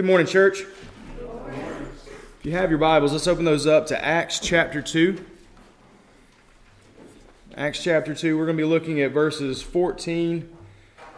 Good 0.00 0.06
morning, 0.06 0.26
church. 0.26 0.60
If 0.62 2.40
you 2.44 2.52
have 2.52 2.70
your 2.70 2.78
Bibles, 2.78 3.12
let's 3.12 3.26
open 3.26 3.44
those 3.44 3.66
up 3.66 3.86
to 3.88 4.02
Acts 4.02 4.40
chapter 4.40 4.80
2. 4.80 5.22
Acts 7.54 7.82
chapter 7.82 8.14
2, 8.14 8.38
we're 8.38 8.46
going 8.46 8.56
to 8.56 8.62
be 8.62 8.66
looking 8.66 9.02
at 9.02 9.12
verses 9.12 9.60
14 9.60 10.48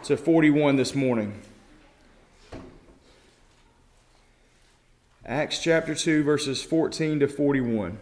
to 0.02 0.16
41 0.16 0.74
this 0.74 0.96
morning. 0.96 1.40
Acts 5.24 5.60
chapter 5.60 5.94
2, 5.94 6.24
verses 6.24 6.60
14 6.64 7.20
to 7.20 7.28
41. 7.28 8.00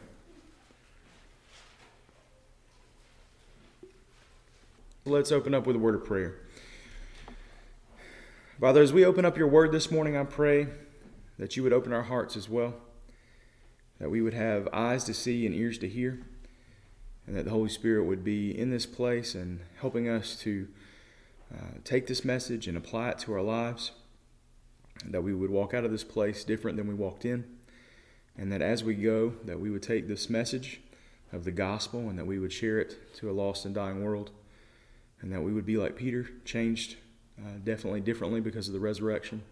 Let's 5.05 5.31
open 5.31 5.55
up 5.55 5.67
with 5.67 5.77
a 5.77 5.79
word 5.79 5.97
of 5.97 6.07
prayer. 6.07 6.37
Father, 8.61 8.83
as 8.83 8.93
we 8.93 9.07
open 9.07 9.25
up 9.25 9.39
your 9.39 9.49
word 9.49 9.73
this 9.73 9.91
morning, 9.91 10.19
I 10.19 10.25
pray 10.25 10.67
that 11.39 11.57
you 11.57 11.63
would 11.63 11.73
open 11.73 11.95
our 11.95 12.03
hearts 12.03 12.37
as 12.37 12.47
well, 12.47 12.75
that 13.99 14.11
we 14.11 14.21
would 14.21 14.35
have 14.35 14.69
eyes 14.71 15.03
to 15.05 15.15
see 15.15 15.47
and 15.47 15.55
ears 15.55 15.79
to 15.79 15.89
hear, 15.89 16.21
and 17.27 17.35
that 17.35 17.47
the 17.47 17.53
Holy 17.53 17.71
Spirit 17.71 18.05
would 18.05 18.23
be 18.23 18.51
in 18.51 18.69
this 18.71 18.85
place 18.85 19.35
and 19.35 19.61
helping 19.81 20.11
us 20.11 20.37
to 20.41 20.69
uh, 21.51 21.79
take 21.85 22.07
this 22.07 22.23
message 22.23 22.69
and 22.69 22.77
apply 22.77 23.09
it 23.09 23.19
to 23.21 23.33
our 23.33 23.41
lives, 23.41 23.93
that 25.07 25.23
we 25.23 25.33
would 25.33 25.49
walk 25.49 25.73
out 25.73 25.87
of 25.87 25.91
this 25.91 26.05
place 26.05 26.45
different 26.45 26.77
than 26.77 26.87
we 26.87 26.93
walked 26.93 27.25
in, 27.25 27.47
and 28.37 28.53
that 28.53 28.61
as 28.61 28.85
we 28.85 28.95
go, 28.95 29.33
that 29.47 29.59
we 29.59 29.71
would 29.71 29.83
take 29.83 30.07
this 30.07 30.29
message 30.29 30.83
of 31.33 31.45
the 31.45 31.51
gospel 31.51 32.11
and 32.11 32.19
that 32.19 32.27
we 32.27 32.39
would 32.39 32.53
share 32.53 32.79
it 32.79 33.15
to 33.17 33.31
a 33.31 33.33
lost 33.33 33.65
and 33.65 33.75
dying 33.75 34.05
world, 34.05 34.33
and 35.23 35.33
that 35.33 35.41
we 35.41 35.51
would 35.55 35.65
be 35.65 35.79
like 35.79 35.97
Peter, 35.97 36.29
changed 36.45 36.97
uh, 37.41 37.59
definitely 37.65 38.01
differently 38.01 38.41
because 38.41 38.69
of 38.69 38.75
the 38.75 38.81
resurrection 38.81 39.43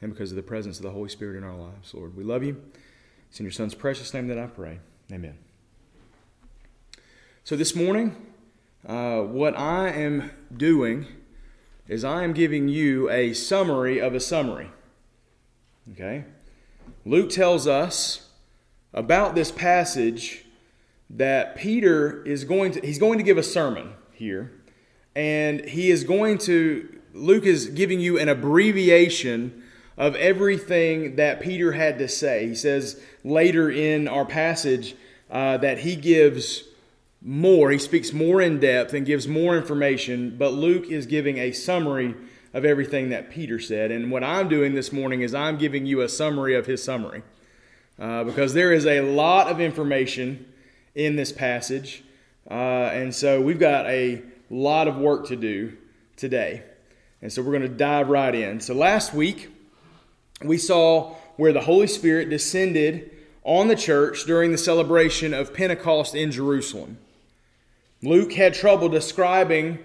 and 0.00 0.12
because 0.12 0.30
of 0.30 0.36
the 0.36 0.42
presence 0.42 0.78
of 0.78 0.82
the 0.82 0.90
Holy 0.90 1.08
Spirit 1.08 1.36
in 1.36 1.44
our 1.44 1.56
lives. 1.56 1.94
Lord, 1.94 2.16
we 2.16 2.24
love 2.24 2.42
you. 2.42 2.62
It's 3.30 3.40
in 3.40 3.44
your 3.44 3.52
Son's 3.52 3.74
precious 3.74 4.12
name 4.12 4.28
that 4.28 4.38
I 4.38 4.46
pray. 4.46 4.80
Amen. 5.12 5.38
So 7.44 7.56
this 7.56 7.74
morning, 7.74 8.16
uh, 8.86 9.20
what 9.20 9.58
I 9.58 9.90
am 9.90 10.30
doing 10.54 11.06
is 11.88 12.04
I 12.04 12.24
am 12.24 12.32
giving 12.32 12.68
you 12.68 13.10
a 13.10 13.32
summary 13.32 14.00
of 14.00 14.14
a 14.14 14.20
summary. 14.20 14.70
Okay? 15.92 16.24
Luke 17.04 17.30
tells 17.30 17.66
us 17.66 18.28
about 18.92 19.34
this 19.34 19.50
passage 19.50 20.44
that 21.10 21.56
Peter 21.56 22.22
is 22.24 22.44
going 22.44 22.72
to 22.72 22.80
he's 22.80 22.98
going 22.98 23.18
to 23.18 23.24
give 23.24 23.36
a 23.36 23.42
sermon 23.42 23.92
here 24.12 24.52
and 25.14 25.64
he 25.66 25.90
is 25.90 26.04
going 26.04 26.38
to 26.38 26.93
Luke 27.14 27.44
is 27.44 27.66
giving 27.66 28.00
you 28.00 28.18
an 28.18 28.28
abbreviation 28.28 29.62
of 29.96 30.16
everything 30.16 31.14
that 31.14 31.40
Peter 31.40 31.72
had 31.72 31.96
to 31.98 32.08
say. 32.08 32.48
He 32.48 32.56
says 32.56 33.00
later 33.22 33.70
in 33.70 34.08
our 34.08 34.24
passage 34.24 34.96
uh, 35.30 35.58
that 35.58 35.78
he 35.78 35.94
gives 35.94 36.64
more, 37.22 37.70
he 37.70 37.78
speaks 37.78 38.12
more 38.12 38.42
in 38.42 38.58
depth 38.58 38.92
and 38.92 39.06
gives 39.06 39.28
more 39.28 39.56
information, 39.56 40.36
but 40.36 40.52
Luke 40.52 40.88
is 40.88 41.06
giving 41.06 41.38
a 41.38 41.52
summary 41.52 42.16
of 42.52 42.64
everything 42.64 43.10
that 43.10 43.30
Peter 43.30 43.60
said. 43.60 43.92
And 43.92 44.10
what 44.10 44.24
I'm 44.24 44.48
doing 44.48 44.74
this 44.74 44.92
morning 44.92 45.20
is 45.20 45.34
I'm 45.34 45.56
giving 45.56 45.86
you 45.86 46.00
a 46.00 46.08
summary 46.08 46.56
of 46.56 46.66
his 46.66 46.82
summary 46.82 47.22
uh, 47.96 48.24
because 48.24 48.54
there 48.54 48.72
is 48.72 48.86
a 48.86 49.00
lot 49.02 49.46
of 49.46 49.60
information 49.60 50.52
in 50.96 51.14
this 51.14 51.30
passage. 51.30 52.02
Uh, 52.50 52.90
and 52.92 53.14
so 53.14 53.40
we've 53.40 53.60
got 53.60 53.86
a 53.86 54.20
lot 54.50 54.88
of 54.88 54.96
work 54.96 55.28
to 55.28 55.36
do 55.36 55.76
today. 56.16 56.64
And 57.24 57.32
so 57.32 57.40
we're 57.40 57.52
going 57.52 57.62
to 57.62 57.68
dive 57.68 58.10
right 58.10 58.34
in. 58.34 58.60
So 58.60 58.74
last 58.74 59.14
week, 59.14 59.48
we 60.42 60.58
saw 60.58 61.14
where 61.36 61.54
the 61.54 61.62
Holy 61.62 61.86
Spirit 61.86 62.28
descended 62.28 63.10
on 63.44 63.68
the 63.68 63.76
church 63.76 64.24
during 64.24 64.52
the 64.52 64.58
celebration 64.58 65.32
of 65.32 65.54
Pentecost 65.54 66.14
in 66.14 66.30
Jerusalem. 66.30 66.98
Luke 68.02 68.34
had 68.34 68.52
trouble 68.52 68.90
describing 68.90 69.78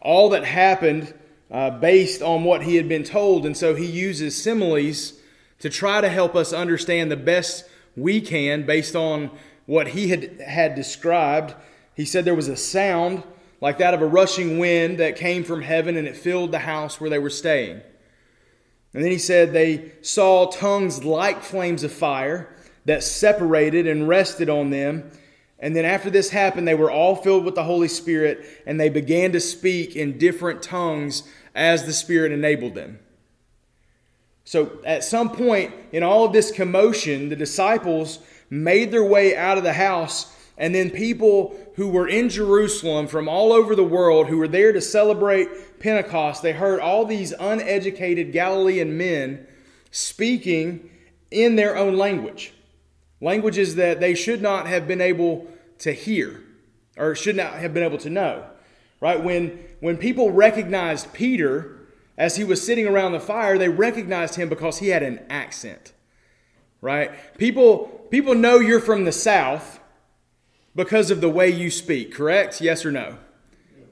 all 0.00 0.30
that 0.30 0.44
happened 0.44 1.14
uh, 1.48 1.70
based 1.70 2.22
on 2.22 2.42
what 2.42 2.64
he 2.64 2.74
had 2.74 2.88
been 2.88 3.04
told, 3.04 3.46
and 3.46 3.56
so 3.56 3.76
he 3.76 3.86
uses 3.86 4.42
similes 4.42 5.12
to 5.60 5.70
try 5.70 6.00
to 6.00 6.08
help 6.08 6.34
us 6.34 6.52
understand 6.52 7.08
the 7.08 7.16
best 7.16 7.66
we 7.96 8.20
can 8.20 8.66
based 8.66 8.96
on 8.96 9.30
what 9.66 9.86
he 9.86 10.08
had, 10.08 10.40
had 10.40 10.74
described. 10.74 11.54
He 11.94 12.04
said 12.04 12.24
there 12.24 12.34
was 12.34 12.48
a 12.48 12.56
sound 12.56 13.22
like 13.60 13.78
that 13.78 13.94
of 13.94 14.02
a 14.02 14.06
rushing 14.06 14.58
wind 14.58 14.98
that 14.98 15.16
came 15.16 15.44
from 15.44 15.62
heaven 15.62 15.96
and 15.96 16.08
it 16.08 16.16
filled 16.16 16.52
the 16.52 16.60
house 16.60 17.00
where 17.00 17.10
they 17.10 17.18
were 17.18 17.30
staying. 17.30 17.82
And 18.92 19.04
then 19.04 19.10
he 19.10 19.18
said 19.18 19.52
they 19.52 19.92
saw 20.02 20.50
tongues 20.50 21.04
like 21.04 21.42
flames 21.42 21.84
of 21.84 21.92
fire 21.92 22.54
that 22.86 23.02
separated 23.02 23.86
and 23.86 24.08
rested 24.08 24.48
on 24.48 24.70
them. 24.70 25.10
And 25.58 25.76
then 25.76 25.84
after 25.84 26.10
this 26.10 26.30
happened, 26.30 26.66
they 26.66 26.74
were 26.74 26.90
all 26.90 27.14
filled 27.14 27.44
with 27.44 27.54
the 27.54 27.64
Holy 27.64 27.88
Spirit 27.88 28.44
and 28.66 28.80
they 28.80 28.88
began 28.88 29.32
to 29.32 29.40
speak 29.40 29.94
in 29.94 30.18
different 30.18 30.62
tongues 30.62 31.22
as 31.54 31.84
the 31.84 31.92
Spirit 31.92 32.32
enabled 32.32 32.74
them. 32.74 32.98
So 34.44 34.80
at 34.84 35.04
some 35.04 35.30
point 35.30 35.72
in 35.92 36.02
all 36.02 36.24
of 36.24 36.32
this 36.32 36.50
commotion, 36.50 37.28
the 37.28 37.36
disciples 37.36 38.18
made 38.48 38.90
their 38.90 39.04
way 39.04 39.36
out 39.36 39.58
of 39.58 39.64
the 39.64 39.74
house 39.74 40.34
and 40.60 40.74
then 40.74 40.90
people 40.90 41.56
who 41.76 41.88
were 41.88 42.06
in 42.06 42.28
Jerusalem 42.28 43.06
from 43.06 43.30
all 43.30 43.50
over 43.50 43.74
the 43.74 43.82
world 43.82 44.26
who 44.26 44.36
were 44.36 44.46
there 44.46 44.72
to 44.72 44.80
celebrate 44.82 45.80
Pentecost, 45.80 46.42
they 46.42 46.52
heard 46.52 46.80
all 46.80 47.06
these 47.06 47.32
uneducated 47.32 48.30
Galilean 48.30 48.98
men 48.98 49.46
speaking 49.90 50.90
in 51.30 51.56
their 51.56 51.78
own 51.78 51.96
language. 51.96 52.52
Languages 53.22 53.76
that 53.76 54.00
they 54.00 54.14
should 54.14 54.42
not 54.42 54.66
have 54.66 54.86
been 54.86 55.00
able 55.00 55.48
to 55.78 55.92
hear 55.92 56.42
or 56.98 57.14
should 57.14 57.36
not 57.36 57.54
have 57.54 57.72
been 57.72 57.82
able 57.82 57.98
to 57.98 58.10
know. 58.10 58.44
Right? 59.00 59.22
When, 59.24 59.58
when 59.80 59.96
people 59.96 60.30
recognized 60.30 61.14
Peter 61.14 61.78
as 62.18 62.36
he 62.36 62.44
was 62.44 62.64
sitting 62.64 62.86
around 62.86 63.12
the 63.12 63.20
fire, 63.20 63.56
they 63.56 63.70
recognized 63.70 64.34
him 64.34 64.50
because 64.50 64.76
he 64.76 64.88
had 64.88 65.02
an 65.02 65.20
accent. 65.30 65.94
Right? 66.82 67.12
People, 67.38 68.06
people 68.10 68.34
know 68.34 68.58
you're 68.58 68.78
from 68.78 69.06
the 69.06 69.12
South 69.12 69.79
because 70.74 71.10
of 71.10 71.20
the 71.20 71.28
way 71.28 71.50
you 71.50 71.70
speak, 71.70 72.14
correct? 72.14 72.60
Yes 72.60 72.84
or 72.84 72.92
no? 72.92 73.18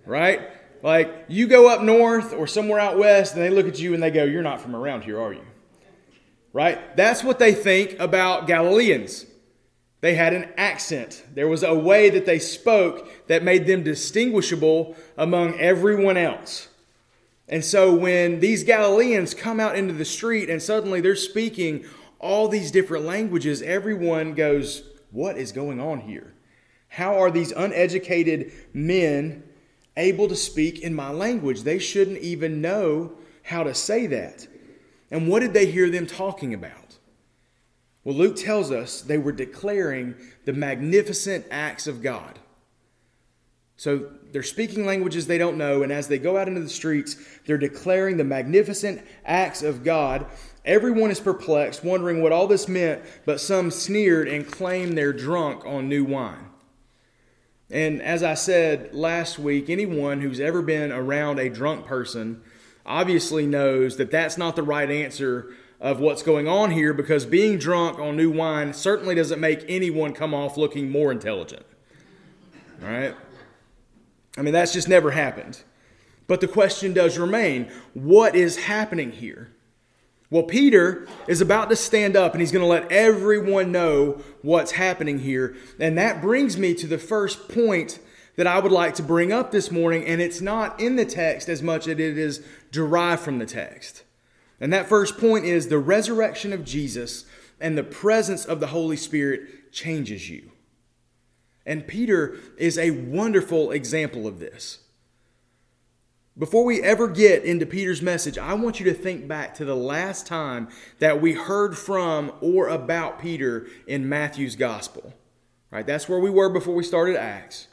Right? 0.06 0.50
Like 0.82 1.24
you 1.28 1.46
go 1.46 1.68
up 1.68 1.82
north 1.82 2.32
or 2.32 2.46
somewhere 2.46 2.78
out 2.78 2.98
west 2.98 3.34
and 3.34 3.42
they 3.42 3.50
look 3.50 3.66
at 3.66 3.78
you 3.78 3.94
and 3.94 4.02
they 4.02 4.10
go, 4.10 4.24
You're 4.24 4.42
not 4.42 4.60
from 4.60 4.76
around 4.76 5.02
here, 5.02 5.20
are 5.20 5.32
you? 5.32 5.42
Right? 6.52 6.96
That's 6.96 7.22
what 7.22 7.38
they 7.38 7.52
think 7.52 7.98
about 7.98 8.46
Galileans. 8.46 9.26
They 10.00 10.14
had 10.14 10.32
an 10.32 10.48
accent. 10.56 11.24
There 11.34 11.48
was 11.48 11.64
a 11.64 11.74
way 11.74 12.08
that 12.10 12.24
they 12.24 12.38
spoke 12.38 13.26
that 13.26 13.42
made 13.42 13.66
them 13.66 13.82
distinguishable 13.82 14.96
among 15.16 15.58
everyone 15.58 16.16
else. 16.16 16.68
And 17.48 17.64
so 17.64 17.94
when 17.94 18.40
these 18.40 18.62
Galileans 18.62 19.34
come 19.34 19.58
out 19.58 19.76
into 19.76 19.94
the 19.94 20.04
street 20.04 20.48
and 20.48 20.62
suddenly 20.62 21.00
they're 21.00 21.16
speaking 21.16 21.84
all 22.20 22.48
these 22.48 22.70
different 22.70 23.04
languages, 23.04 23.62
everyone 23.62 24.34
goes, 24.34 24.84
What 25.10 25.36
is 25.36 25.50
going 25.50 25.80
on 25.80 26.00
here? 26.00 26.34
How 26.88 27.18
are 27.18 27.30
these 27.30 27.52
uneducated 27.52 28.52
men 28.72 29.44
able 29.96 30.28
to 30.28 30.36
speak 30.36 30.80
in 30.80 30.94
my 30.94 31.10
language? 31.10 31.62
They 31.62 31.78
shouldn't 31.78 32.18
even 32.18 32.60
know 32.60 33.12
how 33.42 33.62
to 33.62 33.74
say 33.74 34.06
that. 34.08 34.46
And 35.10 35.28
what 35.28 35.40
did 35.40 35.52
they 35.52 35.66
hear 35.66 35.88
them 35.88 36.06
talking 36.06 36.52
about? 36.52 36.98
Well, 38.04 38.16
Luke 38.16 38.36
tells 38.36 38.70
us 38.70 39.02
they 39.02 39.18
were 39.18 39.32
declaring 39.32 40.14
the 40.44 40.52
magnificent 40.52 41.46
acts 41.50 41.86
of 41.86 42.02
God. 42.02 42.38
So 43.76 44.10
they're 44.32 44.42
speaking 44.42 44.86
languages 44.86 45.26
they 45.26 45.38
don't 45.38 45.56
know, 45.56 45.82
and 45.82 45.92
as 45.92 46.08
they 46.08 46.18
go 46.18 46.36
out 46.36 46.48
into 46.48 46.60
the 46.60 46.68
streets, 46.68 47.16
they're 47.46 47.56
declaring 47.56 48.16
the 48.16 48.24
magnificent 48.24 49.02
acts 49.24 49.62
of 49.62 49.84
God. 49.84 50.26
Everyone 50.64 51.10
is 51.10 51.20
perplexed, 51.20 51.84
wondering 51.84 52.20
what 52.20 52.32
all 52.32 52.46
this 52.46 52.66
meant, 52.66 53.02
but 53.24 53.40
some 53.40 53.70
sneered 53.70 54.26
and 54.26 54.46
claimed 54.46 54.98
they're 54.98 55.12
drunk 55.12 55.64
on 55.64 55.88
new 55.88 56.04
wine. 56.04 56.47
And 57.70 58.00
as 58.00 58.22
I 58.22 58.34
said 58.34 58.94
last 58.94 59.38
week, 59.38 59.68
anyone 59.68 60.20
who's 60.20 60.40
ever 60.40 60.62
been 60.62 60.90
around 60.90 61.38
a 61.38 61.50
drunk 61.50 61.86
person 61.86 62.42
obviously 62.86 63.46
knows 63.46 63.96
that 63.98 64.10
that's 64.10 64.38
not 64.38 64.56
the 64.56 64.62
right 64.62 64.90
answer 64.90 65.52
of 65.80 66.00
what's 66.00 66.22
going 66.22 66.48
on 66.48 66.70
here 66.70 66.92
because 66.92 67.26
being 67.26 67.58
drunk 67.58 67.98
on 67.98 68.16
new 68.16 68.30
wine 68.30 68.72
certainly 68.72 69.14
doesn't 69.14 69.38
make 69.38 69.64
anyone 69.68 70.12
come 70.12 70.34
off 70.34 70.56
looking 70.56 70.90
more 70.90 71.12
intelligent. 71.12 71.64
All 72.82 72.88
right? 72.88 73.14
I 74.36 74.42
mean, 74.42 74.54
that's 74.54 74.72
just 74.72 74.88
never 74.88 75.10
happened. 75.10 75.62
But 76.26 76.40
the 76.40 76.48
question 76.48 76.92
does 76.92 77.18
remain 77.18 77.70
what 77.94 78.34
is 78.34 78.56
happening 78.56 79.12
here? 79.12 79.50
Well, 80.30 80.42
Peter 80.42 81.06
is 81.26 81.40
about 81.40 81.70
to 81.70 81.76
stand 81.76 82.14
up 82.14 82.32
and 82.32 82.40
he's 82.40 82.52
going 82.52 82.62
to 82.62 82.66
let 82.66 82.92
everyone 82.92 83.72
know 83.72 84.20
what's 84.42 84.72
happening 84.72 85.20
here. 85.20 85.56
And 85.80 85.96
that 85.96 86.20
brings 86.20 86.58
me 86.58 86.74
to 86.74 86.86
the 86.86 86.98
first 86.98 87.48
point 87.48 87.98
that 88.36 88.46
I 88.46 88.58
would 88.58 88.72
like 88.72 88.94
to 88.96 89.02
bring 89.02 89.32
up 89.32 89.50
this 89.50 89.70
morning. 89.70 90.04
And 90.04 90.20
it's 90.20 90.42
not 90.42 90.78
in 90.78 90.96
the 90.96 91.06
text 91.06 91.48
as 91.48 91.62
much 91.62 91.88
as 91.88 91.94
it 91.94 92.00
is 92.00 92.44
derived 92.70 93.22
from 93.22 93.38
the 93.38 93.46
text. 93.46 94.04
And 94.60 94.72
that 94.72 94.88
first 94.88 95.18
point 95.18 95.46
is 95.46 95.68
the 95.68 95.78
resurrection 95.78 96.52
of 96.52 96.64
Jesus 96.64 97.24
and 97.58 97.76
the 97.76 97.82
presence 97.82 98.44
of 98.44 98.60
the 98.60 98.68
Holy 98.68 98.96
Spirit 98.96 99.72
changes 99.72 100.28
you. 100.28 100.52
And 101.64 101.86
Peter 101.86 102.36
is 102.56 102.78
a 102.78 102.90
wonderful 102.90 103.70
example 103.70 104.26
of 104.26 104.40
this. 104.40 104.80
Before 106.38 106.64
we 106.64 106.80
ever 106.82 107.08
get 107.08 107.42
into 107.42 107.66
Peter's 107.66 108.00
message, 108.00 108.38
I 108.38 108.54
want 108.54 108.78
you 108.78 108.84
to 108.86 108.94
think 108.94 109.26
back 109.26 109.56
to 109.56 109.64
the 109.64 109.74
last 109.74 110.24
time 110.24 110.68
that 111.00 111.20
we 111.20 111.32
heard 111.32 111.76
from 111.76 112.32
or 112.40 112.68
about 112.68 113.18
Peter 113.18 113.66
in 113.88 114.08
Matthew's 114.08 114.54
gospel. 114.54 115.12
Right? 115.72 115.84
That's 115.84 116.08
where 116.08 116.20
we 116.20 116.30
were 116.30 116.48
before 116.48 116.76
we 116.76 116.84
started 116.84 117.16
Acts. 117.16 117.66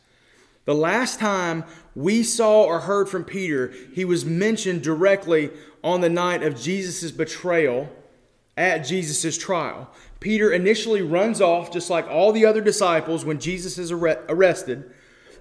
The 0.66 0.74
last 0.74 1.20
time 1.20 1.64
we 1.94 2.24
saw 2.24 2.64
or 2.64 2.80
heard 2.80 3.08
from 3.08 3.24
Peter, 3.24 3.72
he 3.94 4.04
was 4.04 4.26
mentioned 4.26 4.82
directly 4.82 5.52
on 5.84 6.02
the 6.02 6.10
night 6.10 6.42
of 6.42 6.60
Jesus' 6.60 7.12
betrayal 7.12 7.88
at 8.58 8.80
Jesus' 8.80 9.38
trial. 9.38 9.92
Peter 10.20 10.52
initially 10.52 11.04
runs 11.04 11.40
off 11.40 11.72
just 11.72 11.92
like 11.92 12.08
all 12.08 12.32
the 12.32 12.48
other 12.48 12.62
disciples 12.62 13.24
when 13.24 13.40
Jesus 13.40 13.78
is 13.78 13.92
arrested. 13.92 14.92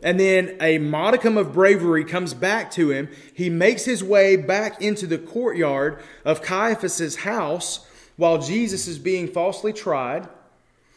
And 0.02 0.20
then 0.20 0.56
a 0.60 0.78
modicum 0.78 1.36
of 1.36 1.52
bravery 1.52 2.04
comes 2.04 2.34
back 2.34 2.70
to 2.72 2.90
him. 2.90 3.08
He 3.34 3.48
makes 3.48 3.84
his 3.84 4.04
way 4.04 4.36
back 4.36 4.82
into 4.82 5.06
the 5.06 5.18
courtyard 5.18 6.02
of 6.24 6.42
Caiaphas' 6.42 7.16
house 7.16 7.86
while 8.16 8.38
Jesus 8.38 8.86
is 8.86 8.98
being 8.98 9.28
falsely 9.28 9.72
tried. 9.72 10.28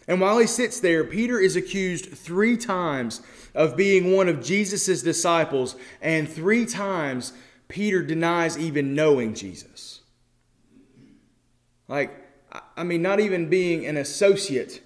And 0.07 0.21
while 0.21 0.37
he 0.39 0.47
sits 0.47 0.79
there, 0.79 1.03
Peter 1.03 1.39
is 1.39 1.55
accused 1.55 2.05
three 2.05 2.57
times 2.57 3.21
of 3.53 3.75
being 3.75 4.13
one 4.13 4.29
of 4.29 4.43
Jesus' 4.43 5.01
disciples, 5.01 5.75
and 6.01 6.29
three 6.29 6.65
times 6.65 7.33
Peter 7.67 8.01
denies 8.01 8.57
even 8.57 8.93
knowing 8.93 9.33
Jesus. 9.33 10.01
Like, 11.87 12.11
I 12.75 12.83
mean, 12.83 13.01
not 13.01 13.19
even 13.19 13.49
being 13.49 13.85
an 13.85 13.97
associate 13.97 14.81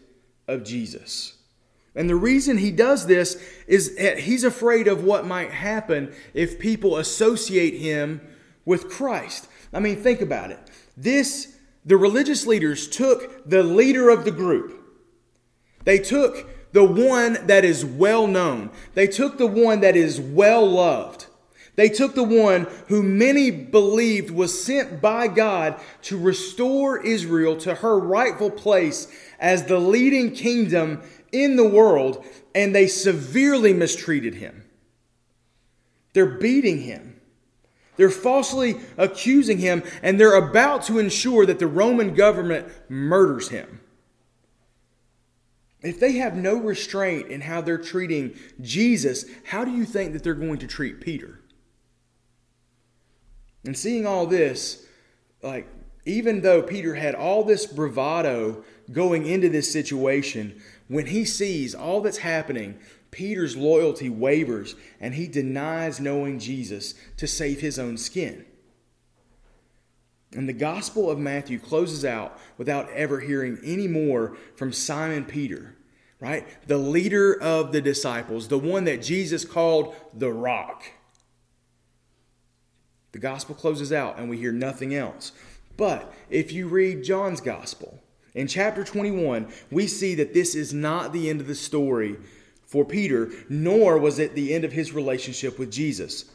of 0.47 0.63
Jesus. 0.63 1.37
And 1.95 2.09
the 2.09 2.15
reason 2.15 2.57
he 2.57 2.71
does 2.71 3.05
this 3.05 3.41
is 3.67 3.95
that 3.97 4.19
he's 4.19 4.43
afraid 4.43 4.87
of 4.87 5.03
what 5.03 5.25
might 5.25 5.51
happen 5.51 6.13
if 6.33 6.59
people 6.59 6.97
associate 6.97 7.75
him 7.75 8.21
with 8.65 8.89
Christ. 8.89 9.47
I 9.73 9.79
mean, 9.79 9.97
think 9.97 10.21
about 10.21 10.51
it. 10.51 10.59
This, 10.95 11.57
the 11.85 11.97
religious 11.97 12.45
leaders 12.45 12.87
took 12.87 13.47
the 13.49 13.63
leader 13.63 14.09
of 14.09 14.23
the 14.23 14.31
group. 14.31 14.77
They 15.83 15.97
took 15.97 16.47
the 16.73 16.85
one 16.85 17.45
that 17.47 17.65
is 17.65 17.83
well 17.83 18.27
known. 18.27 18.69
They 18.93 19.07
took 19.07 19.37
the 19.37 19.47
one 19.47 19.81
that 19.81 19.95
is 19.95 20.19
well 20.19 20.65
loved. 20.65 21.25
They 21.75 21.89
took 21.89 22.15
the 22.15 22.23
one 22.23 22.67
who 22.87 23.01
many 23.01 23.49
believed 23.49 24.29
was 24.29 24.63
sent 24.63 25.01
by 25.01 25.27
God 25.27 25.79
to 26.03 26.17
restore 26.17 27.03
Israel 27.03 27.55
to 27.57 27.75
her 27.75 27.97
rightful 27.97 28.51
place 28.51 29.07
as 29.39 29.65
the 29.65 29.79
leading 29.79 30.31
kingdom 30.33 31.01
in 31.31 31.55
the 31.55 31.67
world, 31.67 32.25
and 32.53 32.75
they 32.75 32.87
severely 32.87 33.73
mistreated 33.73 34.35
him. 34.35 34.63
They're 36.13 36.25
beating 36.25 36.81
him. 36.81 37.19
They're 37.97 38.09
falsely 38.09 38.79
accusing 38.97 39.59
him, 39.59 39.83
and 40.01 40.19
they're 40.19 40.35
about 40.35 40.83
to 40.83 40.99
ensure 40.99 41.45
that 41.45 41.59
the 41.59 41.67
Roman 41.67 42.13
government 42.13 42.67
murders 42.89 43.49
him. 43.49 43.79
If 45.81 45.99
they 45.99 46.13
have 46.13 46.35
no 46.35 46.57
restraint 46.57 47.27
in 47.29 47.41
how 47.41 47.61
they're 47.61 47.77
treating 47.77 48.35
Jesus, 48.61 49.25
how 49.45 49.65
do 49.65 49.71
you 49.71 49.85
think 49.85 50.13
that 50.13 50.23
they're 50.23 50.33
going 50.33 50.59
to 50.59 50.67
treat 50.67 51.01
Peter? 51.01 51.39
And 53.65 53.77
seeing 53.77 54.05
all 54.05 54.25
this, 54.25 54.85
like, 55.41 55.67
even 56.05 56.41
though 56.41 56.61
Peter 56.63 56.95
had 56.95 57.13
all 57.13 57.43
this 57.43 57.65
bravado 57.65 58.63
going 58.91 59.25
into 59.25 59.49
this 59.49 59.71
situation, 59.71 60.61
when 60.91 61.05
he 61.05 61.23
sees 61.23 61.73
all 61.73 62.01
that's 62.01 62.17
happening, 62.17 62.77
Peter's 63.11 63.55
loyalty 63.55 64.09
wavers 64.09 64.75
and 64.99 65.15
he 65.15 65.25
denies 65.25 66.01
knowing 66.01 66.37
Jesus 66.37 66.95
to 67.15 67.27
save 67.27 67.61
his 67.61 67.79
own 67.79 67.97
skin. 67.97 68.45
And 70.33 70.49
the 70.49 70.53
Gospel 70.53 71.09
of 71.09 71.17
Matthew 71.17 71.59
closes 71.59 72.03
out 72.03 72.37
without 72.57 72.89
ever 72.91 73.21
hearing 73.21 73.57
any 73.63 73.87
more 73.87 74.35
from 74.57 74.73
Simon 74.73 75.23
Peter, 75.23 75.77
right? 76.19 76.45
The 76.67 76.77
leader 76.77 77.41
of 77.41 77.71
the 77.71 77.81
disciples, 77.81 78.49
the 78.49 78.59
one 78.59 78.83
that 78.83 79.01
Jesus 79.01 79.45
called 79.45 79.95
the 80.13 80.33
rock. 80.33 80.83
The 83.13 83.19
gospel 83.19 83.55
closes 83.55 83.93
out 83.93 84.19
and 84.19 84.29
we 84.29 84.37
hear 84.37 84.51
nothing 84.51 84.93
else. 84.93 85.31
But 85.77 86.13
if 86.29 86.51
you 86.51 86.67
read 86.67 87.05
John's 87.05 87.39
gospel, 87.39 88.01
in 88.33 88.47
chapter 88.47 88.83
21, 88.83 89.51
we 89.69 89.87
see 89.87 90.15
that 90.15 90.33
this 90.33 90.55
is 90.55 90.73
not 90.73 91.11
the 91.11 91.29
end 91.29 91.41
of 91.41 91.47
the 91.47 91.55
story 91.55 92.17
for 92.65 92.85
Peter, 92.85 93.29
nor 93.49 93.97
was 93.97 94.19
it 94.19 94.33
the 94.33 94.53
end 94.53 94.63
of 94.63 94.71
his 94.71 94.93
relationship 94.93 95.59
with 95.59 95.71
Jesus. 95.71 96.25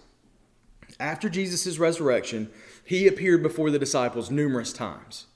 After 1.00 1.28
Jesus' 1.28 1.78
resurrection, 1.78 2.50
he 2.84 3.06
appeared 3.06 3.42
before 3.42 3.70
the 3.70 3.78
disciples 3.78 4.30
numerous 4.30 4.72
times. 4.72 5.26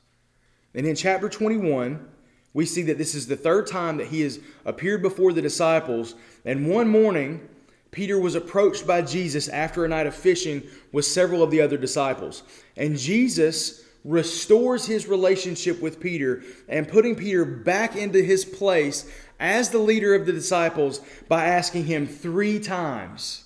And 0.74 0.86
in 0.86 0.94
chapter 0.94 1.28
21, 1.28 2.06
we 2.52 2.66
see 2.66 2.82
that 2.82 2.98
this 2.98 3.14
is 3.14 3.26
the 3.26 3.36
third 3.36 3.66
time 3.66 3.96
that 3.96 4.08
he 4.08 4.20
has 4.22 4.40
appeared 4.64 5.02
before 5.02 5.32
the 5.32 5.42
disciples. 5.42 6.14
And 6.44 6.68
one 6.68 6.88
morning, 6.88 7.48
Peter 7.90 8.18
was 8.18 8.34
approached 8.34 8.86
by 8.86 9.02
Jesus 9.02 9.48
after 9.48 9.84
a 9.84 9.88
night 9.88 10.06
of 10.06 10.14
fishing 10.14 10.62
with 10.92 11.04
several 11.04 11.42
of 11.42 11.50
the 11.50 11.60
other 11.60 11.76
disciples. 11.76 12.42
And 12.76 12.96
Jesus 12.96 13.84
restores 14.04 14.86
his 14.86 15.06
relationship 15.06 15.80
with 15.80 16.00
Peter 16.00 16.42
and 16.68 16.88
putting 16.88 17.14
Peter 17.14 17.44
back 17.44 17.96
into 17.96 18.22
his 18.22 18.44
place 18.44 19.10
as 19.38 19.70
the 19.70 19.78
leader 19.78 20.14
of 20.14 20.26
the 20.26 20.32
disciples 20.32 21.00
by 21.28 21.46
asking 21.46 21.84
him 21.84 22.06
three 22.06 22.58
times 22.58 23.44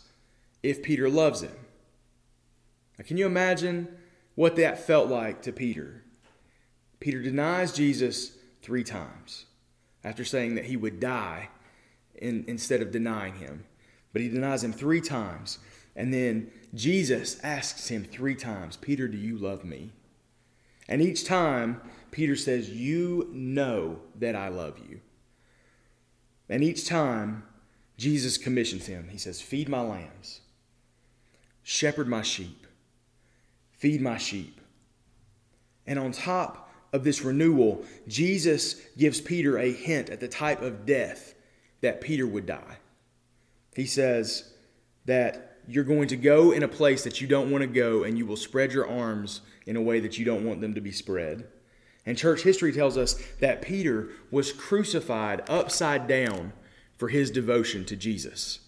if 0.63 0.83
Peter 0.83 1.09
loves 1.09 1.43
him. 1.43 1.57
Now, 2.99 3.05
can 3.05 3.17
you 3.17 3.27
imagine 3.27 3.89
what 4.35 4.57
that 4.57 4.87
felt 4.87 5.09
like 5.09 5.43
to 5.43 5.53
Peter? 5.53 6.03
Peter 7.01 7.21
denies 7.21 7.73
Jesus 7.73 8.37
three 8.63 8.85
times 8.85 9.47
after 10.03 10.25
saying 10.25 10.55
that 10.55 10.67
he 10.67 10.77
would 10.77 11.01
die 11.01 11.49
in, 12.15 12.45
instead 12.47 12.81
of 12.81 12.91
denying 12.91 13.35
him 13.35 13.65
but 14.15 14.23
he 14.23 14.29
denies 14.29 14.65
him 14.65 14.73
three 14.73 15.03
times. 15.03 15.59
And 15.95 16.15
then 16.15 16.51
Jesus 16.73 17.39
asks 17.43 17.89
him 17.89 18.05
three 18.05 18.37
times, 18.37 18.79
Peter, 18.79 19.07
do 19.09 19.19
you 19.19 19.37
love 19.37 19.65
me? 19.65 19.93
And 20.89 21.01
each 21.01 21.25
time, 21.25 21.81
Peter 22.11 22.37
says, 22.37 22.71
You 22.71 23.29
know 23.33 24.01
that 24.17 24.37
I 24.37 24.49
love 24.49 24.79
you. 24.79 25.01
And 26.49 26.63
each 26.63 26.87
time, 26.87 27.45
Jesus 27.97 28.39
commissions 28.39 28.87
him. 28.87 29.09
He 29.11 29.19
says, 29.19 29.41
Feed 29.41 29.69
my 29.69 29.81
lambs, 29.81 30.41
shepherd 31.63 32.09
my 32.09 32.23
sheep, 32.23 32.67
feed 33.73 34.01
my 34.01 34.19
sheep. 34.19 34.61
And 35.87 35.99
on 35.99 36.13
top 36.13 36.71
of 36.93 37.05
this 37.05 37.23
renewal, 37.23 37.85
Jesus 38.09 38.75
gives 38.97 39.21
Peter 39.21 39.59
a 39.59 39.73
hint 39.73 40.09
at 40.11 40.21
the 40.21 40.29
type 40.29 40.63
of 40.63 40.87
death 40.87 41.35
that 41.81 42.01
Peter 42.01 42.27
would 42.27 42.47
die. 42.47 42.79
He 43.75 43.87
says 43.87 44.53
that 45.05 45.59
you're 45.67 45.85
going 45.85 46.09
to 46.09 46.17
go 46.17 46.53
in 46.53 46.63
a 46.63 46.69
place 46.69 47.05
that 47.05 47.21
you 47.21 47.27
don't 47.27 47.51
want 47.51 47.63
to 47.63 47.67
go, 47.67 48.05
and 48.05 48.17
you 48.17 48.27
will 48.27 48.37
spread 48.37 48.73
your 48.73 48.89
arms 48.89 49.41
in 49.67 49.77
a 49.77 49.83
way 49.83 50.01
that 50.01 50.19
you 50.19 50.25
don't 50.25 50.45
want 50.45 50.61
them 50.61 50.75
to 50.75 50.81
be 50.81 50.93
spread. 50.93 51.47
And 52.07 52.19
church 52.19 52.43
history 52.43 52.73
tells 52.73 52.99
us 52.99 53.15
that 53.41 53.63
Peter 53.63 54.11
was 54.31 54.53
crucified 54.53 55.43
upside 55.49 56.07
down 56.07 56.53
for 56.97 57.09
his 57.09 57.31
devotion 57.31 57.85
to 57.87 57.97
Jesus. 57.97 58.61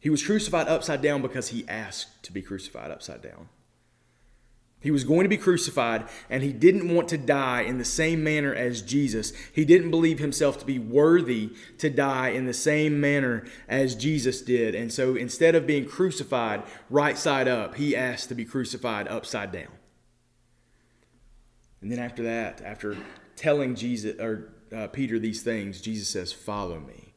He 0.00 0.10
was 0.10 0.24
crucified 0.24 0.68
upside 0.68 1.02
down 1.02 1.22
because 1.22 1.48
he 1.48 1.66
asked 1.68 2.22
to 2.24 2.32
be 2.32 2.42
crucified 2.42 2.90
upside 2.90 3.22
down. 3.22 3.48
He 4.84 4.90
was 4.90 5.02
going 5.02 5.22
to 5.22 5.30
be 5.30 5.38
crucified, 5.38 6.06
and 6.28 6.42
he 6.42 6.52
didn't 6.52 6.94
want 6.94 7.08
to 7.08 7.16
die 7.16 7.62
in 7.62 7.78
the 7.78 7.86
same 7.86 8.22
manner 8.22 8.54
as 8.54 8.82
Jesus. 8.82 9.32
He 9.50 9.64
didn't 9.64 9.90
believe 9.90 10.18
himself 10.18 10.58
to 10.58 10.66
be 10.66 10.78
worthy 10.78 11.54
to 11.78 11.88
die 11.88 12.28
in 12.28 12.44
the 12.44 12.52
same 12.52 13.00
manner 13.00 13.46
as 13.66 13.94
Jesus 13.94 14.42
did. 14.42 14.74
And 14.74 14.92
so 14.92 15.16
instead 15.16 15.54
of 15.54 15.66
being 15.66 15.86
crucified 15.86 16.64
right 16.90 17.16
side 17.16 17.48
up, 17.48 17.76
he 17.76 17.96
asked 17.96 18.28
to 18.28 18.34
be 18.34 18.44
crucified 18.44 19.08
upside 19.08 19.52
down. 19.52 19.72
And 21.80 21.90
then 21.90 21.98
after 21.98 22.22
that, 22.24 22.60
after 22.62 22.94
telling 23.36 23.76
Jesus 23.76 24.20
or 24.20 24.52
uh, 24.70 24.88
Peter 24.88 25.18
these 25.18 25.42
things, 25.42 25.80
Jesus 25.80 26.08
says, 26.08 26.30
"Follow 26.30 26.78
me." 26.78 27.14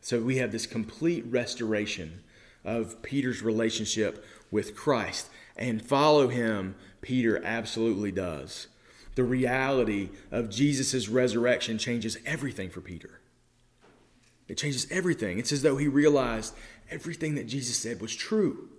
So 0.00 0.20
we 0.20 0.38
have 0.38 0.50
this 0.50 0.66
complete 0.66 1.24
restoration 1.26 2.24
of 2.64 3.00
Peter's 3.00 3.42
relationship 3.42 4.24
with 4.50 4.74
Christ 4.74 5.30
and 5.60 5.80
follow 5.82 6.28
him, 6.28 6.74
Peter 7.02 7.40
absolutely 7.44 8.10
does. 8.10 8.66
The 9.14 9.24
reality 9.24 10.08
of 10.30 10.50
Jesus' 10.50 11.08
resurrection 11.08 11.78
changes 11.78 12.16
everything 12.24 12.70
for 12.70 12.80
Peter. 12.80 13.20
It 14.48 14.56
changes 14.56 14.86
everything. 14.90 15.38
It's 15.38 15.52
as 15.52 15.62
though 15.62 15.76
he 15.76 15.86
realized 15.86 16.54
everything 16.90 17.34
that 17.36 17.46
Jesus 17.46 17.76
said 17.76 18.00
was 18.00 18.16
true. 18.16 18.70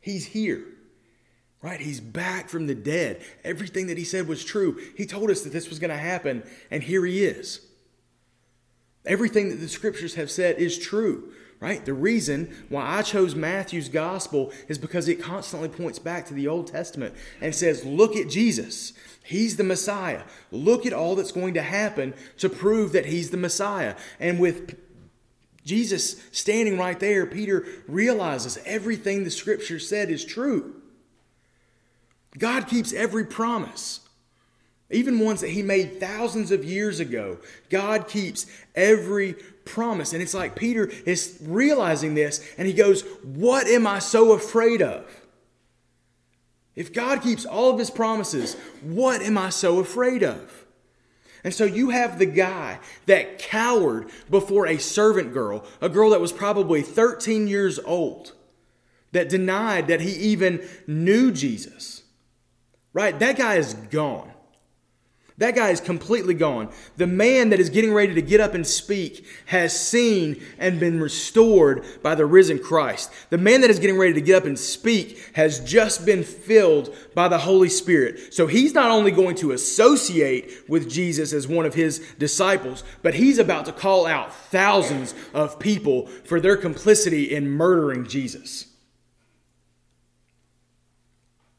He's 0.00 0.26
here. 0.26 0.64
Right? 1.62 1.80
He's 1.80 2.00
back 2.00 2.50
from 2.50 2.66
the 2.66 2.74
dead. 2.74 3.22
Everything 3.42 3.86
that 3.86 3.96
he 3.96 4.04
said 4.04 4.28
was 4.28 4.44
true. 4.44 4.78
He 4.96 5.06
told 5.06 5.30
us 5.30 5.42
that 5.42 5.52
this 5.52 5.70
was 5.70 5.78
going 5.78 5.90
to 5.90 5.96
happen, 5.96 6.42
and 6.70 6.82
here 6.82 7.06
he 7.06 7.24
is. 7.24 7.60
Everything 9.06 9.48
that 9.48 9.56
the 9.56 9.68
scriptures 9.68 10.14
have 10.16 10.30
said 10.30 10.58
is 10.58 10.78
true, 10.78 11.32
right? 11.60 11.84
The 11.84 11.94
reason 11.94 12.54
why 12.68 12.98
I 12.98 13.02
chose 13.02 13.34
Matthew's 13.34 13.88
gospel 13.88 14.52
is 14.68 14.78
because 14.78 15.08
it 15.08 15.22
constantly 15.22 15.68
points 15.68 15.98
back 15.98 16.26
to 16.26 16.34
the 16.34 16.48
Old 16.48 16.66
Testament 16.66 17.14
and 17.40 17.54
says, 17.54 17.84
Look 17.84 18.16
at 18.16 18.28
Jesus. 18.28 18.92
He's 19.24 19.56
the 19.56 19.64
Messiah. 19.64 20.22
Look 20.50 20.84
at 20.84 20.92
all 20.92 21.16
that's 21.16 21.32
going 21.32 21.54
to 21.54 21.62
happen 21.62 22.14
to 22.38 22.48
prove 22.48 22.92
that 22.92 23.06
he's 23.06 23.30
the 23.30 23.38
Messiah. 23.38 23.96
And 24.20 24.38
with 24.38 24.78
Jesus 25.64 26.22
standing 26.30 26.78
right 26.78 27.00
there, 27.00 27.24
Peter 27.24 27.66
realizes 27.88 28.58
everything 28.66 29.24
the 29.24 29.30
scripture 29.30 29.78
said 29.78 30.10
is 30.10 30.24
true. 30.24 30.82
God 32.38 32.68
keeps 32.68 32.92
every 32.92 33.24
promise. 33.24 34.00
Even 34.90 35.18
ones 35.18 35.40
that 35.40 35.50
he 35.50 35.62
made 35.62 35.98
thousands 35.98 36.50
of 36.50 36.64
years 36.64 37.00
ago. 37.00 37.38
God 37.70 38.06
keeps 38.06 38.46
every 38.74 39.36
promise. 39.64 40.12
And 40.12 40.22
it's 40.22 40.34
like 40.34 40.56
Peter 40.56 40.90
is 41.06 41.38
realizing 41.42 42.14
this 42.14 42.44
and 42.58 42.66
he 42.66 42.74
goes, 42.74 43.02
What 43.22 43.66
am 43.66 43.86
I 43.86 43.98
so 43.98 44.32
afraid 44.32 44.82
of? 44.82 45.06
If 46.74 46.92
God 46.92 47.22
keeps 47.22 47.44
all 47.44 47.70
of 47.70 47.78
his 47.78 47.90
promises, 47.90 48.54
what 48.82 49.22
am 49.22 49.38
I 49.38 49.50
so 49.50 49.78
afraid 49.78 50.24
of? 50.24 50.64
And 51.44 51.52
so 51.52 51.64
you 51.64 51.90
have 51.90 52.18
the 52.18 52.26
guy 52.26 52.80
that 53.06 53.38
cowered 53.38 54.08
before 54.30 54.66
a 54.66 54.78
servant 54.78 55.32
girl, 55.32 55.64
a 55.80 55.90
girl 55.90 56.10
that 56.10 56.20
was 56.20 56.32
probably 56.32 56.80
13 56.80 57.46
years 57.46 57.78
old, 57.78 58.32
that 59.12 59.28
denied 59.28 59.86
that 59.88 60.00
he 60.00 60.12
even 60.12 60.66
knew 60.86 61.30
Jesus. 61.30 62.02
Right? 62.92 63.18
That 63.18 63.36
guy 63.36 63.56
is 63.56 63.74
gone. 63.74 64.33
That 65.38 65.56
guy 65.56 65.70
is 65.70 65.80
completely 65.80 66.34
gone. 66.34 66.70
The 66.96 67.08
man 67.08 67.50
that 67.50 67.58
is 67.58 67.68
getting 67.68 67.92
ready 67.92 68.14
to 68.14 68.22
get 68.22 68.40
up 68.40 68.54
and 68.54 68.64
speak 68.64 69.26
has 69.46 69.78
seen 69.78 70.40
and 70.58 70.78
been 70.78 71.00
restored 71.00 71.84
by 72.04 72.14
the 72.14 72.24
risen 72.24 72.60
Christ. 72.60 73.10
The 73.30 73.38
man 73.38 73.60
that 73.62 73.70
is 73.70 73.80
getting 73.80 73.98
ready 73.98 74.12
to 74.12 74.20
get 74.20 74.36
up 74.36 74.44
and 74.44 74.56
speak 74.56 75.32
has 75.34 75.58
just 75.58 76.06
been 76.06 76.22
filled 76.22 76.94
by 77.16 77.26
the 77.26 77.38
Holy 77.38 77.68
Spirit. 77.68 78.32
So 78.32 78.46
he's 78.46 78.74
not 78.74 78.92
only 78.92 79.10
going 79.10 79.34
to 79.36 79.50
associate 79.50 80.52
with 80.68 80.88
Jesus 80.88 81.32
as 81.32 81.48
one 81.48 81.66
of 81.66 81.74
his 81.74 81.98
disciples, 82.16 82.84
but 83.02 83.14
he's 83.14 83.38
about 83.38 83.66
to 83.66 83.72
call 83.72 84.06
out 84.06 84.32
thousands 84.32 85.16
of 85.32 85.58
people 85.58 86.06
for 86.06 86.38
their 86.38 86.56
complicity 86.56 87.34
in 87.34 87.50
murdering 87.50 88.06
Jesus. 88.06 88.66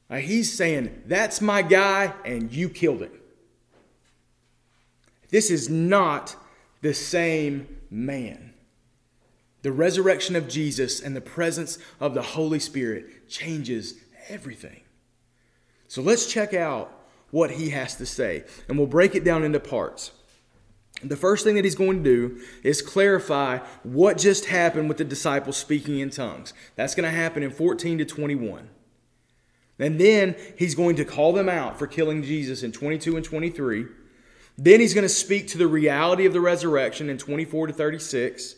Now 0.09 0.17
he's 0.17 0.53
saying, 0.53 1.03
That's 1.07 1.41
my 1.41 1.61
guy, 1.61 2.13
and 2.23 2.53
you 2.53 2.69
killed 2.69 3.01
him. 3.01 3.11
This 5.35 5.51
is 5.51 5.69
not 5.69 6.37
the 6.79 6.93
same 6.93 7.67
man. 7.91 8.53
The 9.63 9.73
resurrection 9.73 10.37
of 10.37 10.47
Jesus 10.47 11.01
and 11.01 11.13
the 11.13 11.19
presence 11.19 11.77
of 11.99 12.13
the 12.13 12.21
Holy 12.21 12.57
Spirit 12.57 13.27
changes 13.27 13.95
everything. 14.29 14.79
So 15.89 16.01
let's 16.01 16.31
check 16.31 16.53
out 16.53 16.89
what 17.31 17.51
he 17.51 17.71
has 17.71 17.97
to 17.97 18.05
say, 18.05 18.45
and 18.69 18.77
we'll 18.77 18.87
break 18.87 19.13
it 19.13 19.25
down 19.25 19.43
into 19.43 19.59
parts. 19.59 20.13
The 21.03 21.17
first 21.17 21.43
thing 21.43 21.55
that 21.55 21.65
he's 21.65 21.75
going 21.75 22.01
to 22.01 22.09
do 22.09 22.41
is 22.63 22.81
clarify 22.81 23.57
what 23.83 24.17
just 24.17 24.45
happened 24.45 24.87
with 24.87 24.99
the 24.99 25.03
disciples 25.03 25.57
speaking 25.57 25.99
in 25.99 26.11
tongues. 26.11 26.53
That's 26.77 26.95
going 26.95 27.11
to 27.11 27.17
happen 27.17 27.43
in 27.43 27.51
14 27.51 27.97
to 27.97 28.05
21. 28.05 28.69
And 29.79 29.99
then 29.99 30.37
he's 30.57 30.75
going 30.75 30.95
to 30.95 31.03
call 31.03 31.33
them 31.33 31.49
out 31.49 31.77
for 31.77 31.87
killing 31.87 32.23
Jesus 32.23 32.63
in 32.63 32.71
22 32.71 33.17
and 33.17 33.25
23. 33.25 33.87
Then 34.57 34.79
he's 34.79 34.93
going 34.93 35.03
to 35.03 35.09
speak 35.09 35.47
to 35.49 35.57
the 35.57 35.67
reality 35.67 36.25
of 36.25 36.33
the 36.33 36.39
resurrection 36.39 37.09
in 37.09 37.17
24 37.17 37.67
to 37.67 37.73
36. 37.73 38.55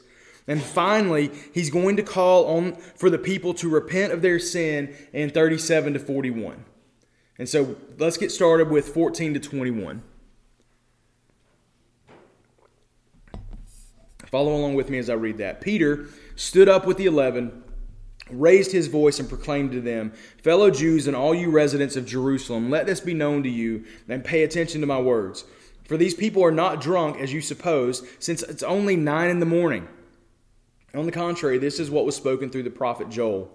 And 0.48 0.62
finally, 0.62 1.32
he's 1.54 1.70
going 1.70 1.98
to 1.98 2.04
call 2.04 2.46
on 2.58 2.75
for 2.75 3.10
the 3.10 3.18
people 3.18 3.54
to 3.56 3.70
repent 3.70 4.13
of 4.13 4.22
their 4.22 4.39
sin 4.39 4.96
in 5.12 5.30
37 5.30 5.94
to 5.94 6.00
41. 6.00 6.63
And 7.39 7.50
so 7.50 7.75
let's 7.98 8.18
get 8.18 8.32
started 8.32 8.70
with 8.70 8.89
14 8.89 9.34
to 9.34 9.39
21. 9.39 10.01
Follow 14.27 14.56
along 14.56 14.75
with 14.75 14.89
me 14.89 14.98
as 14.98 15.10
I 15.10 15.13
read 15.13 15.38
that. 15.38 15.62
Peter 15.62 16.08
stood 16.36 16.68
up 16.68 16.86
with 16.86 16.98
the 16.98 17.06
eleven, 17.06 17.63
raised 18.30 18.72
his 18.72 18.88
voice, 18.88 19.20
and 19.20 19.30
proclaimed 19.30 19.72
to 19.72 19.82
them, 19.82 20.12
Fellow 20.44 20.70
Jews 20.70 21.08
and 21.08 21.16
all 21.16 21.34
you 21.34 21.50
residents 21.50 21.96
of 21.96 22.06
Jerusalem, 22.06 22.70
let 22.70 22.86
this 22.86 23.00
be 23.00 23.13
known 23.13 23.44
to 23.44 23.50
you, 23.50 23.86
and 24.10 24.24
pay 24.24 24.44
attention 24.44 24.82
to 24.82 24.88
my 24.88 25.00
words. 25.00 25.46
For 25.88 25.98
these 25.98 26.13
people 26.13 26.44
are 26.44 26.51
not 26.51 26.82
drunk, 26.82 27.17
as 27.20 27.32
you 27.32 27.41
suppose, 27.41 28.06
since 28.20 28.44
it's 28.44 28.63
only 28.63 28.96
nine 28.96 29.29
in 29.29 29.39
the 29.39 29.46
morning. 29.46 29.88
On 30.94 31.06
the 31.06 31.12
contrary, 31.12 31.58
this 31.58 31.79
is 31.79 31.89
what 31.89 32.06
was 32.06 32.15
spoken 32.15 32.50
through 32.50 32.63
the 32.63 32.70
prophet 32.70 33.10
Joel. 33.10 33.51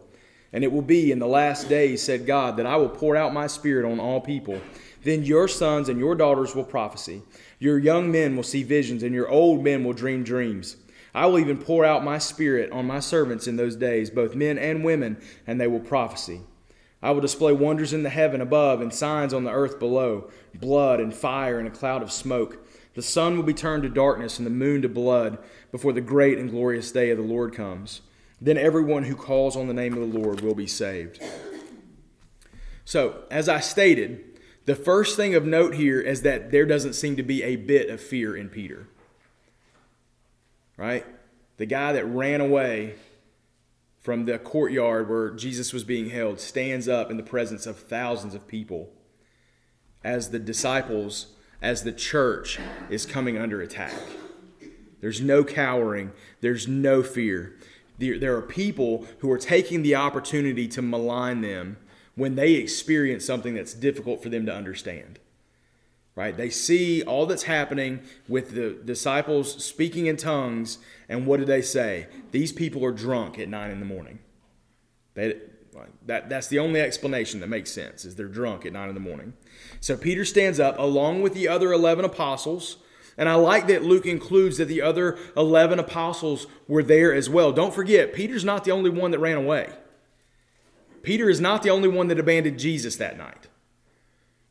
And 0.52 0.64
it 0.64 0.72
will 0.72 0.82
be 0.82 1.12
in 1.12 1.18
the 1.18 1.26
last 1.26 1.68
days, 1.68 2.02
said 2.02 2.26
God, 2.26 2.56
that 2.56 2.66
I 2.66 2.76
will 2.76 2.88
pour 2.88 3.16
out 3.16 3.34
my 3.34 3.46
spirit 3.46 3.90
on 3.90 4.00
all 4.00 4.20
people. 4.20 4.60
Then 5.02 5.24
your 5.24 5.48
sons 5.48 5.88
and 5.88 5.98
your 5.98 6.14
daughters 6.14 6.54
will 6.54 6.64
prophesy. 6.64 7.22
Your 7.58 7.78
young 7.78 8.12
men 8.12 8.36
will 8.36 8.42
see 8.42 8.62
visions, 8.62 9.02
and 9.02 9.14
your 9.14 9.28
old 9.28 9.64
men 9.64 9.82
will 9.82 9.92
dream 9.92 10.24
dreams. 10.24 10.76
I 11.14 11.26
will 11.26 11.38
even 11.38 11.58
pour 11.58 11.84
out 11.84 12.04
my 12.04 12.18
spirit 12.18 12.70
on 12.70 12.86
my 12.86 13.00
servants 13.00 13.46
in 13.46 13.56
those 13.56 13.76
days, 13.76 14.10
both 14.10 14.34
men 14.34 14.58
and 14.58 14.84
women, 14.84 15.20
and 15.46 15.60
they 15.60 15.66
will 15.66 15.80
prophesy. 15.80 16.40
I 17.02 17.10
will 17.10 17.20
display 17.20 17.52
wonders 17.52 17.92
in 17.92 18.04
the 18.04 18.10
heaven 18.10 18.40
above 18.40 18.80
and 18.80 18.94
signs 18.94 19.34
on 19.34 19.44
the 19.44 19.50
earth 19.50 19.78
below 19.78 20.30
blood 20.54 21.00
and 21.00 21.12
fire 21.12 21.58
and 21.58 21.66
a 21.66 21.70
cloud 21.70 22.02
of 22.02 22.12
smoke. 22.12 22.64
The 22.94 23.02
sun 23.02 23.36
will 23.36 23.42
be 23.42 23.54
turned 23.54 23.82
to 23.82 23.88
darkness 23.88 24.38
and 24.38 24.46
the 24.46 24.50
moon 24.50 24.82
to 24.82 24.88
blood 24.88 25.38
before 25.72 25.92
the 25.92 26.00
great 26.00 26.38
and 26.38 26.50
glorious 26.50 26.92
day 26.92 27.10
of 27.10 27.18
the 27.18 27.24
Lord 27.24 27.54
comes. 27.54 28.02
Then 28.40 28.58
everyone 28.58 29.04
who 29.04 29.16
calls 29.16 29.56
on 29.56 29.66
the 29.66 29.74
name 29.74 29.94
of 29.94 30.00
the 30.12 30.18
Lord 30.18 30.40
will 30.40 30.54
be 30.54 30.66
saved. 30.66 31.20
So, 32.84 33.22
as 33.30 33.48
I 33.48 33.60
stated, 33.60 34.24
the 34.64 34.74
first 34.74 35.16
thing 35.16 35.34
of 35.34 35.44
note 35.44 35.74
here 35.74 36.00
is 36.00 36.22
that 36.22 36.50
there 36.50 36.66
doesn't 36.66 36.94
seem 36.94 37.16
to 37.16 37.22
be 37.22 37.42
a 37.42 37.56
bit 37.56 37.88
of 37.88 38.00
fear 38.00 38.36
in 38.36 38.48
Peter. 38.48 38.88
Right? 40.76 41.06
The 41.56 41.66
guy 41.66 41.92
that 41.92 42.04
ran 42.04 42.40
away 42.40 42.94
from 44.02 44.24
the 44.24 44.38
courtyard 44.38 45.08
where 45.08 45.30
Jesus 45.30 45.72
was 45.72 45.84
being 45.84 46.10
held 46.10 46.40
stands 46.40 46.88
up 46.88 47.10
in 47.10 47.16
the 47.16 47.22
presence 47.22 47.66
of 47.66 47.78
thousands 47.78 48.34
of 48.34 48.48
people 48.48 48.92
as 50.04 50.30
the 50.30 50.40
disciples, 50.40 51.28
as 51.62 51.84
the 51.84 51.92
church 51.92 52.58
is 52.90 53.06
coming 53.06 53.38
under 53.38 53.62
attack. 53.62 53.94
There's 55.00 55.20
no 55.20 55.44
cowering, 55.44 56.12
there's 56.40 56.66
no 56.66 57.02
fear. 57.02 57.54
There 57.98 58.36
are 58.36 58.42
people 58.42 59.06
who 59.18 59.30
are 59.30 59.38
taking 59.38 59.82
the 59.82 59.94
opportunity 59.94 60.66
to 60.68 60.82
malign 60.82 61.40
them 61.40 61.76
when 62.16 62.34
they 62.34 62.54
experience 62.54 63.24
something 63.24 63.54
that's 63.54 63.74
difficult 63.74 64.22
for 64.22 64.28
them 64.28 64.44
to 64.46 64.54
understand 64.54 65.20
right? 66.14 66.36
They 66.36 66.50
see 66.50 67.02
all 67.02 67.26
that's 67.26 67.44
happening 67.44 68.00
with 68.28 68.52
the 68.54 68.70
disciples 68.84 69.64
speaking 69.64 70.06
in 70.06 70.16
tongues, 70.16 70.78
and 71.08 71.26
what 71.26 71.38
do 71.38 71.46
they 71.46 71.62
say? 71.62 72.06
These 72.30 72.52
people 72.52 72.84
are 72.84 72.92
drunk 72.92 73.38
at 73.38 73.48
nine 73.48 73.70
in 73.70 73.80
the 73.80 73.86
morning. 73.86 74.18
They, 75.14 75.36
that, 76.06 76.28
that's 76.28 76.48
the 76.48 76.58
only 76.58 76.80
explanation 76.80 77.40
that 77.40 77.48
makes 77.48 77.70
sense, 77.70 78.04
is 78.04 78.14
they're 78.14 78.26
drunk 78.26 78.66
at 78.66 78.72
nine 78.72 78.88
in 78.88 78.94
the 78.94 79.00
morning. 79.00 79.34
So 79.80 79.96
Peter 79.96 80.24
stands 80.24 80.60
up 80.60 80.78
along 80.78 81.22
with 81.22 81.34
the 81.34 81.48
other 81.48 81.72
11 81.72 82.04
apostles. 82.04 82.76
And 83.18 83.28
I 83.28 83.34
like 83.34 83.66
that 83.66 83.82
Luke 83.82 84.06
includes 84.06 84.56
that 84.58 84.66
the 84.66 84.80
other 84.80 85.18
11 85.36 85.78
apostles 85.78 86.46
were 86.66 86.82
there 86.82 87.12
as 87.12 87.28
well. 87.28 87.52
Don't 87.52 87.74
forget, 87.74 88.14
Peter's 88.14 88.44
not 88.44 88.64
the 88.64 88.70
only 88.70 88.90
one 88.90 89.10
that 89.10 89.18
ran 89.18 89.36
away. 89.36 89.70
Peter 91.02 91.28
is 91.28 91.40
not 91.40 91.62
the 91.62 91.70
only 91.70 91.88
one 91.88 92.08
that 92.08 92.18
abandoned 92.18 92.58
Jesus 92.58 92.96
that 92.96 93.18
night. 93.18 93.48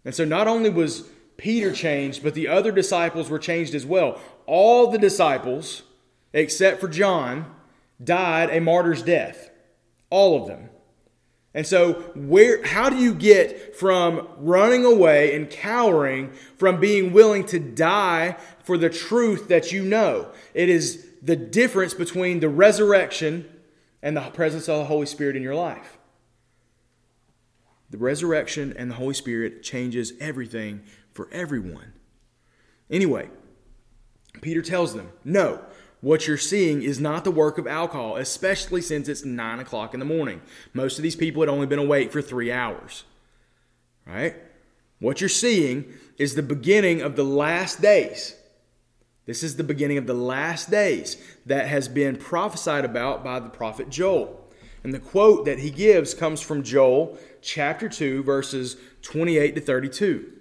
And 0.03 0.13
so 0.13 0.25
not 0.25 0.47
only 0.47 0.69
was 0.69 1.09
Peter 1.37 1.71
changed, 1.71 2.23
but 2.23 2.33
the 2.33 2.47
other 2.47 2.71
disciples 2.71 3.29
were 3.29 3.39
changed 3.39 3.73
as 3.73 3.85
well. 3.85 4.19
All 4.45 4.91
the 4.91 4.97
disciples, 4.97 5.83
except 6.33 6.79
for 6.79 6.87
John, 6.87 7.53
died 8.03 8.49
a 8.51 8.59
martyr's 8.59 9.01
death. 9.01 9.49
All 10.09 10.41
of 10.41 10.47
them. 10.47 10.69
And 11.53 11.67
so, 11.67 11.93
where, 12.15 12.65
how 12.65 12.89
do 12.89 12.95
you 12.95 13.13
get 13.13 13.75
from 13.75 14.27
running 14.37 14.85
away 14.85 15.35
and 15.35 15.49
cowering 15.49 16.31
from 16.57 16.79
being 16.79 17.11
willing 17.11 17.45
to 17.47 17.59
die 17.59 18.37
for 18.63 18.77
the 18.77 18.89
truth 18.89 19.49
that 19.49 19.71
you 19.71 19.83
know? 19.83 20.31
It 20.53 20.69
is 20.69 21.05
the 21.21 21.35
difference 21.35 21.93
between 21.93 22.39
the 22.39 22.47
resurrection 22.47 23.49
and 24.01 24.15
the 24.15 24.21
presence 24.21 24.69
of 24.69 24.77
the 24.77 24.85
Holy 24.85 25.05
Spirit 25.05 25.35
in 25.35 25.43
your 25.43 25.55
life. 25.55 25.97
The 27.89 27.97
resurrection 27.97 28.73
and 28.77 28.89
the 28.89 28.95
Holy 28.95 29.13
Spirit 29.13 29.61
changes 29.61 30.13
everything 30.21 30.81
for 31.13 31.29
everyone. 31.31 31.93
Anyway, 32.89 33.29
Peter 34.41 34.61
tells 34.61 34.93
them, 34.93 35.11
No, 35.23 35.63
what 36.01 36.27
you're 36.27 36.37
seeing 36.37 36.81
is 36.81 36.99
not 36.99 37.23
the 37.23 37.31
work 37.31 37.57
of 37.57 37.67
alcohol, 37.67 38.17
especially 38.17 38.81
since 38.81 39.07
it's 39.07 39.23
9 39.23 39.59
o'clock 39.59 39.93
in 39.93 39.99
the 39.99 40.05
morning. 40.05 40.41
Most 40.73 40.97
of 40.97 41.03
these 41.03 41.15
people 41.15 41.41
had 41.41 41.49
only 41.49 41.67
been 41.67 41.79
awake 41.79 42.11
for 42.11 42.21
three 42.21 42.51
hours. 42.51 43.03
Right? 44.05 44.35
What 44.99 45.21
you're 45.21 45.29
seeing 45.29 45.93
is 46.17 46.35
the 46.35 46.43
beginning 46.43 47.01
of 47.01 47.15
the 47.15 47.23
last 47.23 47.81
days. 47.81 48.35
This 49.25 49.43
is 49.43 49.55
the 49.55 49.63
beginning 49.63 49.97
of 49.97 50.07
the 50.07 50.13
last 50.15 50.71
days 50.71 51.17
that 51.45 51.67
has 51.67 51.87
been 51.87 52.17
prophesied 52.17 52.83
about 52.83 53.23
by 53.23 53.39
the 53.39 53.49
prophet 53.49 53.89
Joel. 53.89 54.39
And 54.83 54.93
the 54.93 54.99
quote 54.99 55.45
that 55.45 55.59
he 55.59 55.69
gives 55.69 56.15
comes 56.15 56.41
from 56.41 56.63
Joel 56.63 57.17
chapter 57.41 57.87
2, 57.87 58.23
verses 58.23 58.77
28 59.03 59.55
to 59.55 59.61
32. 59.61 60.33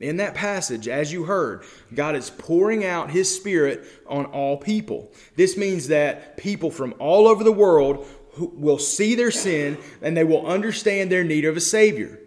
In 0.00 0.18
that 0.18 0.34
passage, 0.34 0.86
as 0.86 1.12
you 1.12 1.24
heard, 1.24 1.64
God 1.92 2.14
is 2.14 2.30
pouring 2.30 2.84
out 2.84 3.10
his 3.10 3.34
spirit 3.34 3.84
on 4.06 4.26
all 4.26 4.56
people. 4.56 5.12
This 5.34 5.56
means 5.56 5.88
that 5.88 6.36
people 6.36 6.70
from 6.70 6.94
all 7.00 7.26
over 7.26 7.42
the 7.42 7.52
world 7.52 8.06
will 8.38 8.78
see 8.78 9.16
their 9.16 9.32
sin 9.32 9.76
and 10.00 10.16
they 10.16 10.22
will 10.22 10.46
understand 10.46 11.10
their 11.10 11.24
need 11.24 11.44
of 11.44 11.56
a 11.56 11.60
Savior. 11.60 12.20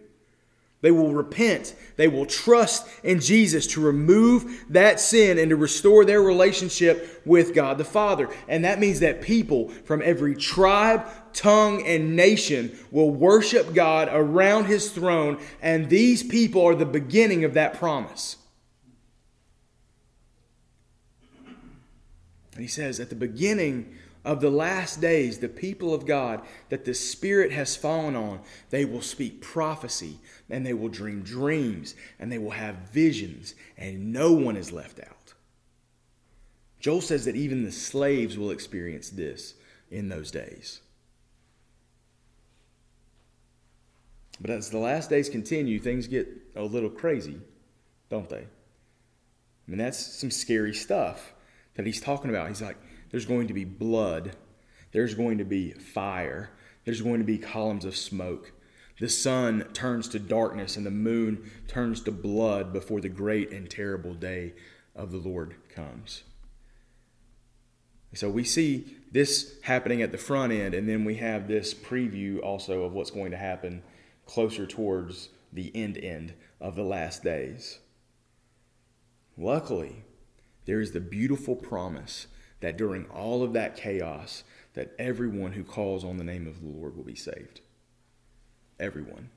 They 0.81 0.91
will 0.91 1.13
repent. 1.13 1.75
They 1.95 2.07
will 2.07 2.25
trust 2.25 2.88
in 3.03 3.19
Jesus 3.19 3.67
to 3.67 3.81
remove 3.81 4.65
that 4.69 5.00
sin 5.00 5.38
and 5.38 5.50
to 5.51 5.55
restore 5.55 6.03
their 6.05 6.21
relationship 6.21 7.21
with 7.23 7.53
God 7.53 7.77
the 7.77 7.85
Father. 7.85 8.29
And 8.47 8.65
that 8.65 8.79
means 8.79 9.00
that 9.01 9.21
people 9.21 9.69
from 9.69 10.01
every 10.03 10.35
tribe, 10.35 11.05
tongue, 11.33 11.85
and 11.85 12.15
nation 12.15 12.75
will 12.89 13.11
worship 13.11 13.75
God 13.75 14.09
around 14.11 14.65
his 14.65 14.89
throne. 14.89 15.39
And 15.61 15.88
these 15.88 16.23
people 16.23 16.65
are 16.65 16.75
the 16.75 16.85
beginning 16.85 17.43
of 17.43 17.53
that 17.53 17.75
promise. 17.75 18.38
And 22.53 22.61
he 22.61 22.67
says, 22.67 23.00
at 23.00 23.09
the 23.09 23.15
beginning 23.15 23.95
of 24.23 24.39
the 24.39 24.51
last 24.51 25.01
days, 25.01 25.39
the 25.39 25.49
people 25.49 25.93
of 25.93 26.05
God 26.05 26.41
that 26.69 26.85
the 26.85 26.93
Spirit 26.93 27.51
has 27.51 27.75
fallen 27.75 28.15
on, 28.15 28.41
they 28.69 28.85
will 28.85 29.01
speak 29.01 29.41
prophecy 29.41 30.19
and 30.49 30.65
they 30.65 30.73
will 30.73 30.89
dream 30.89 31.23
dreams 31.23 31.95
and 32.19 32.31
they 32.31 32.37
will 32.37 32.51
have 32.51 32.75
visions, 32.91 33.55
and 33.77 34.13
no 34.13 34.31
one 34.31 34.55
is 34.55 34.71
left 34.71 34.99
out. 34.99 35.33
Joel 36.79 37.01
says 37.01 37.25
that 37.25 37.35
even 37.35 37.63
the 37.63 37.71
slaves 37.71 38.37
will 38.37 38.51
experience 38.51 39.09
this 39.09 39.55
in 39.89 40.09
those 40.09 40.31
days. 40.31 40.81
But 44.39 44.49
as 44.49 44.69
the 44.69 44.79
last 44.79 45.09
days 45.09 45.29
continue, 45.29 45.79
things 45.79 46.07
get 46.07 46.27
a 46.55 46.63
little 46.63 46.89
crazy, 46.89 47.39
don't 48.09 48.27
they? 48.29 48.37
I 48.37 49.67
mean, 49.67 49.77
that's 49.77 49.99
some 49.99 50.31
scary 50.31 50.73
stuff 50.73 51.33
that 51.75 51.85
he's 51.85 52.01
talking 52.01 52.31
about. 52.31 52.47
He's 52.47 52.61
like, 52.61 52.77
there's 53.11 53.25
going 53.25 53.47
to 53.47 53.53
be 53.53 53.65
blood, 53.65 54.35
there's 54.91 55.13
going 55.13 55.37
to 55.37 55.45
be 55.45 55.71
fire, 55.71 56.51
there's 56.85 57.01
going 57.01 57.19
to 57.19 57.25
be 57.25 57.37
columns 57.37 57.85
of 57.85 57.95
smoke. 57.95 58.51
The 58.99 59.09
sun 59.09 59.67
turns 59.73 60.07
to 60.09 60.19
darkness 60.19 60.77
and 60.77 60.85
the 60.85 60.91
moon 60.91 61.49
turns 61.67 62.01
to 62.01 62.11
blood 62.11 62.71
before 62.71 63.01
the 63.01 63.09
great 63.09 63.51
and 63.51 63.69
terrible 63.69 64.13
day 64.13 64.53
of 64.95 65.11
the 65.11 65.17
Lord 65.17 65.55
comes. 65.73 66.23
So 68.13 68.29
we 68.29 68.43
see 68.43 68.97
this 69.11 69.55
happening 69.63 70.01
at 70.01 70.11
the 70.11 70.17
front 70.17 70.51
end, 70.51 70.73
and 70.73 70.87
then 70.87 71.05
we 71.05 71.15
have 71.15 71.47
this 71.47 71.73
preview 71.73 72.41
also 72.43 72.83
of 72.83 72.93
what's 72.93 73.11
going 73.11 73.31
to 73.31 73.37
happen 73.37 73.83
closer 74.25 74.65
towards 74.65 75.29
the 75.51 75.71
end 75.75 75.97
end 75.97 76.33
of 76.59 76.75
the 76.75 76.83
last 76.83 77.23
days. 77.23 77.79
Luckily, 79.37 80.03
there 80.65 80.81
is 80.81 80.91
the 80.91 80.99
beautiful 80.99 81.55
promise 81.55 82.27
that 82.61 82.77
during 82.77 83.05
all 83.07 83.43
of 83.43 83.53
that 83.53 83.75
chaos, 83.75 84.43
that 84.73 84.93
everyone 84.97 85.51
who 85.51 85.63
calls 85.63 86.03
on 86.03 86.17
the 86.17 86.23
name 86.23 86.47
of 86.47 86.61
the 86.61 86.67
Lord 86.67 86.95
will 86.95 87.03
be 87.03 87.15
saved. 87.15 87.61
Everyone 88.79 89.29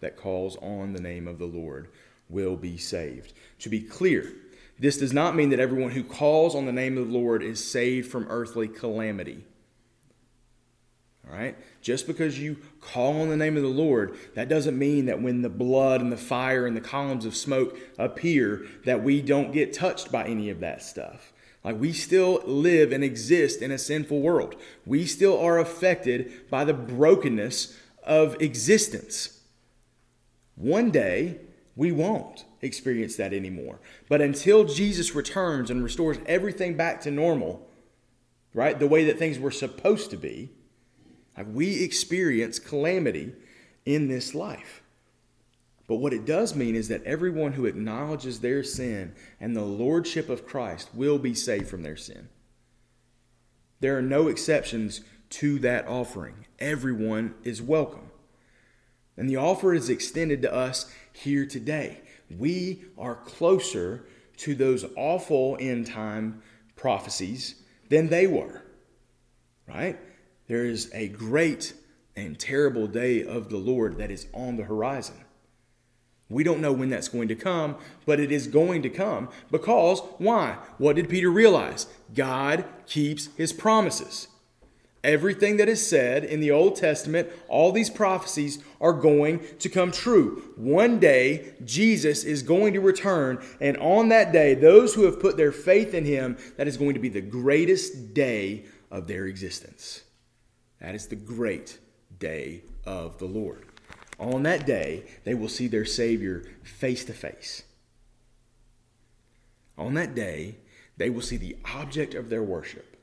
that 0.00 0.16
calls 0.16 0.56
on 0.56 0.92
the 0.92 1.00
name 1.00 1.28
of 1.28 1.38
the 1.38 1.46
Lord 1.46 1.88
will 2.28 2.56
be 2.56 2.76
saved. 2.76 3.32
To 3.60 3.68
be 3.68 3.80
clear, 3.80 4.32
this 4.78 4.98
does 4.98 5.12
not 5.12 5.36
mean 5.36 5.50
that 5.50 5.60
everyone 5.60 5.92
who 5.92 6.04
calls 6.04 6.54
on 6.54 6.66
the 6.66 6.72
name 6.72 6.98
of 6.98 7.06
the 7.06 7.12
Lord 7.12 7.42
is 7.42 7.64
saved 7.64 8.10
from 8.10 8.26
earthly 8.28 8.68
calamity. 8.68 9.44
All 11.26 11.34
right? 11.34 11.56
Just 11.80 12.06
because 12.06 12.38
you 12.38 12.58
call 12.80 13.20
on 13.20 13.28
the 13.28 13.36
name 13.36 13.56
of 13.56 13.62
the 13.62 13.68
Lord, 13.68 14.16
that 14.34 14.48
doesn't 14.48 14.78
mean 14.78 15.06
that 15.06 15.22
when 15.22 15.42
the 15.42 15.48
blood 15.48 16.00
and 16.00 16.12
the 16.12 16.16
fire 16.16 16.66
and 16.66 16.76
the 16.76 16.80
columns 16.80 17.24
of 17.24 17.34
smoke 17.34 17.78
appear, 17.98 18.66
that 18.84 19.02
we 19.02 19.22
don't 19.22 19.52
get 19.52 19.72
touched 19.72 20.12
by 20.12 20.24
any 20.24 20.50
of 20.50 20.60
that 20.60 20.82
stuff. 20.82 21.32
Like 21.66 21.80
we 21.80 21.92
still 21.92 22.42
live 22.46 22.92
and 22.92 23.02
exist 23.02 23.60
in 23.60 23.72
a 23.72 23.78
sinful 23.78 24.20
world. 24.20 24.54
We 24.86 25.04
still 25.04 25.36
are 25.40 25.58
affected 25.58 26.48
by 26.48 26.64
the 26.64 26.72
brokenness 26.72 27.76
of 28.04 28.40
existence. 28.40 29.40
One 30.54 30.92
day, 30.92 31.40
we 31.74 31.90
won't 31.90 32.44
experience 32.62 33.16
that 33.16 33.34
anymore. 33.34 33.80
But 34.08 34.22
until 34.22 34.64
Jesus 34.64 35.16
returns 35.16 35.68
and 35.68 35.82
restores 35.82 36.18
everything 36.26 36.76
back 36.76 37.00
to 37.00 37.10
normal, 37.10 37.68
right, 38.54 38.78
the 38.78 38.86
way 38.86 39.02
that 39.04 39.18
things 39.18 39.40
were 39.40 39.50
supposed 39.50 40.10
to 40.10 40.16
be, 40.16 40.52
like 41.36 41.48
we 41.52 41.82
experience 41.82 42.60
calamity 42.60 43.34
in 43.84 44.06
this 44.06 44.36
life. 44.36 44.82
But 45.86 45.96
what 45.96 46.12
it 46.12 46.24
does 46.24 46.56
mean 46.56 46.74
is 46.74 46.88
that 46.88 47.04
everyone 47.04 47.52
who 47.52 47.66
acknowledges 47.66 48.40
their 48.40 48.62
sin 48.64 49.14
and 49.40 49.54
the 49.54 49.62
lordship 49.62 50.28
of 50.28 50.46
Christ 50.46 50.90
will 50.94 51.18
be 51.18 51.34
saved 51.34 51.68
from 51.68 51.82
their 51.82 51.96
sin. 51.96 52.28
There 53.80 53.96
are 53.96 54.02
no 54.02 54.28
exceptions 54.28 55.02
to 55.30 55.58
that 55.60 55.86
offering. 55.86 56.46
Everyone 56.58 57.34
is 57.44 57.62
welcome. 57.62 58.10
And 59.16 59.28
the 59.28 59.36
offer 59.36 59.72
is 59.72 59.88
extended 59.88 60.42
to 60.42 60.52
us 60.52 60.92
here 61.12 61.46
today. 61.46 62.00
We 62.30 62.84
are 62.98 63.14
closer 63.14 64.06
to 64.38 64.54
those 64.54 64.84
awful 64.96 65.56
end 65.60 65.86
time 65.86 66.42
prophecies 66.74 67.62
than 67.88 68.08
they 68.08 68.26
were. 68.26 68.62
Right? 69.68 69.98
There 70.48 70.64
is 70.64 70.90
a 70.94 71.08
great 71.08 71.74
and 72.14 72.38
terrible 72.38 72.86
day 72.86 73.24
of 73.24 73.50
the 73.50 73.56
Lord 73.56 73.98
that 73.98 74.10
is 74.10 74.26
on 74.32 74.56
the 74.56 74.64
horizon. 74.64 75.16
We 76.28 76.42
don't 76.42 76.60
know 76.60 76.72
when 76.72 76.88
that's 76.88 77.08
going 77.08 77.28
to 77.28 77.36
come, 77.36 77.76
but 78.04 78.18
it 78.18 78.32
is 78.32 78.48
going 78.48 78.82
to 78.82 78.90
come 78.90 79.28
because 79.50 80.00
why? 80.18 80.58
What 80.78 80.96
did 80.96 81.08
Peter 81.08 81.30
realize? 81.30 81.86
God 82.14 82.64
keeps 82.86 83.28
his 83.36 83.52
promises. 83.52 84.28
Everything 85.04 85.56
that 85.58 85.68
is 85.68 85.86
said 85.86 86.24
in 86.24 86.40
the 86.40 86.50
Old 86.50 86.74
Testament, 86.74 87.28
all 87.46 87.70
these 87.70 87.90
prophecies 87.90 88.58
are 88.80 88.92
going 88.92 89.40
to 89.60 89.68
come 89.68 89.92
true. 89.92 90.52
One 90.56 90.98
day, 90.98 91.54
Jesus 91.64 92.24
is 92.24 92.42
going 92.42 92.72
to 92.72 92.80
return, 92.80 93.40
and 93.60 93.76
on 93.76 94.08
that 94.08 94.32
day, 94.32 94.54
those 94.54 94.94
who 94.94 95.04
have 95.04 95.20
put 95.20 95.36
their 95.36 95.52
faith 95.52 95.94
in 95.94 96.04
him, 96.04 96.36
that 96.56 96.66
is 96.66 96.76
going 96.76 96.94
to 96.94 97.00
be 97.00 97.08
the 97.08 97.20
greatest 97.20 98.14
day 98.14 98.64
of 98.90 99.06
their 99.06 99.26
existence. 99.26 100.02
That 100.80 100.96
is 100.96 101.06
the 101.06 101.14
great 101.14 101.78
day 102.18 102.62
of 102.84 103.18
the 103.18 103.26
Lord. 103.26 103.65
On 104.18 104.42
that 104.44 104.66
day, 104.66 105.04
they 105.24 105.34
will 105.34 105.48
see 105.48 105.68
their 105.68 105.84
Savior 105.84 106.44
face 106.62 107.04
to 107.04 107.12
face. 107.12 107.62
On 109.76 109.94
that 109.94 110.14
day, 110.14 110.56
they 110.96 111.10
will 111.10 111.20
see 111.20 111.36
the 111.36 111.56
object 111.74 112.14
of 112.14 112.30
their 112.30 112.42
worship, 112.42 112.96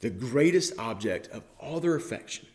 the 0.00 0.10
greatest 0.10 0.74
object 0.78 1.28
of 1.28 1.42
all 1.58 1.80
their 1.80 1.94
affection. 1.94 2.46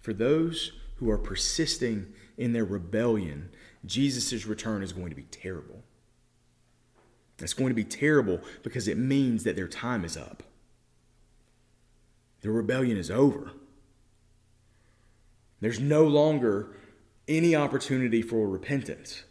For 0.00 0.12
those 0.12 0.72
who 0.96 1.08
are 1.10 1.18
persisting 1.18 2.12
in 2.36 2.52
their 2.52 2.64
rebellion, 2.64 3.50
Jesus' 3.86 4.44
return 4.44 4.82
is 4.82 4.92
going 4.92 5.10
to 5.10 5.16
be 5.16 5.22
terrible. 5.22 5.82
It's 7.38 7.54
going 7.54 7.70
to 7.70 7.74
be 7.74 7.84
terrible 7.84 8.40
because 8.62 8.88
it 8.88 8.98
means 8.98 9.44
that 9.44 9.56
their 9.56 9.68
time 9.68 10.04
is 10.04 10.16
up. 10.16 10.42
Their 12.42 12.52
rebellion 12.52 12.96
is 12.96 13.10
over. 13.10 13.52
There's 15.64 15.80
no 15.80 16.04
longer 16.04 16.76
any 17.26 17.56
opportunity 17.56 18.20
for 18.20 18.46
repentance. 18.46 19.24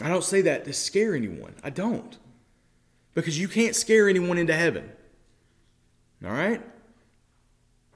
I 0.00 0.08
don't 0.08 0.22
say 0.22 0.40
that 0.42 0.64
to 0.66 0.72
scare 0.72 1.16
anyone. 1.16 1.56
I 1.64 1.70
don't. 1.70 2.16
Because 3.14 3.36
you 3.36 3.48
can't 3.48 3.74
scare 3.74 4.08
anyone 4.08 4.38
into 4.38 4.54
heaven. 4.54 4.92
All 6.24 6.30
right? 6.30 6.62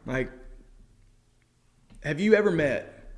Like, 0.06 0.32
have 2.02 2.18
you 2.18 2.34
ever 2.34 2.50
met? 2.50 3.12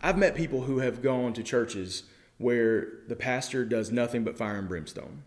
I've 0.00 0.16
met 0.16 0.34
people 0.34 0.62
who 0.62 0.78
have 0.78 1.02
gone 1.02 1.34
to 1.34 1.42
churches 1.42 2.04
where 2.38 3.00
the 3.06 3.16
pastor 3.16 3.66
does 3.66 3.92
nothing 3.92 4.24
but 4.24 4.38
fire 4.38 4.56
and 4.60 4.68
brimstone 4.68 5.24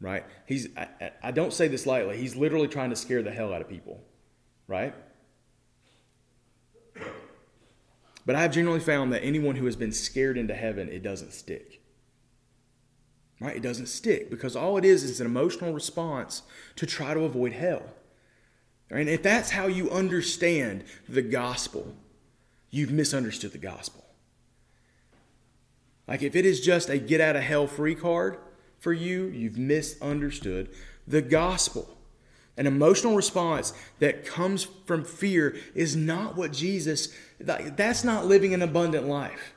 right? 0.00 0.24
He's 0.46 0.68
I, 0.76 1.12
I 1.22 1.30
don't 1.30 1.52
say 1.52 1.68
this 1.68 1.86
lightly. 1.86 2.16
He's 2.16 2.36
literally 2.36 2.68
trying 2.68 2.90
to 2.90 2.96
scare 2.96 3.22
the 3.22 3.30
hell 3.30 3.52
out 3.52 3.60
of 3.60 3.68
people, 3.68 4.02
right? 4.66 4.94
But 8.24 8.34
I've 8.34 8.52
generally 8.52 8.80
found 8.80 9.12
that 9.12 9.22
anyone 9.22 9.54
who 9.56 9.66
has 9.66 9.76
been 9.76 9.92
scared 9.92 10.36
into 10.36 10.54
heaven, 10.54 10.88
it 10.88 11.02
doesn't 11.02 11.32
stick. 11.32 11.80
Right? 13.40 13.56
It 13.56 13.62
doesn't 13.62 13.86
stick 13.86 14.30
because 14.30 14.56
all 14.56 14.76
it 14.78 14.84
is 14.84 15.04
is 15.04 15.20
an 15.20 15.26
emotional 15.26 15.72
response 15.72 16.42
to 16.74 16.86
try 16.86 17.14
to 17.14 17.20
avoid 17.20 17.52
hell. 17.52 17.82
And 18.90 19.08
if 19.08 19.22
that's 19.22 19.50
how 19.50 19.66
you 19.66 19.90
understand 19.90 20.84
the 21.08 21.22
gospel, 21.22 21.94
you've 22.70 22.90
misunderstood 22.90 23.52
the 23.52 23.58
gospel. 23.58 24.04
Like 26.08 26.22
if 26.22 26.34
it 26.34 26.46
is 26.46 26.60
just 26.60 26.88
a 26.88 26.98
get 26.98 27.20
out 27.20 27.36
of 27.36 27.42
hell 27.42 27.66
free 27.66 27.94
card 27.94 28.38
for 28.86 28.92
you, 28.92 29.24
you've 29.26 29.58
misunderstood 29.58 30.68
the 31.08 31.20
gospel. 31.20 31.98
An 32.56 32.68
emotional 32.68 33.16
response 33.16 33.72
that 33.98 34.24
comes 34.24 34.62
from 34.62 35.04
fear 35.04 35.56
is 35.74 35.96
not 35.96 36.36
what 36.36 36.52
Jesus, 36.52 37.12
that's 37.40 38.04
not 38.04 38.26
living 38.26 38.54
an 38.54 38.62
abundant 38.62 39.08
life. 39.08 39.54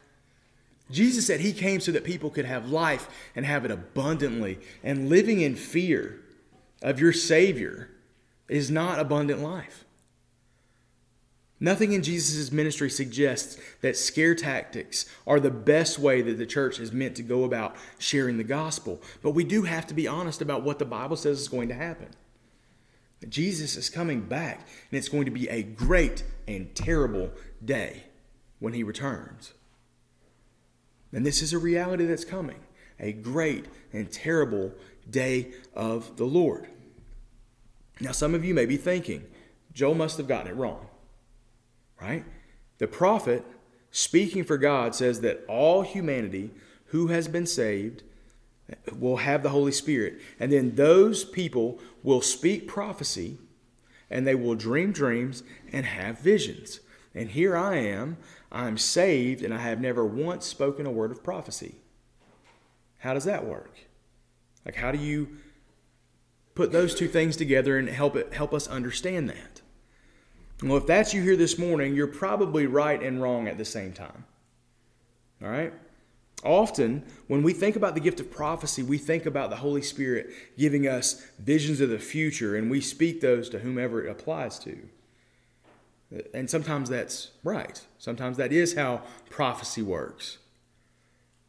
Jesus 0.89 1.27
said 1.27 1.41
he 1.41 1.53
came 1.53 1.79
so 1.79 1.91
that 1.91 2.03
people 2.03 2.31
could 2.31 2.45
have 2.45 2.71
life 2.71 3.07
and 3.35 3.45
have 3.45 3.65
it 3.65 3.69
abundantly. 3.69 4.57
And 4.83 5.09
living 5.09 5.41
in 5.41 5.53
fear 5.53 6.19
of 6.81 6.99
your 6.99 7.13
Savior 7.13 7.91
is 8.47 8.71
not 8.71 8.97
abundant 8.97 9.41
life. 9.41 9.85
Nothing 11.59 11.91
in 11.91 12.03
Jesus' 12.03 12.51
ministry 12.51 12.89
suggests 12.89 13.57
that 13.81 13.97
scare 13.97 14.33
tactics 14.33 15.05
are 15.27 15.39
the 15.39 15.51
best 15.51 15.99
way 15.99 16.21
that 16.21 16.37
the 16.37 16.45
church 16.45 16.79
is 16.79 16.93
meant 16.93 17.15
to 17.17 17.23
go 17.23 17.43
about 17.43 17.75
sharing 17.97 18.37
the 18.37 18.43
gospel. 18.45 19.01
But 19.21 19.31
we 19.31 19.43
do 19.43 19.63
have 19.63 19.85
to 19.87 19.93
be 19.93 20.07
honest 20.07 20.41
about 20.41 20.63
what 20.63 20.79
the 20.79 20.85
Bible 20.85 21.17
says 21.17 21.39
is 21.39 21.49
going 21.49 21.67
to 21.67 21.73
happen. 21.73 22.09
Jesus 23.27 23.75
is 23.75 23.89
coming 23.89 24.21
back, 24.21 24.67
and 24.89 24.97
it's 24.97 25.09
going 25.09 25.25
to 25.25 25.31
be 25.31 25.49
a 25.49 25.61
great 25.61 26.23
and 26.47 26.73
terrible 26.73 27.31
day 27.63 28.03
when 28.59 28.73
he 28.73 28.83
returns. 28.83 29.53
And 31.11 31.25
this 31.25 31.41
is 31.41 31.51
a 31.51 31.59
reality 31.59 32.05
that's 32.05 32.25
coming 32.25 32.59
a 33.01 33.13
great 33.13 33.65
and 33.93 34.11
terrible 34.11 34.73
day 35.09 35.53
of 35.73 36.17
the 36.17 36.25
Lord. 36.25 36.67
Now, 38.01 38.11
some 38.11 38.35
of 38.35 38.43
you 38.43 38.53
may 38.53 38.65
be 38.65 38.75
thinking, 38.75 39.25
Joel 39.73 39.95
must 39.95 40.17
have 40.17 40.27
gotten 40.27 40.51
it 40.51 40.55
wrong, 40.55 40.88
right? 42.01 42.23
The 42.77 42.87
prophet, 42.87 43.45
speaking 43.91 44.43
for 44.43 44.57
God, 44.57 44.95
says 44.95 45.21
that 45.21 45.43
all 45.47 45.81
humanity 45.81 46.51
who 46.87 47.07
has 47.07 47.27
been 47.27 47.45
saved 47.45 48.03
will 48.97 49.17
have 49.17 49.43
the 49.43 49.49
Holy 49.49 49.71
Spirit. 49.71 50.19
And 50.39 50.51
then 50.51 50.75
those 50.75 51.23
people 51.23 51.79
will 52.03 52.21
speak 52.21 52.67
prophecy 52.67 53.37
and 54.09 54.25
they 54.25 54.35
will 54.35 54.55
dream 54.55 54.91
dreams 54.91 55.43
and 55.71 55.85
have 55.85 56.19
visions. 56.19 56.79
And 57.13 57.29
here 57.29 57.55
I 57.55 57.77
am, 57.77 58.17
I'm 58.51 58.77
saved, 58.77 59.43
and 59.43 59.53
I 59.53 59.59
have 59.59 59.79
never 59.79 60.05
once 60.05 60.45
spoken 60.45 60.85
a 60.85 60.91
word 60.91 61.11
of 61.11 61.23
prophecy. 61.23 61.75
How 62.99 63.13
does 63.13 63.25
that 63.25 63.45
work? 63.45 63.71
Like, 64.65 64.75
how 64.75 64.91
do 64.91 64.97
you 64.97 65.37
put 66.55 66.71
those 66.71 66.93
two 66.93 67.07
things 67.07 67.35
together 67.37 67.77
and 67.77 67.87
help 67.87 68.15
it 68.15 68.33
help 68.33 68.53
us 68.53 68.67
understand 68.67 69.29
that? 69.29 69.58
Well, 70.61 70.77
if 70.77 70.85
that's 70.85 71.13
you 71.13 71.21
here 71.21 71.37
this 71.37 71.57
morning, 71.57 71.95
you're 71.95 72.07
probably 72.07 72.67
right 72.67 73.01
and 73.01 73.21
wrong 73.21 73.47
at 73.47 73.57
the 73.57 73.65
same 73.65 73.93
time. 73.93 74.25
All 75.41 75.49
right? 75.49 75.73
Often, 76.43 77.03
when 77.27 77.43
we 77.43 77.53
think 77.53 77.75
about 77.75 77.95
the 77.95 78.01
gift 78.01 78.19
of 78.19 78.31
prophecy, 78.31 78.83
we 78.83 78.97
think 78.97 79.25
about 79.25 79.49
the 79.49 79.57
Holy 79.57 79.81
Spirit 79.81 80.29
giving 80.57 80.87
us 80.87 81.25
visions 81.39 81.81
of 81.81 81.89
the 81.89 81.99
future, 81.99 82.55
and 82.55 82.69
we 82.69 82.81
speak 82.81 83.21
those 83.21 83.49
to 83.49 83.59
whomever 83.59 84.03
it 84.05 84.09
applies 84.09 84.59
to. 84.59 84.77
And 86.33 86.49
sometimes 86.49 86.89
that's 86.89 87.31
right. 87.43 87.81
Sometimes 87.97 88.37
that 88.37 88.51
is 88.51 88.75
how 88.75 89.01
prophecy 89.29 89.81
works. 89.81 90.39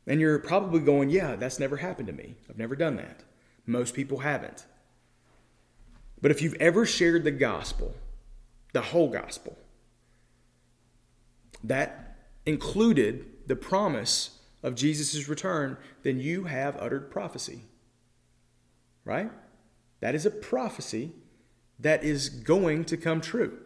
And 0.06 0.20
you're 0.20 0.38
probably 0.38 0.80
going, 0.80 1.10
yeah, 1.10 1.36
that's 1.36 1.60
never 1.60 1.78
happened 1.78 2.08
to 2.08 2.12
me. 2.12 2.34
I've 2.48 2.58
never 2.58 2.76
done 2.76 2.96
that. 2.96 3.22
Most 3.66 3.94
people 3.94 4.18
haven't. 4.18 4.66
But 6.20 6.30
if 6.30 6.42
you've 6.42 6.54
ever 6.54 6.84
shared 6.84 7.24
the 7.24 7.30
gospel, 7.30 7.94
the 8.72 8.80
whole 8.80 9.08
gospel, 9.08 9.56
that 11.62 12.16
included 12.46 13.26
the 13.46 13.56
promise 13.56 14.38
of 14.62 14.74
Jesus' 14.74 15.28
return, 15.28 15.76
then 16.02 16.20
you 16.20 16.44
have 16.44 16.76
uttered 16.78 17.10
prophecy. 17.10 17.62
Right? 19.04 19.30
That 20.00 20.14
is 20.14 20.26
a 20.26 20.30
prophecy 20.30 21.12
that 21.78 22.04
is 22.04 22.28
going 22.28 22.84
to 22.86 22.96
come 22.96 23.20
true. 23.20 23.58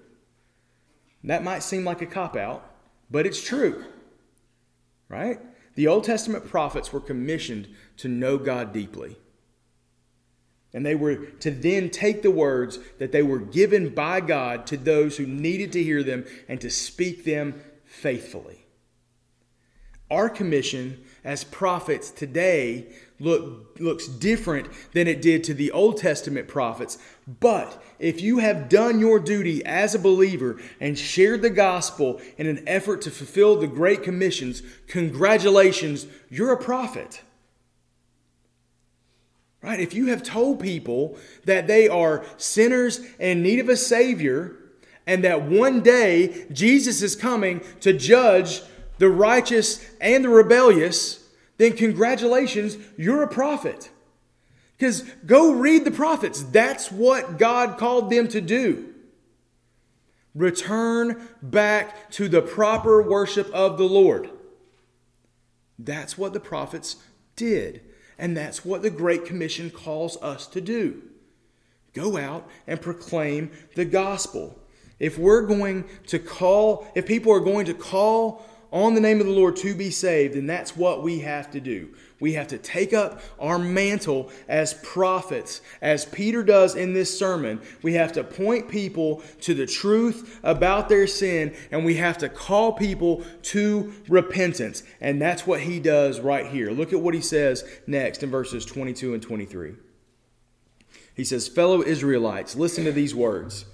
That 1.22 1.42
might 1.42 1.62
seem 1.62 1.84
like 1.84 2.02
a 2.02 2.06
cop 2.06 2.36
out, 2.36 2.70
but 3.10 3.26
it's 3.26 3.42
true. 3.42 3.84
Right? 5.08 5.40
The 5.74 5.88
Old 5.88 6.04
Testament 6.04 6.48
prophets 6.48 6.92
were 6.92 7.00
commissioned 7.00 7.68
to 7.98 8.08
know 8.08 8.38
God 8.38 8.72
deeply. 8.72 9.16
And 10.74 10.84
they 10.84 10.96
were 10.96 11.16
to 11.16 11.50
then 11.52 11.88
take 11.88 12.22
the 12.22 12.32
words 12.32 12.80
that 12.98 13.12
they 13.12 13.22
were 13.22 13.38
given 13.38 13.94
by 13.94 14.20
God 14.20 14.66
to 14.66 14.76
those 14.76 15.16
who 15.16 15.26
needed 15.26 15.72
to 15.72 15.82
hear 15.82 16.02
them 16.02 16.26
and 16.48 16.60
to 16.60 16.68
speak 16.68 17.24
them 17.24 17.62
faithfully. 17.84 18.66
Our 20.10 20.28
commission 20.28 21.02
as 21.24 21.44
prophets 21.44 22.10
today 22.10 22.88
look, 23.18 23.80
looks 23.80 24.06
different 24.06 24.68
than 24.92 25.08
it 25.08 25.22
did 25.22 25.42
to 25.44 25.54
the 25.54 25.72
Old 25.72 25.96
Testament 25.96 26.46
prophets. 26.46 26.98
But 27.40 27.82
if 27.98 28.20
you 28.20 28.38
have 28.38 28.68
done 28.68 29.00
your 29.00 29.18
duty 29.18 29.64
as 29.64 29.94
a 29.94 29.98
believer 29.98 30.60
and 30.80 30.98
shared 30.98 31.42
the 31.42 31.50
gospel 31.50 32.20
in 32.36 32.46
an 32.46 32.62
effort 32.68 33.00
to 33.02 33.10
fulfill 33.10 33.56
the 33.56 33.66
Great 33.66 34.02
Commissions, 34.02 34.62
congratulations, 34.86 36.06
you're 36.28 36.52
a 36.52 36.62
prophet. 36.62 37.22
Right? 39.64 39.80
If 39.80 39.94
you 39.94 40.08
have 40.08 40.22
told 40.22 40.60
people 40.60 41.16
that 41.46 41.66
they 41.66 41.88
are 41.88 42.22
sinners 42.36 43.00
in 43.18 43.42
need 43.42 43.60
of 43.60 43.70
a 43.70 43.78
Savior, 43.78 44.56
and 45.06 45.24
that 45.24 45.42
one 45.42 45.80
day 45.80 46.44
Jesus 46.52 47.00
is 47.00 47.16
coming 47.16 47.62
to 47.80 47.94
judge 47.94 48.60
the 48.98 49.08
righteous 49.08 49.82
and 50.02 50.22
the 50.22 50.28
rebellious, 50.28 51.26
then 51.56 51.72
congratulations, 51.72 52.76
you're 52.98 53.22
a 53.22 53.28
prophet. 53.28 53.90
Because 54.76 55.00
go 55.24 55.54
read 55.54 55.86
the 55.86 55.90
prophets. 55.90 56.42
That's 56.42 56.92
what 56.92 57.38
God 57.38 57.78
called 57.78 58.10
them 58.10 58.28
to 58.28 58.42
do. 58.42 58.92
Return 60.34 61.26
back 61.40 62.10
to 62.12 62.28
the 62.28 62.42
proper 62.42 63.00
worship 63.00 63.50
of 63.54 63.78
the 63.78 63.84
Lord. 63.84 64.28
That's 65.78 66.18
what 66.18 66.34
the 66.34 66.40
prophets 66.40 66.96
did. 67.34 67.80
And 68.18 68.36
that's 68.36 68.64
what 68.64 68.82
the 68.82 68.90
Great 68.90 69.24
Commission 69.24 69.70
calls 69.70 70.16
us 70.22 70.46
to 70.48 70.60
do. 70.60 71.02
Go 71.92 72.16
out 72.16 72.48
and 72.66 72.80
proclaim 72.80 73.50
the 73.74 73.84
gospel. 73.84 74.58
If 74.98 75.18
we're 75.18 75.42
going 75.42 75.84
to 76.06 76.18
call, 76.18 76.86
if 76.94 77.06
people 77.06 77.32
are 77.32 77.40
going 77.40 77.66
to 77.66 77.74
call 77.74 78.44
on 78.72 78.94
the 78.94 79.00
name 79.00 79.20
of 79.20 79.26
the 79.26 79.32
Lord 79.32 79.56
to 79.56 79.74
be 79.74 79.90
saved, 79.90 80.34
then 80.34 80.46
that's 80.46 80.76
what 80.76 81.02
we 81.02 81.20
have 81.20 81.50
to 81.52 81.60
do. 81.60 81.94
We 82.20 82.34
have 82.34 82.48
to 82.48 82.58
take 82.58 82.92
up 82.92 83.20
our 83.38 83.58
mantle 83.58 84.30
as 84.48 84.74
prophets, 84.74 85.60
as 85.82 86.04
Peter 86.04 86.42
does 86.42 86.76
in 86.76 86.94
this 86.94 87.16
sermon. 87.18 87.60
We 87.82 87.94
have 87.94 88.12
to 88.12 88.24
point 88.24 88.68
people 88.68 89.22
to 89.42 89.54
the 89.54 89.66
truth 89.66 90.38
about 90.42 90.88
their 90.88 91.06
sin, 91.06 91.54
and 91.70 91.84
we 91.84 91.96
have 91.96 92.18
to 92.18 92.28
call 92.28 92.72
people 92.72 93.24
to 93.42 93.92
repentance. 94.08 94.84
And 95.00 95.20
that's 95.20 95.46
what 95.46 95.60
he 95.60 95.80
does 95.80 96.20
right 96.20 96.46
here. 96.46 96.70
Look 96.70 96.92
at 96.92 97.00
what 97.00 97.14
he 97.14 97.20
says 97.20 97.64
next 97.86 98.22
in 98.22 98.30
verses 98.30 98.64
22 98.64 99.14
and 99.14 99.22
23. 99.22 99.74
He 101.14 101.24
says, 101.24 101.48
Fellow 101.48 101.82
Israelites, 101.82 102.56
listen 102.56 102.84
to 102.84 102.92
these 102.92 103.14
words. 103.14 103.66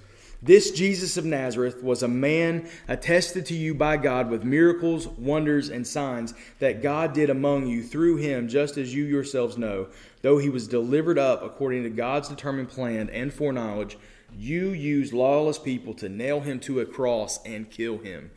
This 0.43 0.71
Jesus 0.71 1.17
of 1.17 1.25
Nazareth 1.25 1.83
was 1.83 2.01
a 2.01 2.07
man 2.07 2.67
attested 2.87 3.45
to 3.45 3.53
you 3.53 3.75
by 3.75 3.97
God 3.97 4.31
with 4.31 4.43
miracles, 4.43 5.07
wonders, 5.07 5.69
and 5.69 5.85
signs 5.85 6.33
that 6.57 6.81
God 6.81 7.13
did 7.13 7.29
among 7.29 7.67
you 7.67 7.83
through 7.83 8.15
him, 8.15 8.47
just 8.47 8.75
as 8.75 8.95
you 8.95 9.03
yourselves 9.03 9.55
know. 9.55 9.89
Though 10.23 10.39
he 10.39 10.49
was 10.49 10.67
delivered 10.67 11.19
up 11.19 11.43
according 11.43 11.83
to 11.83 11.91
God's 11.91 12.27
determined 12.27 12.69
plan 12.69 13.07
and 13.11 13.31
foreknowledge, 13.31 13.99
you 14.35 14.69
used 14.69 15.13
lawless 15.13 15.59
people 15.59 15.93
to 15.95 16.09
nail 16.09 16.39
him 16.39 16.59
to 16.61 16.79
a 16.79 16.85
cross 16.87 17.39
and 17.45 17.69
kill 17.69 17.99
him. 17.99 18.31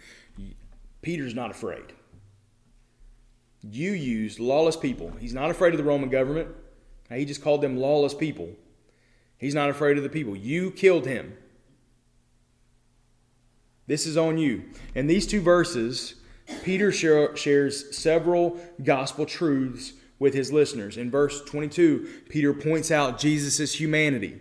Peter's 1.01 1.35
not 1.35 1.51
afraid. 1.51 1.95
You 3.63 3.93
used 3.93 4.39
lawless 4.39 4.77
people. 4.77 5.13
He's 5.21 5.33
not 5.33 5.51
afraid 5.51 5.73
of 5.73 5.79
the 5.79 5.85
Roman 5.85 6.11
government. 6.11 6.49
He 7.11 7.25
just 7.25 7.43
called 7.43 7.63
them 7.63 7.79
lawless 7.79 8.13
people. 8.13 8.51
He's 9.39 9.55
not 9.55 9.71
afraid 9.71 9.97
of 9.97 10.03
the 10.03 10.11
people. 10.11 10.37
You 10.37 10.71
killed 10.71 11.07
him. 11.07 11.39
This 13.87 14.07
is 14.07 14.17
on 14.17 14.39
you. 14.39 14.65
In 14.95 15.07
these 15.07 15.27
two 15.27 15.41
verses, 15.41 16.15
Peter 16.63 16.91
shares 16.93 17.97
several 17.97 18.59
gospel 18.83 19.27
truths 19.27 19.93
with 20.19 20.35
his 20.35 20.53
listeners. 20.53 20.97
In 20.97 21.11
verse 21.11 21.43
22, 21.45 22.23
Peter 22.29 22.55
points 22.55 22.91
out 22.91 23.19
Jesus' 23.19 23.75
humanity. 23.75 24.41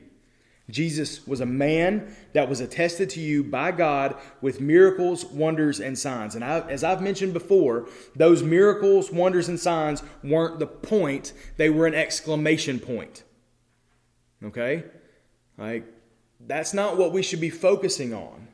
Jesus 0.69 1.27
was 1.27 1.41
a 1.41 1.45
man 1.45 2.15
that 2.32 2.47
was 2.47 2.62
attested 2.62 3.10
to 3.12 3.19
you 3.19 3.43
by 3.43 3.71
God 3.71 4.15
with 4.39 4.62
miracles, 4.62 5.25
wonders, 5.25 5.82
and 5.82 5.99
signs. 5.99 6.36
And 6.36 6.43
I, 6.43 6.62
as 6.62 6.86
I've 6.86 7.01
mentioned 7.01 7.34
before, 7.34 7.89
those 8.15 8.43
miracles, 8.43 9.12
wonders, 9.12 9.49
and 9.49 9.60
signs 9.60 10.03
weren't 10.23 10.60
the 10.60 10.67
point, 10.67 11.34
they 11.58 11.69
were 11.69 11.86
an 11.86 11.93
exclamation 11.93 12.79
point. 12.79 13.23
Okay? 14.41 14.86
Like, 15.58 15.86
that's 16.39 16.73
not 16.73 16.97
what 16.97 17.12
we 17.12 17.23
should 17.23 17.41
be 17.41 17.49
focusing 17.49 18.13
on. 18.13 18.47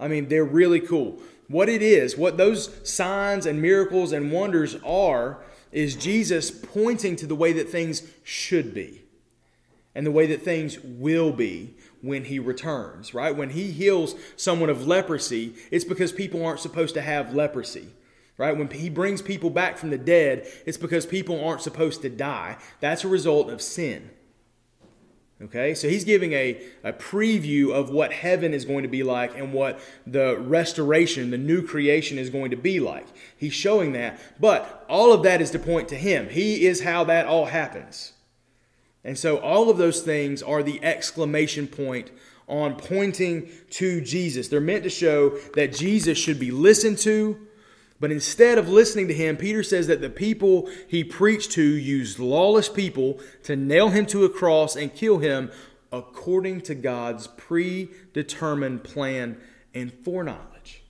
I 0.00 0.08
mean, 0.08 0.28
they're 0.28 0.44
really 0.44 0.80
cool. 0.80 1.20
What 1.46 1.68
it 1.68 1.82
is, 1.82 2.16
what 2.16 2.36
those 2.36 2.70
signs 2.88 3.44
and 3.44 3.60
miracles 3.60 4.12
and 4.12 4.32
wonders 4.32 4.76
are, 4.84 5.38
is 5.72 5.94
Jesus 5.94 6.50
pointing 6.50 7.16
to 7.16 7.26
the 7.26 7.34
way 7.34 7.52
that 7.52 7.68
things 7.68 8.02
should 8.24 8.74
be 8.74 9.02
and 9.94 10.06
the 10.06 10.10
way 10.10 10.26
that 10.26 10.42
things 10.42 10.78
will 10.80 11.32
be 11.32 11.74
when 12.02 12.24
he 12.24 12.38
returns, 12.38 13.12
right? 13.12 13.36
When 13.36 13.50
he 13.50 13.70
heals 13.70 14.14
someone 14.36 14.70
of 14.70 14.86
leprosy, 14.86 15.54
it's 15.70 15.84
because 15.84 16.12
people 16.12 16.44
aren't 16.44 16.60
supposed 16.60 16.94
to 16.94 17.02
have 17.02 17.34
leprosy, 17.34 17.88
right? 18.38 18.56
When 18.56 18.70
he 18.70 18.88
brings 18.88 19.20
people 19.20 19.50
back 19.50 19.76
from 19.76 19.90
the 19.90 19.98
dead, 19.98 20.46
it's 20.66 20.78
because 20.78 21.04
people 21.04 21.44
aren't 21.44 21.62
supposed 21.62 22.02
to 22.02 22.08
die. 22.08 22.56
That's 22.80 23.04
a 23.04 23.08
result 23.08 23.50
of 23.50 23.60
sin. 23.60 24.10
Okay, 25.42 25.74
so 25.74 25.88
he's 25.88 26.04
giving 26.04 26.34
a, 26.34 26.62
a 26.84 26.92
preview 26.92 27.72
of 27.72 27.88
what 27.88 28.12
heaven 28.12 28.52
is 28.52 28.66
going 28.66 28.82
to 28.82 28.90
be 28.90 29.02
like 29.02 29.38
and 29.38 29.54
what 29.54 29.80
the 30.06 30.36
restoration, 30.38 31.30
the 31.30 31.38
new 31.38 31.66
creation 31.66 32.18
is 32.18 32.28
going 32.28 32.50
to 32.50 32.58
be 32.58 32.78
like. 32.78 33.06
He's 33.38 33.54
showing 33.54 33.92
that, 33.92 34.20
but 34.38 34.84
all 34.86 35.14
of 35.14 35.22
that 35.22 35.40
is 35.40 35.50
to 35.52 35.58
point 35.58 35.88
to 35.88 35.96
him. 35.96 36.28
He 36.28 36.66
is 36.66 36.82
how 36.82 37.04
that 37.04 37.24
all 37.24 37.46
happens. 37.46 38.12
And 39.02 39.18
so 39.18 39.38
all 39.38 39.70
of 39.70 39.78
those 39.78 40.02
things 40.02 40.42
are 40.42 40.62
the 40.62 40.82
exclamation 40.84 41.66
point 41.66 42.10
on 42.46 42.76
pointing 42.76 43.48
to 43.70 44.02
Jesus. 44.02 44.48
They're 44.48 44.60
meant 44.60 44.82
to 44.82 44.90
show 44.90 45.38
that 45.54 45.72
Jesus 45.72 46.18
should 46.18 46.38
be 46.38 46.50
listened 46.50 46.98
to, 46.98 47.38
but 48.00 48.10
instead 48.10 48.56
of 48.56 48.68
listening 48.68 49.08
to 49.08 49.14
him, 49.14 49.36
Peter 49.36 49.62
says 49.62 49.86
that 49.86 50.00
the 50.00 50.08
people 50.08 50.70
he 50.88 51.04
preached 51.04 51.52
to 51.52 51.62
used 51.62 52.18
lawless 52.18 52.68
people 52.70 53.20
to 53.42 53.54
nail 53.54 53.90
him 53.90 54.06
to 54.06 54.24
a 54.24 54.30
cross 54.30 54.74
and 54.74 54.94
kill 54.94 55.18
him 55.18 55.50
according 55.92 56.62
to 56.62 56.74
God's 56.74 57.26
predetermined 57.26 58.84
plan 58.84 59.36
and 59.74 59.92
foreknowledge. 59.92 60.82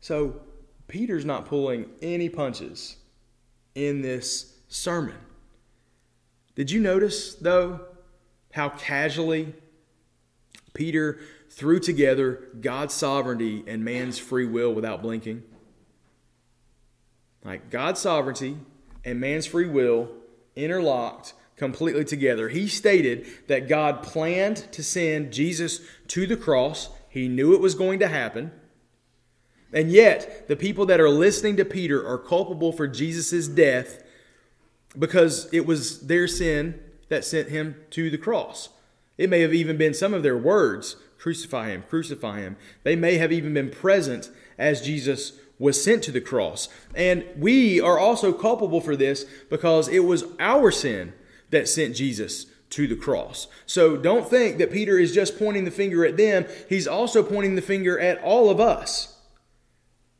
So, 0.00 0.40
Peter's 0.88 1.24
not 1.24 1.46
pulling 1.46 1.90
any 2.02 2.28
punches 2.28 2.96
in 3.74 4.00
this 4.00 4.54
sermon. 4.68 5.18
Did 6.54 6.70
you 6.70 6.80
notice, 6.80 7.34
though, 7.34 7.80
how 8.52 8.70
casually 8.70 9.52
Peter 10.72 11.20
threw 11.50 11.78
together 11.78 12.48
God's 12.60 12.94
sovereignty 12.94 13.62
and 13.66 13.84
man's 13.84 14.18
free 14.18 14.46
will 14.46 14.72
without 14.72 15.02
blinking? 15.02 15.42
Like 17.48 17.70
God's 17.70 18.02
sovereignty 18.02 18.58
and 19.06 19.18
man's 19.18 19.46
free 19.46 19.66
will 19.66 20.10
interlocked 20.54 21.32
completely 21.56 22.04
together. 22.04 22.50
He 22.50 22.68
stated 22.68 23.26
that 23.46 23.68
God 23.68 24.02
planned 24.02 24.70
to 24.72 24.82
send 24.82 25.32
Jesus 25.32 25.80
to 26.08 26.26
the 26.26 26.36
cross, 26.36 26.90
he 27.08 27.26
knew 27.26 27.54
it 27.54 27.62
was 27.62 27.74
going 27.74 28.00
to 28.00 28.08
happen. 28.08 28.52
And 29.72 29.90
yet, 29.90 30.46
the 30.46 30.56
people 30.56 30.84
that 30.86 31.00
are 31.00 31.08
listening 31.08 31.56
to 31.56 31.64
Peter 31.64 32.06
are 32.06 32.18
culpable 32.18 32.70
for 32.70 32.86
Jesus' 32.86 33.48
death 33.48 34.04
because 34.98 35.48
it 35.50 35.64
was 35.64 36.00
their 36.00 36.28
sin 36.28 36.78
that 37.08 37.24
sent 37.24 37.48
him 37.48 37.76
to 37.92 38.10
the 38.10 38.18
cross. 38.18 38.68
It 39.16 39.30
may 39.30 39.40
have 39.40 39.54
even 39.54 39.78
been 39.78 39.94
some 39.94 40.12
of 40.12 40.22
their 40.22 40.36
words 40.36 40.96
crucify 41.16 41.70
him, 41.70 41.82
crucify 41.88 42.40
him. 42.40 42.58
They 42.82 42.94
may 42.94 43.16
have 43.16 43.32
even 43.32 43.54
been 43.54 43.70
present 43.70 44.30
as 44.58 44.82
Jesus 44.82 45.32
was 45.58 45.82
sent 45.82 46.02
to 46.04 46.12
the 46.12 46.20
cross. 46.20 46.68
And 46.94 47.24
we 47.36 47.80
are 47.80 47.98
also 47.98 48.32
culpable 48.32 48.80
for 48.80 48.96
this 48.96 49.24
because 49.50 49.88
it 49.88 50.00
was 50.00 50.24
our 50.38 50.70
sin 50.70 51.12
that 51.50 51.68
sent 51.68 51.96
Jesus 51.96 52.46
to 52.70 52.86
the 52.86 52.96
cross. 52.96 53.48
So 53.66 53.96
don't 53.96 54.28
think 54.28 54.58
that 54.58 54.72
Peter 54.72 54.98
is 54.98 55.14
just 55.14 55.38
pointing 55.38 55.64
the 55.64 55.70
finger 55.70 56.04
at 56.04 56.16
them, 56.16 56.46
he's 56.68 56.86
also 56.86 57.22
pointing 57.22 57.56
the 57.56 57.62
finger 57.62 57.98
at 57.98 58.20
all 58.22 58.50
of 58.50 58.60
us. 58.60 59.16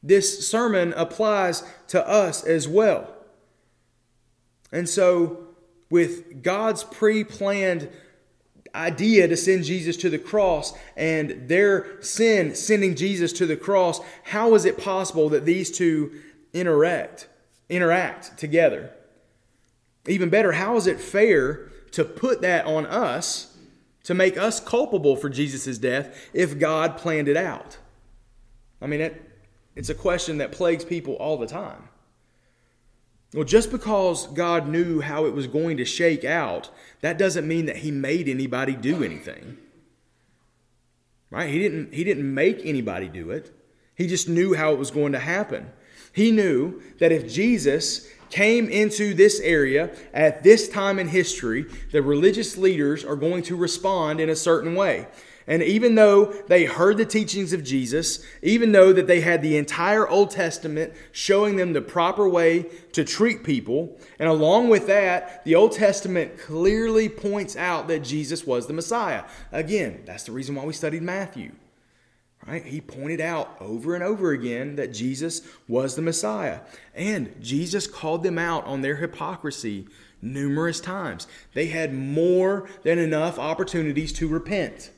This 0.02 0.48
sermon 0.48 0.92
applies 0.96 1.62
to 1.88 2.06
us 2.06 2.44
as 2.44 2.68
well. 2.68 3.14
And 4.70 4.88
so, 4.88 5.44
with 5.90 6.42
God's 6.42 6.84
pre 6.84 7.24
planned 7.24 7.88
idea 8.74 9.28
to 9.28 9.36
send 9.36 9.64
Jesus 9.64 9.96
to 9.98 10.10
the 10.10 10.18
cross 10.18 10.72
and 10.96 11.48
their 11.48 12.00
sin 12.02 12.54
sending 12.54 12.94
Jesus 12.94 13.32
to 13.34 13.46
the 13.46 13.56
cross, 13.56 14.00
how 14.24 14.54
is 14.54 14.64
it 14.64 14.78
possible 14.78 15.28
that 15.30 15.44
these 15.44 15.70
two 15.70 16.20
interact 16.52 17.28
interact 17.68 18.38
together? 18.38 18.92
Even 20.06 20.30
better, 20.30 20.52
how 20.52 20.76
is 20.76 20.86
it 20.86 21.00
fair 21.00 21.68
to 21.92 22.04
put 22.04 22.40
that 22.40 22.64
on 22.64 22.86
us 22.86 23.56
to 24.04 24.14
make 24.14 24.38
us 24.38 24.58
culpable 24.58 25.16
for 25.16 25.28
Jesus' 25.28 25.76
death 25.78 26.28
if 26.32 26.58
God 26.58 26.96
planned 26.96 27.28
it 27.28 27.36
out? 27.36 27.76
I 28.80 28.86
mean, 28.86 29.00
it, 29.00 29.30
it's 29.76 29.90
a 29.90 29.94
question 29.94 30.38
that 30.38 30.52
plagues 30.52 30.84
people 30.84 31.14
all 31.14 31.36
the 31.36 31.46
time. 31.46 31.88
Well, 33.34 33.44
just 33.44 33.70
because 33.70 34.26
God 34.28 34.68
knew 34.68 35.00
how 35.00 35.26
it 35.26 35.34
was 35.34 35.46
going 35.46 35.76
to 35.76 35.84
shake 35.84 36.24
out, 36.24 36.70
that 37.02 37.18
doesn't 37.18 37.46
mean 37.46 37.66
that 37.66 37.78
he 37.78 37.90
made 37.90 38.28
anybody 38.28 38.74
do 38.74 39.04
anything. 39.04 39.58
Right? 41.30 41.50
He 41.50 41.58
didn't 41.58 41.92
he 41.92 42.04
didn't 42.04 42.32
make 42.32 42.64
anybody 42.64 43.08
do 43.08 43.30
it. 43.30 43.52
He 43.94 44.06
just 44.06 44.28
knew 44.28 44.54
how 44.54 44.72
it 44.72 44.78
was 44.78 44.90
going 44.90 45.12
to 45.12 45.18
happen. 45.18 45.70
He 46.12 46.30
knew 46.30 46.80
that 47.00 47.12
if 47.12 47.30
Jesus 47.30 48.08
came 48.30 48.68
into 48.68 49.14
this 49.14 49.40
area 49.40 49.90
at 50.14 50.42
this 50.42 50.68
time 50.68 50.98
in 50.98 51.08
history, 51.08 51.66
the 51.92 52.02
religious 52.02 52.56
leaders 52.56 53.04
are 53.04 53.16
going 53.16 53.42
to 53.42 53.56
respond 53.56 54.20
in 54.20 54.30
a 54.30 54.36
certain 54.36 54.74
way. 54.74 55.06
And 55.48 55.62
even 55.62 55.94
though 55.94 56.26
they 56.26 56.66
heard 56.66 56.98
the 56.98 57.06
teachings 57.06 57.54
of 57.54 57.64
Jesus, 57.64 58.22
even 58.42 58.72
though 58.72 58.92
that 58.92 59.06
they 59.06 59.22
had 59.22 59.40
the 59.40 59.56
entire 59.56 60.06
Old 60.06 60.30
Testament 60.30 60.92
showing 61.10 61.56
them 61.56 61.72
the 61.72 61.80
proper 61.80 62.28
way 62.28 62.66
to 62.92 63.02
treat 63.02 63.44
people, 63.44 63.98
and 64.18 64.28
along 64.28 64.68
with 64.68 64.86
that, 64.88 65.42
the 65.46 65.54
Old 65.54 65.72
Testament 65.72 66.38
clearly 66.38 67.08
points 67.08 67.56
out 67.56 67.88
that 67.88 68.04
Jesus 68.04 68.46
was 68.46 68.66
the 68.66 68.74
Messiah. 68.74 69.24
Again, 69.50 70.02
that's 70.04 70.24
the 70.24 70.32
reason 70.32 70.54
why 70.54 70.66
we 70.66 70.74
studied 70.74 71.02
Matthew. 71.02 71.52
Right? 72.46 72.64
He 72.64 72.82
pointed 72.82 73.20
out 73.20 73.56
over 73.58 73.94
and 73.94 74.04
over 74.04 74.32
again 74.32 74.76
that 74.76 74.92
Jesus 74.92 75.42
was 75.66 75.96
the 75.96 76.02
Messiah. 76.02 76.60
And 76.94 77.34
Jesus 77.40 77.86
called 77.86 78.22
them 78.22 78.38
out 78.38 78.64
on 78.66 78.82
their 78.82 78.96
hypocrisy 78.96 79.88
numerous 80.20 80.78
times. 80.78 81.26
They 81.54 81.66
had 81.66 81.94
more 81.94 82.68
than 82.82 82.98
enough 82.98 83.38
opportunities 83.38 84.12
to 84.14 84.28
repent. 84.28 84.90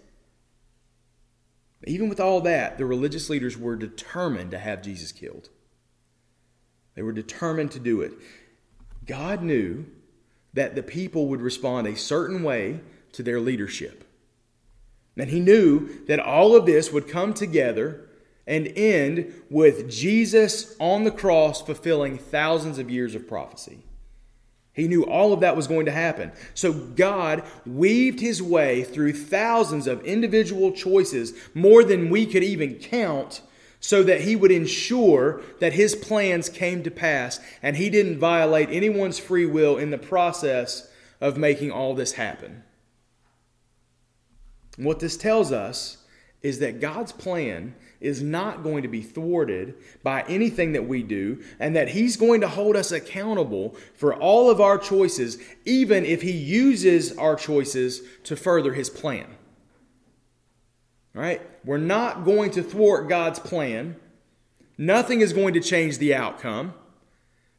Even 1.87 2.09
with 2.09 2.21
all 2.21 2.40
that, 2.43 2.77
the 2.77 2.85
religious 2.85 3.31
leaders 3.31 3.57
were 3.57 3.77
determined 3.77 4.51
to 4.51 4.59
have 4.59 4.83
Jesus 4.83 5.12
killed. 5.12 5.49
They 6.95 7.03
were 7.03 7.12
determined 7.12 7.71
to 7.73 7.79
do 7.79 8.03
it. 8.03 8.12
God 9.07 9.43
knew 9.43 9.87
that 10.53 10.75
the 10.75 10.83
people 10.83 11.29
would 11.29 11.40
respond 11.40 11.87
a 11.87 11.97
certain 11.97 12.43
way 12.43 12.81
to 13.12 13.23
their 13.23 13.40
leadership. 13.40 14.05
And 15.16 15.31
he 15.31 15.40
knew 15.40 16.05
that 16.07 16.21
all 16.21 16.55
of 16.55 16.66
this 16.66 16.93
would 16.93 17.09
come 17.09 17.35
together 17.35 18.09
and 18.47 18.66
end 18.77 19.33
with 19.49 19.90
Jesus 19.90 20.75
on 20.79 21.05
the 21.05 21.11
cross 21.11 21.62
fulfilling 21.62 22.19
thousands 22.19 22.79
of 22.79 22.90
years 22.90 23.14
of 23.14 23.29
prophecy. 23.29 23.81
He 24.72 24.87
knew 24.87 25.04
all 25.04 25.33
of 25.33 25.40
that 25.40 25.56
was 25.56 25.66
going 25.66 25.87
to 25.87 25.92
happen. 25.92 26.33
So 26.54 26.72
God 26.72 27.42
weaved 27.66 28.20
his 28.20 28.42
way 28.42 28.85
through 28.85 29.14
thousands 29.14 29.87
of 29.87 30.04
individual 30.04 30.72
choices, 30.72 31.33
more 31.54 31.83
than 31.83 32.11
we 32.11 32.24
could 32.24 32.44
even 32.44 32.76
count, 32.76 33.42
so 33.80 34.02
that 34.02 34.20
he 34.20 34.37
would 34.37 34.52
ensure 34.52 35.40
that 35.59 35.72
his 35.72 35.96
plans 35.96 36.48
came 36.48 36.83
to 36.83 36.90
pass 36.90 37.40
and 37.62 37.76
he 37.76 37.90
didn't 37.90 38.18
violate 38.18 38.68
anyone's 38.70 39.18
free 39.18 39.46
will 39.46 39.76
in 39.76 39.90
the 39.90 39.98
process 39.98 40.90
of 41.20 41.37
making 41.37 41.70
all 41.70 41.94
this 41.94 42.12
happen. 42.12 42.62
what 44.76 45.00
this 45.00 45.16
tells 45.16 45.52
us 45.52 45.98
is 46.42 46.59
that 46.61 46.80
God's 46.80 47.12
plan 47.12 47.74
is 48.01 48.23
not 48.23 48.63
going 48.63 48.83
to 48.83 48.89
be 48.89 49.03
thwarted 49.03 49.75
by 50.03 50.23
anything 50.23 50.73
that 50.73 50.89
we 50.89 51.03
do, 51.03 51.43
and 51.59 51.77
that 51.77 51.91
He's 51.91 52.17
going 52.17 52.41
to 52.41 52.49
hold 52.49 52.77
us 52.77 52.93
accountable 52.93 53.77
for 53.95 54.15
all 54.15 54.51
of 54.51 54.61
our 54.61 54.79
choices, 54.79 55.39
even 55.65 56.05
if 56.05 56.23
He 56.23 56.33
uses 56.33 57.17
our 57.19 57.37
choices 57.37 58.03
to 58.25 58.37
further 58.37 58.73
His 58.73 58.89
plan. 58.89 59.27
All 61.15 61.23
right? 61.23 61.43
We're 61.65 61.79
not 61.79 62.25
going 62.25 62.51
to 62.53 62.63
thwart 62.63 63.09
God's 63.09 63.39
plan. 63.39 63.97
Nothing 64.79 65.21
is 65.21 65.33
going 65.33 65.55
to 65.55 65.61
change 65.61 65.99
the 65.99 66.15
outcome. 66.15 66.75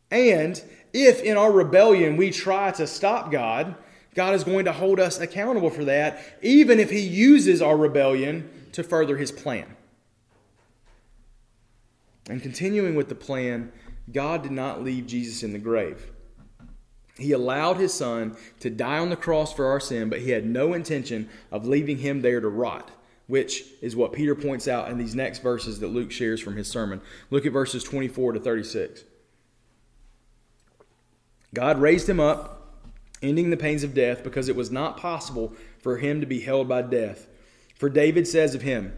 And 0.09 0.61
if 0.93 1.21
in 1.21 1.37
our 1.37 1.51
rebellion 1.51 2.17
we 2.17 2.31
try 2.31 2.71
to 2.71 2.87
stop 2.87 3.31
God, 3.31 3.75
God 4.15 4.33
is 4.33 4.43
going 4.43 4.65
to 4.65 4.73
hold 4.73 4.99
us 4.99 5.19
accountable 5.19 5.69
for 5.69 5.85
that, 5.85 6.21
even 6.41 6.79
if 6.79 6.89
He 6.89 6.99
uses 6.99 7.61
our 7.61 7.77
rebellion 7.77 8.49
to 8.73 8.83
further 8.83 9.17
His 9.17 9.31
plan. 9.31 9.77
And 12.29 12.41
continuing 12.41 12.95
with 12.95 13.09
the 13.09 13.15
plan, 13.15 13.71
God 14.11 14.43
did 14.43 14.51
not 14.51 14.83
leave 14.83 15.07
Jesus 15.07 15.43
in 15.43 15.53
the 15.53 15.59
grave. 15.59 16.11
He 17.17 17.31
allowed 17.33 17.77
his 17.77 17.93
son 17.93 18.35
to 18.59 18.69
die 18.69 18.97
on 18.97 19.09
the 19.09 19.15
cross 19.15 19.53
for 19.53 19.65
our 19.67 19.79
sin, 19.79 20.09
but 20.09 20.21
he 20.21 20.31
had 20.31 20.45
no 20.45 20.73
intention 20.73 21.29
of 21.51 21.67
leaving 21.67 21.97
him 21.97 22.21
there 22.21 22.39
to 22.39 22.49
rot, 22.49 22.91
which 23.27 23.63
is 23.81 23.95
what 23.95 24.13
Peter 24.13 24.33
points 24.33 24.67
out 24.67 24.89
in 24.89 24.97
these 24.97 25.15
next 25.15 25.39
verses 25.39 25.79
that 25.79 25.89
Luke 25.89 26.11
shares 26.11 26.41
from 26.41 26.55
his 26.55 26.67
sermon. 26.67 27.01
Look 27.29 27.45
at 27.45 27.51
verses 27.51 27.83
24 27.83 28.33
to 28.33 28.39
36. 28.39 29.03
God 31.53 31.79
raised 31.79 32.07
him 32.09 32.19
up, 32.19 32.79
ending 33.21 33.49
the 33.49 33.57
pains 33.57 33.83
of 33.83 33.93
death, 33.93 34.23
because 34.23 34.47
it 34.47 34.55
was 34.55 34.71
not 34.71 34.97
possible 34.97 35.53
for 35.79 35.97
him 35.97 36.21
to 36.21 36.25
be 36.25 36.39
held 36.39 36.67
by 36.67 36.81
death. 36.81 37.27
For 37.75 37.89
David 37.89 38.27
says 38.27 38.55
of 38.55 38.61
him, 38.61 38.93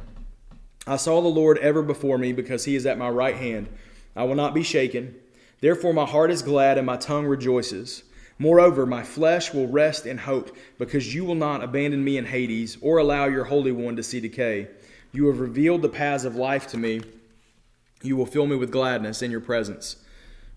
I 0.85 0.97
saw 0.97 1.21
the 1.21 1.27
Lord 1.27 1.57
ever 1.59 1.81
before 1.81 2.17
me, 2.17 2.33
because 2.33 2.65
he 2.65 2.75
is 2.75 2.85
at 2.85 2.97
my 2.97 3.09
right 3.09 3.35
hand. 3.35 3.69
I 4.15 4.23
will 4.23 4.35
not 4.35 4.53
be 4.53 4.63
shaken. 4.63 5.15
Therefore, 5.61 5.93
my 5.93 6.05
heart 6.05 6.29
is 6.29 6.41
glad 6.41 6.77
and 6.77 6.85
my 6.85 6.97
tongue 6.97 7.25
rejoices. 7.25 8.03
Moreover, 8.37 8.85
my 8.85 9.03
flesh 9.03 9.53
will 9.53 9.67
rest 9.67 10.05
in 10.05 10.17
hope, 10.17 10.55
because 10.77 11.15
you 11.15 11.23
will 11.23 11.35
not 11.35 11.63
abandon 11.63 12.03
me 12.03 12.17
in 12.17 12.25
Hades 12.25 12.77
or 12.81 12.97
allow 12.97 13.25
your 13.25 13.45
Holy 13.45 13.71
One 13.71 13.95
to 13.95 14.03
see 14.03 14.19
decay. 14.19 14.67
You 15.13 15.27
have 15.27 15.39
revealed 15.39 15.81
the 15.81 15.89
paths 15.89 16.25
of 16.25 16.35
life 16.35 16.67
to 16.67 16.77
me. 16.77 17.01
You 18.01 18.17
will 18.17 18.25
fill 18.25 18.47
me 18.47 18.55
with 18.55 18.71
gladness 18.71 19.21
in 19.21 19.31
your 19.31 19.39
presence. 19.39 19.97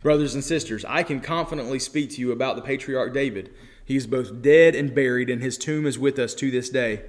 Brothers 0.02 0.34
and 0.34 0.42
sisters, 0.42 0.84
I 0.86 1.02
can 1.02 1.20
confidently 1.20 1.78
speak 1.78 2.10
to 2.10 2.20
you 2.20 2.32
about 2.32 2.56
the 2.56 2.62
patriarch 2.62 3.12
David. 3.12 3.54
He 3.84 3.96
is 3.96 4.06
both 4.06 4.42
dead 4.42 4.74
and 4.74 4.94
buried, 4.94 5.30
and 5.30 5.40
his 5.40 5.56
tomb 5.56 5.86
is 5.86 5.98
with 5.98 6.18
us 6.18 6.34
to 6.36 6.50
this 6.50 6.70
day. 6.70 7.02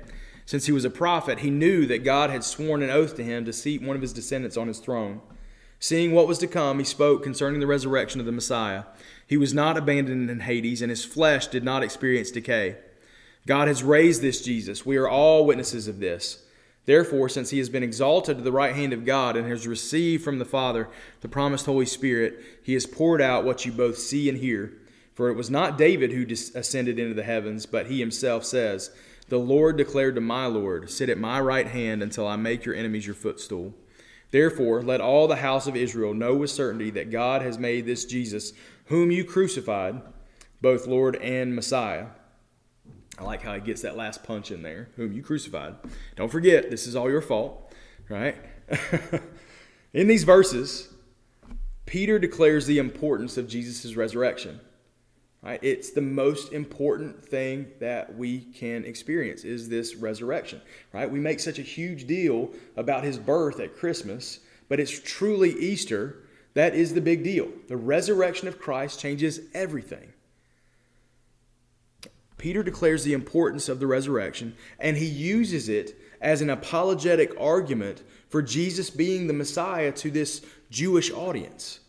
Since 0.47 0.65
he 0.65 0.71
was 0.71 0.85
a 0.85 0.89
prophet, 0.89 1.39
he 1.39 1.49
knew 1.49 1.85
that 1.87 2.05
God 2.05 2.29
had 2.29 2.41
sworn 2.41 2.81
an 2.81 2.89
oath 2.89 3.17
to 3.17 3.23
him 3.23 3.43
to 3.43 3.51
seat 3.51 3.81
one 3.81 3.97
of 3.97 4.01
his 4.01 4.13
descendants 4.13 4.55
on 4.55 4.69
his 4.69 4.79
throne. 4.79 5.19
Seeing 5.77 6.13
what 6.13 6.25
was 6.25 6.37
to 6.37 6.47
come, 6.47 6.79
he 6.79 6.85
spoke 6.85 7.21
concerning 7.21 7.59
the 7.59 7.67
resurrection 7.67 8.21
of 8.21 8.25
the 8.25 8.31
Messiah. 8.31 8.85
He 9.27 9.35
was 9.35 9.53
not 9.53 9.75
abandoned 9.75 10.29
in 10.29 10.39
Hades, 10.39 10.81
and 10.81 10.89
his 10.89 11.03
flesh 11.03 11.47
did 11.47 11.65
not 11.65 11.83
experience 11.83 12.31
decay. 12.31 12.77
God 13.45 13.67
has 13.67 13.83
raised 13.83 14.21
this 14.21 14.41
Jesus. 14.41 14.85
We 14.85 14.95
are 14.95 15.09
all 15.09 15.45
witnesses 15.45 15.89
of 15.89 15.99
this. 15.99 16.45
Therefore, 16.85 17.27
since 17.27 17.49
he 17.49 17.57
has 17.57 17.67
been 17.67 17.83
exalted 17.83 18.37
to 18.37 18.43
the 18.43 18.51
right 18.53 18.73
hand 18.73 18.93
of 18.93 19.03
God 19.03 19.35
and 19.35 19.45
has 19.49 19.67
received 19.67 20.23
from 20.23 20.39
the 20.39 20.45
Father 20.45 20.87
the 21.19 21.27
promised 21.27 21.65
Holy 21.65 21.85
Spirit, 21.85 22.41
he 22.63 22.73
has 22.73 22.85
poured 22.85 23.21
out 23.21 23.43
what 23.43 23.65
you 23.65 23.73
both 23.73 23.97
see 23.97 24.29
and 24.29 24.37
hear. 24.37 24.71
For 25.13 25.27
it 25.27 25.35
was 25.35 25.49
not 25.49 25.77
David 25.77 26.13
who 26.13 26.25
ascended 26.57 26.97
into 26.97 27.13
the 27.13 27.23
heavens, 27.23 27.65
but 27.65 27.87
he 27.87 27.99
himself 27.99 28.45
says, 28.45 28.91
The 29.29 29.37
Lord 29.37 29.77
declared 29.77 30.15
to 30.15 30.21
my 30.21 30.45
Lord, 30.45 30.89
Sit 30.89 31.09
at 31.09 31.17
my 31.17 31.39
right 31.39 31.67
hand 31.67 32.01
until 32.01 32.27
I 32.27 32.37
make 32.37 32.65
your 32.65 32.75
enemies 32.75 33.05
your 33.05 33.15
footstool. 33.15 33.73
Therefore, 34.31 34.81
let 34.81 35.01
all 35.01 35.27
the 35.27 35.37
house 35.37 35.67
of 35.67 35.75
Israel 35.75 36.13
know 36.13 36.35
with 36.35 36.49
certainty 36.49 36.89
that 36.91 37.11
God 37.11 37.41
has 37.41 37.57
made 37.57 37.85
this 37.85 38.05
Jesus, 38.05 38.53
whom 38.85 39.11
you 39.11 39.23
crucified, 39.23 40.01
both 40.61 40.87
Lord 40.87 41.15
and 41.17 41.55
Messiah. 41.55 42.07
I 43.19 43.23
like 43.23 43.41
how 43.41 43.53
he 43.53 43.61
gets 43.61 43.81
that 43.81 43.97
last 43.97 44.23
punch 44.23 44.51
in 44.51 44.61
there, 44.61 44.89
whom 44.95 45.11
you 45.11 45.23
crucified. 45.23 45.75
Don't 46.15 46.31
forget, 46.31 46.69
this 46.69 46.87
is 46.87 46.95
all 46.95 47.09
your 47.09 47.21
fault, 47.21 47.73
right? 48.09 48.35
in 49.93 50.07
these 50.07 50.23
verses, 50.23 50.93
Peter 51.85 52.19
declares 52.19 52.65
the 52.65 52.79
importance 52.79 53.37
of 53.37 53.47
Jesus' 53.47 53.95
resurrection. 53.95 54.59
Right? 55.43 55.59
It's 55.61 55.91
the 55.91 56.01
most 56.01 56.51
important 56.51 57.23
thing 57.23 57.67
that 57.79 58.15
we 58.17 58.39
can 58.39 58.83
experience 58.85 59.43
is 59.43 59.69
this 59.69 59.95
resurrection. 59.95 60.61
Right? 60.93 61.09
We 61.09 61.19
make 61.19 61.39
such 61.39 61.59
a 61.59 61.63
huge 61.63 62.07
deal 62.07 62.51
about 62.75 63.03
his 63.03 63.17
birth 63.17 63.59
at 63.59 63.77
Christmas, 63.77 64.39
but 64.67 64.79
it's 64.79 64.99
truly 64.99 65.51
Easter 65.51 66.17
that 66.57 66.73
is 66.73 66.95
the 66.95 67.01
big 67.01 67.23
deal. 67.23 67.49
The 67.67 67.77
resurrection 67.77 68.47
of 68.47 68.57
Christ 68.57 68.99
changes 68.99 69.41
everything. 69.53 70.11
Peter 72.39 72.63
declares 72.63 73.03
the 73.03 73.13
importance 73.13 73.69
of 73.69 73.79
the 73.79 73.85
resurrection, 73.85 74.55
and 74.79 74.97
he 74.97 75.05
uses 75.05 75.69
it 75.69 76.01
as 76.19 76.41
an 76.41 76.49
apologetic 76.49 77.31
argument 77.39 78.01
for 78.29 78.41
Jesus 78.41 78.89
being 78.89 79.27
the 79.27 79.33
Messiah 79.33 79.91
to 79.91 80.09
this 80.09 80.43
Jewish 80.71 81.11
audience. 81.11 81.79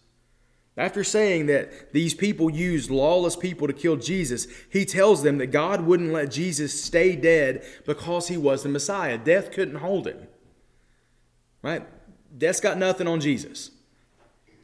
After 0.78 1.02
saying 1.02 1.46
that 1.46 1.92
these 1.92 2.14
people 2.14 2.48
used 2.48 2.88
lawless 2.88 3.34
people 3.34 3.66
to 3.66 3.72
kill 3.72 3.96
Jesus, 3.96 4.46
he 4.70 4.84
tells 4.84 5.24
them 5.24 5.38
that 5.38 5.48
God 5.48 5.80
wouldn't 5.80 6.12
let 6.12 6.30
Jesus 6.30 6.82
stay 6.82 7.16
dead 7.16 7.64
because 7.84 8.28
he 8.28 8.36
was 8.36 8.62
the 8.62 8.68
Messiah. 8.68 9.18
Death 9.18 9.50
couldn't 9.50 9.76
hold 9.76 10.06
him. 10.06 10.28
Right? 11.62 11.84
Death's 12.36 12.60
got 12.60 12.78
nothing 12.78 13.08
on 13.08 13.20
Jesus. 13.20 13.72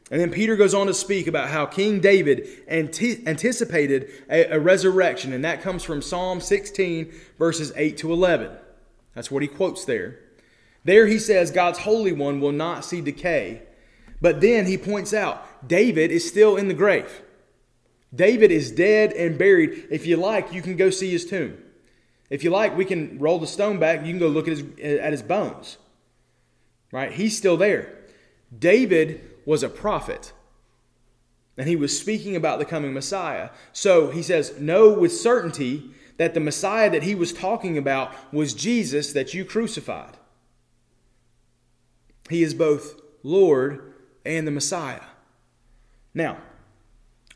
And 0.09 0.21
then 0.21 0.31
Peter 0.31 0.55
goes 0.55 0.73
on 0.73 0.87
to 0.87 0.93
speak 0.93 1.27
about 1.27 1.49
how 1.49 1.65
King 1.65 1.99
David 1.99 2.47
anticipated 2.69 4.09
a, 4.29 4.45
a 4.55 4.59
resurrection, 4.59 5.33
and 5.33 5.43
that 5.43 5.61
comes 5.61 5.83
from 5.83 6.01
Psalm 6.01 6.39
16, 6.39 7.11
verses 7.37 7.73
8 7.75 7.97
to 7.97 8.13
11. 8.13 8.51
That's 9.15 9.29
what 9.29 9.41
he 9.41 9.49
quotes 9.49 9.83
there. 9.83 10.19
There 10.85 11.07
he 11.07 11.19
says, 11.19 11.51
God's 11.51 11.79
Holy 11.79 12.13
One 12.13 12.39
will 12.39 12.53
not 12.53 12.85
see 12.85 13.01
decay. 13.01 13.63
But 14.21 14.41
then 14.41 14.65
he 14.65 14.77
points 14.77 15.13
out 15.13 15.67
David 15.67 16.11
is 16.11 16.27
still 16.27 16.55
in 16.55 16.67
the 16.67 16.73
grave. 16.73 17.21
David 18.13 18.51
is 18.51 18.71
dead 18.71 19.11
and 19.13 19.37
buried. 19.37 19.87
If 19.91 20.05
you 20.05 20.17
like, 20.17 20.53
you 20.53 20.61
can 20.61 20.77
go 20.77 20.89
see 20.89 21.11
his 21.11 21.25
tomb. 21.25 21.57
If 22.29 22.43
you 22.43 22.49
like, 22.49 22.75
we 22.75 22.85
can 22.85 23.19
roll 23.19 23.39
the 23.39 23.47
stone 23.47 23.77
back. 23.77 24.05
You 24.05 24.11
can 24.11 24.19
go 24.19 24.27
look 24.27 24.47
at 24.47 24.57
his, 24.57 24.79
at 24.79 25.11
his 25.11 25.21
bones. 25.21 25.77
Right? 26.91 27.11
He's 27.11 27.37
still 27.37 27.57
there. 27.57 27.93
David 28.57 29.21
was 29.45 29.63
a 29.63 29.69
prophet, 29.69 30.31
and 31.57 31.67
he 31.67 31.75
was 31.75 31.97
speaking 31.97 32.35
about 32.35 32.57
the 32.57 32.65
coming 32.65 32.93
Messiah. 32.93 33.49
So 33.73 34.11
he 34.11 34.23
says, 34.23 34.59
Know 34.59 34.93
with 34.93 35.11
certainty 35.11 35.91
that 36.17 36.33
the 36.33 36.39
Messiah 36.39 36.89
that 36.89 37.03
he 37.03 37.15
was 37.15 37.33
talking 37.33 37.77
about 37.77 38.13
was 38.33 38.53
Jesus 38.53 39.11
that 39.13 39.33
you 39.33 39.43
crucified. 39.43 40.17
He 42.29 42.41
is 42.41 42.53
both 42.53 43.01
Lord 43.23 43.93
and 44.25 44.47
the 44.47 44.51
Messiah. 44.51 45.01
Now, 46.13 46.37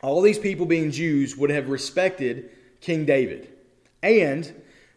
all 0.02 0.22
these 0.22 0.40
people 0.40 0.66
being 0.66 0.92
Jews 0.92 1.36
would 1.36 1.50
have 1.50 1.70
respected 1.70 2.50
King 2.82 3.06
David, 3.06 3.50
and 4.02 4.52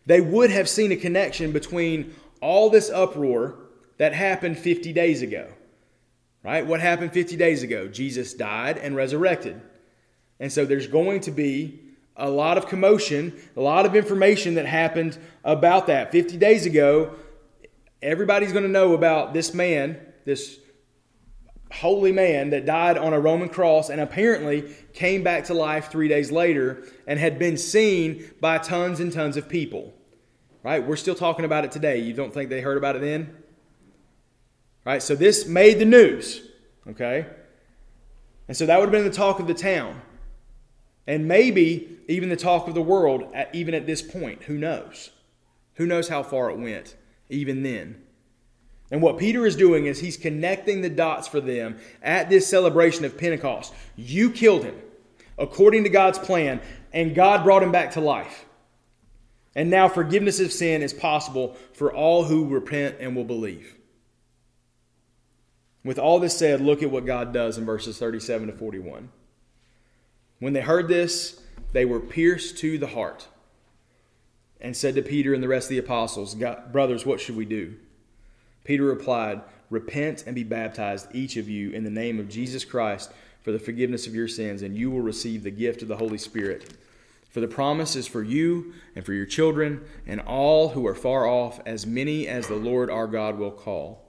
they 0.07 0.21
would 0.21 0.51
have 0.51 0.69
seen 0.69 0.93
a 0.93 0.97
connection 0.97 1.53
between 1.53 2.15
all 2.41 2.71
this 2.71 2.91
uproar 2.91 3.57
that 3.99 4.13
happened 4.13 4.59
50 4.59 4.93
days 4.93 5.23
ago. 5.23 5.49
Right? 6.45 6.67
What 6.67 6.81
happened 6.81 7.13
50 7.13 7.37
days 7.37 7.63
ago? 7.63 7.87
Jesus 7.87 8.35
died 8.35 8.79
and 8.79 8.97
resurrected. 8.97 9.61
And 10.41 10.53
so 10.53 10.65
there's 10.65 10.89
going 10.89 11.21
to 11.21 11.31
be 11.31 11.79
a 12.17 12.29
lot 12.29 12.59
of 12.59 12.67
commotion, 12.67 13.33
a 13.57 13.61
lot 13.61 13.87
of 13.87 13.95
information 13.95 14.55
that 14.55 14.67
happened 14.67 15.17
about 15.45 15.87
that. 15.87 16.11
50 16.11 16.37
days 16.39 16.67
ago, 16.67 17.15
everybody's 18.03 18.53
going 18.53 18.65
to 18.65 18.71
know 18.71 18.95
about 18.95 19.33
this 19.33 19.55
man, 19.55 20.01
this 20.25 20.59
holy 21.73 22.13
man 22.13 22.51
that 22.51 22.67
died 22.67 22.99
on 22.99 23.13
a 23.13 23.21
Roman 23.21 23.49
cross 23.49 23.89
and 23.89 24.01
apparently 24.01 24.75
came 24.93 25.23
back 25.23 25.45
to 25.45 25.55
life 25.55 25.91
three 25.91 26.09
days 26.09 26.31
later 26.31 26.85
and 27.07 27.19
had 27.19 27.39
been 27.39 27.57
seen 27.57 28.31
by 28.41 28.59
tons 28.59 29.01
and 29.01 29.13
tons 29.13 29.37
of 29.37 29.49
people. 29.49 29.93
Right? 30.63 30.87
We're 30.87 30.97
still 30.97 31.15
talking 31.15 31.45
about 31.45 31.65
it 31.65 31.73
today. 31.73 31.99
You 31.99 32.13
don't 32.13 32.33
think 32.33 32.51
they 32.51 32.61
heard 32.61 32.77
about 32.77 32.97
it 32.97 33.03
then? 33.03 33.37
Right? 34.85 35.03
So 35.03 35.15
this 35.15 35.47
made 35.47 35.79
the 35.79 35.85
news. 35.85 36.43
Okay? 36.89 37.27
And 38.49 38.57
so 38.57 38.67
that 38.67 38.79
would 38.79 38.87
have 38.87 38.93
been 38.93 39.05
the 39.05 39.17
talk 39.17 39.41
of 39.41 39.47
the 39.47 39.55
town. 39.55 40.03
And 41.07 41.27
maybe 41.27 41.99
even 42.07 42.29
the 42.29 42.37
talk 42.37 42.69
of 42.69 42.75
the 42.75 42.83
world, 42.83 43.25
at, 43.35 43.53
even 43.55 43.75
at 43.75 43.87
this 43.87 44.03
point. 44.03 44.45
Who 44.45 44.59
knows? 44.59 45.11
Who 45.75 45.87
knows 45.87 46.09
how 46.09 46.23
far 46.23 46.51
it 46.51 46.59
went, 46.59 46.97
even 47.29 47.63
then? 47.63 48.03
And 48.93 49.01
what 49.01 49.17
Peter 49.17 49.47
is 49.47 49.57
doing 49.57 49.87
is 49.87 49.99
he's 49.99 50.19
connecting 50.19 50.83
the 50.83 50.91
dots 50.91 51.27
for 51.27 51.41
them 51.41 51.79
at 52.03 52.29
this 52.29 52.47
celebration 52.47 53.07
of 53.07 53.17
Pentecost. 53.17 53.73
You 53.97 54.31
killed 54.31 54.65
him 54.65 54.75
according 55.39 55.85
to 55.85 55.91
God's 55.91 56.19
plan, 56.19 56.61
and 56.93 57.15
God 57.15 57.43
brought 57.43 57.63
him 57.63 57.73
back 57.73 57.93
to 57.93 58.01
life. 58.01 58.45
And 59.55 59.71
now 59.71 59.89
forgiveness 59.89 60.41
of 60.41 60.53
sin 60.53 60.83
is 60.83 60.93
possible 60.93 61.57
for 61.73 61.91
all 61.91 62.25
who 62.25 62.47
repent 62.47 62.97
and 63.01 63.17
will 63.17 63.25
believe. 63.25 63.77
With 65.83 65.99
all 65.99 66.21
this 66.21 66.37
said, 66.37 66.61
look 66.61 66.83
at 66.83 66.91
what 66.91 67.07
God 67.07 67.33
does 67.33 67.57
in 67.57 67.65
verses 67.65 67.99
37 67.99 68.49
to 68.49 68.53
41. 68.53 69.09
When 70.39 70.53
they 70.53 70.61
heard 70.61 70.89
this, 70.89 71.41
they 71.73 71.87
were 71.87 71.99
pierced 71.99 72.59
to 72.59 72.77
the 72.77 72.89
heart 72.89 73.27
and 74.61 74.77
said 74.77 74.95
to 74.97 75.03
Peter 75.03 75.33
and 75.33 75.43
the 75.43 75.49
rest 75.49 75.67
of 75.67 75.71
the 75.71 75.79
apostles, 75.79 76.35
Brothers, 76.35 77.07
what 77.07 77.21
should 77.21 77.37
we 77.37 77.47
do? 77.47 77.77
Peter 78.65 78.85
replied, 78.85 79.43
Repent 79.71 80.25
and 80.27 80.35
be 80.35 80.45
baptized, 80.45 81.09
each 81.15 81.37
of 81.37 81.49
you, 81.49 81.71
in 81.71 81.85
the 81.85 81.91
name 81.91 82.21
of 82.21 82.29
Jesus 82.29 82.65
Christ 82.65 83.11
for 83.43 83.53
the 83.53 83.59
forgiveness 83.59 84.07
of 84.07 84.15
your 84.15 84.29
sins, 84.29 84.63
and 84.63 84.77
you 84.77 84.91
will 84.91 85.01
receive 85.01 85.43
the 85.43 85.51
gift 85.51 85.83
of 85.83 85.89
the 85.89 85.97
Holy 85.97 86.19
Spirit. 86.19 86.75
For 87.29 87.41
the 87.41 87.49
promise 87.49 87.97
is 87.97 88.07
for 88.07 88.23
you 88.23 88.75
and 88.95 89.05
for 89.05 89.15
your 89.15 89.27
children 89.27 89.83
and 90.07 90.21
all 90.21 90.71
who 90.71 90.87
are 90.87 90.95
far 90.95 91.27
off, 91.27 91.61
as 91.67 91.87
many 91.87 92.29
as 92.29 92.47
the 92.47 92.57
Lord 92.57 92.91
our 92.91 93.07
God 93.07 93.39
will 93.39 93.51
call. 93.51 94.05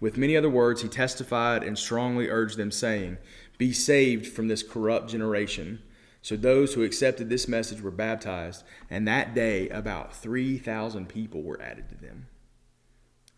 With 0.00 0.16
many 0.16 0.36
other 0.36 0.50
words, 0.50 0.82
he 0.82 0.88
testified 0.88 1.62
and 1.62 1.78
strongly 1.78 2.28
urged 2.28 2.56
them, 2.56 2.70
saying, 2.70 3.18
Be 3.58 3.72
saved 3.72 4.26
from 4.26 4.48
this 4.48 4.62
corrupt 4.62 5.10
generation. 5.10 5.82
So 6.22 6.36
those 6.36 6.74
who 6.74 6.84
accepted 6.84 7.28
this 7.28 7.48
message 7.48 7.82
were 7.82 7.90
baptized, 7.90 8.64
and 8.88 9.06
that 9.06 9.34
day 9.34 9.68
about 9.68 10.14
3,000 10.14 11.08
people 11.08 11.42
were 11.42 11.60
added 11.60 11.88
to 11.90 11.96
them. 11.96 12.28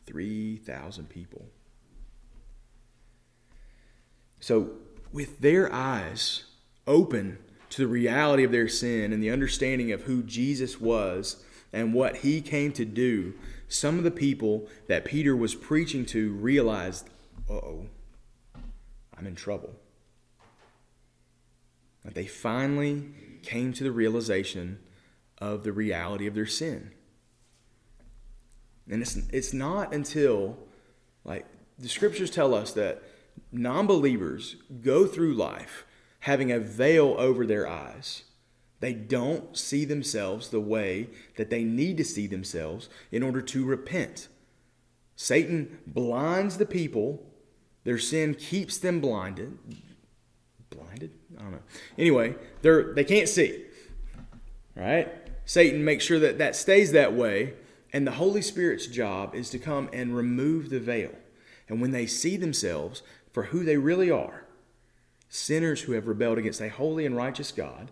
3,000 0.07 1.09
people. 1.09 1.47
So, 4.41 4.71
with 5.13 5.41
their 5.41 5.73
eyes 5.73 6.45
open 6.87 7.39
to 7.71 7.83
the 7.83 7.89
reality 7.89 8.45
of 8.45 8.53
their 8.53 8.69
sin 8.69 9.13
and 9.13 9.23
the 9.23 9.31
understanding 9.31 9.93
of 9.93 10.03
who 10.03 10.23
Jesus 10.23 10.81
was 10.81 11.43
and 11.73 11.93
what 11.93 12.19
he 12.19 12.41
came 12.41 12.73
to 12.73 12.85
do, 12.85 13.35
some 13.69 13.99
of 13.99 14.05
the 14.05 14.11
people 14.11 14.69
that 14.87 15.05
Peter 15.05 15.35
was 15.35 15.55
preaching 15.55 16.05
to 16.07 16.33
realized, 16.33 17.09
oh, 17.51 17.87
I'm 19.19 19.27
in 19.27 19.35
trouble. 19.35 19.75
They 22.05 22.27
finally 22.27 23.09
came 23.43 23.73
to 23.73 23.85
the 23.85 23.91
realization 23.91 24.79
of 25.39 25.65
the 25.65 25.73
reality 25.73 26.27
of 26.27 26.35
their 26.35 26.47
sin. 26.47 26.93
And 28.89 29.03
it's, 29.03 29.17
it's 29.33 29.53
not 29.53 29.93
until, 29.93 30.57
like, 31.25 31.47
the 31.79 31.89
scriptures 31.89 32.31
tell 32.31 32.55
us 32.55 32.73
that 32.73 33.03
non 33.53 33.87
believers 33.87 34.57
go 34.83 35.07
through 35.07 35.35
life 35.35 35.85
having 36.21 36.51
a 36.51 36.59
veil 36.59 37.15
over 37.19 37.47
their 37.47 37.69
eyes. 37.69 38.25
They 38.81 38.93
don't 38.93 39.57
see 39.57 39.85
themselves 39.85 40.51
the 40.51 40.61
way 40.61 41.09
that 41.37 41.51
they 41.51 41.65
need 41.65 41.97
to 41.97 42.05
see 42.05 42.27
themselves 42.27 42.89
in 43.11 43.23
order 43.23 43.41
to 43.41 43.65
repent. 43.65 44.29
Satan 45.15 45.79
blinds 45.87 46.59
the 46.59 46.67
people, 46.67 47.23
their 47.85 47.99
sin 47.99 48.35
keeps 48.35 48.77
them 48.77 49.01
blinded. 49.01 49.57
Blinded? 50.69 51.13
I 51.39 51.43
don't 51.43 51.53
know. 51.53 51.63
Anyway, 51.97 52.35
they're, 52.61 52.93
they 52.93 53.05
can't 53.05 53.29
see. 53.29 53.65
Right? 54.75 55.11
Satan 55.47 55.85
makes 55.85 56.05
sure 56.05 56.19
that 56.19 56.39
that 56.39 56.55
stays 56.55 56.93
that 56.93 57.15
way, 57.15 57.55
and 57.97 58.07
the 58.07 58.13
Holy 58.13 58.43
Spirit's 58.43 58.87
job 58.87 59.35
is 59.35 59.49
to 59.49 59.59
come 59.59 59.89
and 59.91 60.15
remove 60.15 60.69
the 60.69 60.79
veil. 60.79 61.13
And 61.67 61.81
when 61.81 61.93
they 61.93 62.05
see 62.05 62.37
themselves 62.37 63.03
for 63.33 63.45
who 63.45 63.65
they 63.65 63.79
really 63.79 64.11
are, 64.11 64.45
sinners 65.31 65.81
who 65.81 65.93
have 65.93 66.07
rebelled 66.07 66.37
against 66.37 66.61
a 66.61 66.69
holy 66.69 67.07
and 67.07 67.17
righteous 67.17 67.53
God, 67.53 67.91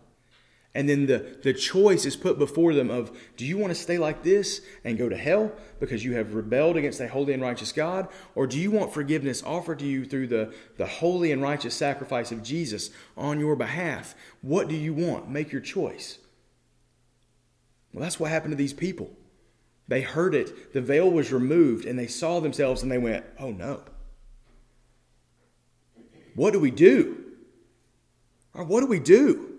and 0.74 0.90
then 0.90 1.06
the, 1.06 1.38
the 1.42 1.54
choice 1.54 2.04
is 2.04 2.16
put 2.16 2.38
before 2.38 2.74
them 2.74 2.90
of 2.90 3.16
do 3.38 3.46
you 3.46 3.56
want 3.56 3.70
to 3.70 3.80
stay 3.80 3.96
like 3.96 4.22
this 4.22 4.60
and 4.84 4.98
go 4.98 5.08
to 5.08 5.16
hell 5.16 5.50
because 5.80 6.04
you 6.04 6.14
have 6.16 6.34
rebelled 6.34 6.76
against 6.76 7.00
a 7.00 7.08
holy 7.08 7.32
and 7.32 7.42
righteous 7.42 7.72
God? 7.72 8.06
Or 8.34 8.46
do 8.46 8.60
you 8.60 8.70
want 8.70 8.92
forgiveness 8.92 9.42
offered 9.42 9.78
to 9.78 9.86
you 9.86 10.04
through 10.04 10.26
the, 10.26 10.52
the 10.76 10.84
holy 10.84 11.32
and 11.32 11.40
righteous 11.40 11.74
sacrifice 11.74 12.30
of 12.30 12.42
Jesus 12.42 12.90
on 13.16 13.40
your 13.40 13.56
behalf? 13.56 14.14
What 14.42 14.68
do 14.68 14.74
you 14.74 14.92
want? 14.92 15.30
Make 15.30 15.50
your 15.50 15.62
choice. 15.62 16.18
Well, 17.94 18.02
that's 18.02 18.20
what 18.20 18.28
happened 18.28 18.52
to 18.52 18.56
these 18.56 18.74
people. 18.74 19.10
They 19.86 20.00
heard 20.00 20.34
it, 20.34 20.72
the 20.72 20.80
veil 20.80 21.10
was 21.10 21.32
removed, 21.32 21.84
and 21.84 21.98
they 21.98 22.06
saw 22.06 22.40
themselves 22.40 22.82
and 22.82 22.90
they 22.90 22.98
went, 22.98 23.24
oh 23.38 23.50
no. 23.50 23.82
What 26.34 26.52
do 26.52 26.58
we 26.58 26.70
do? 26.70 27.24
Or 28.54 28.64
what 28.64 28.80
do 28.80 28.86
we 28.86 28.98
do? 28.98 29.54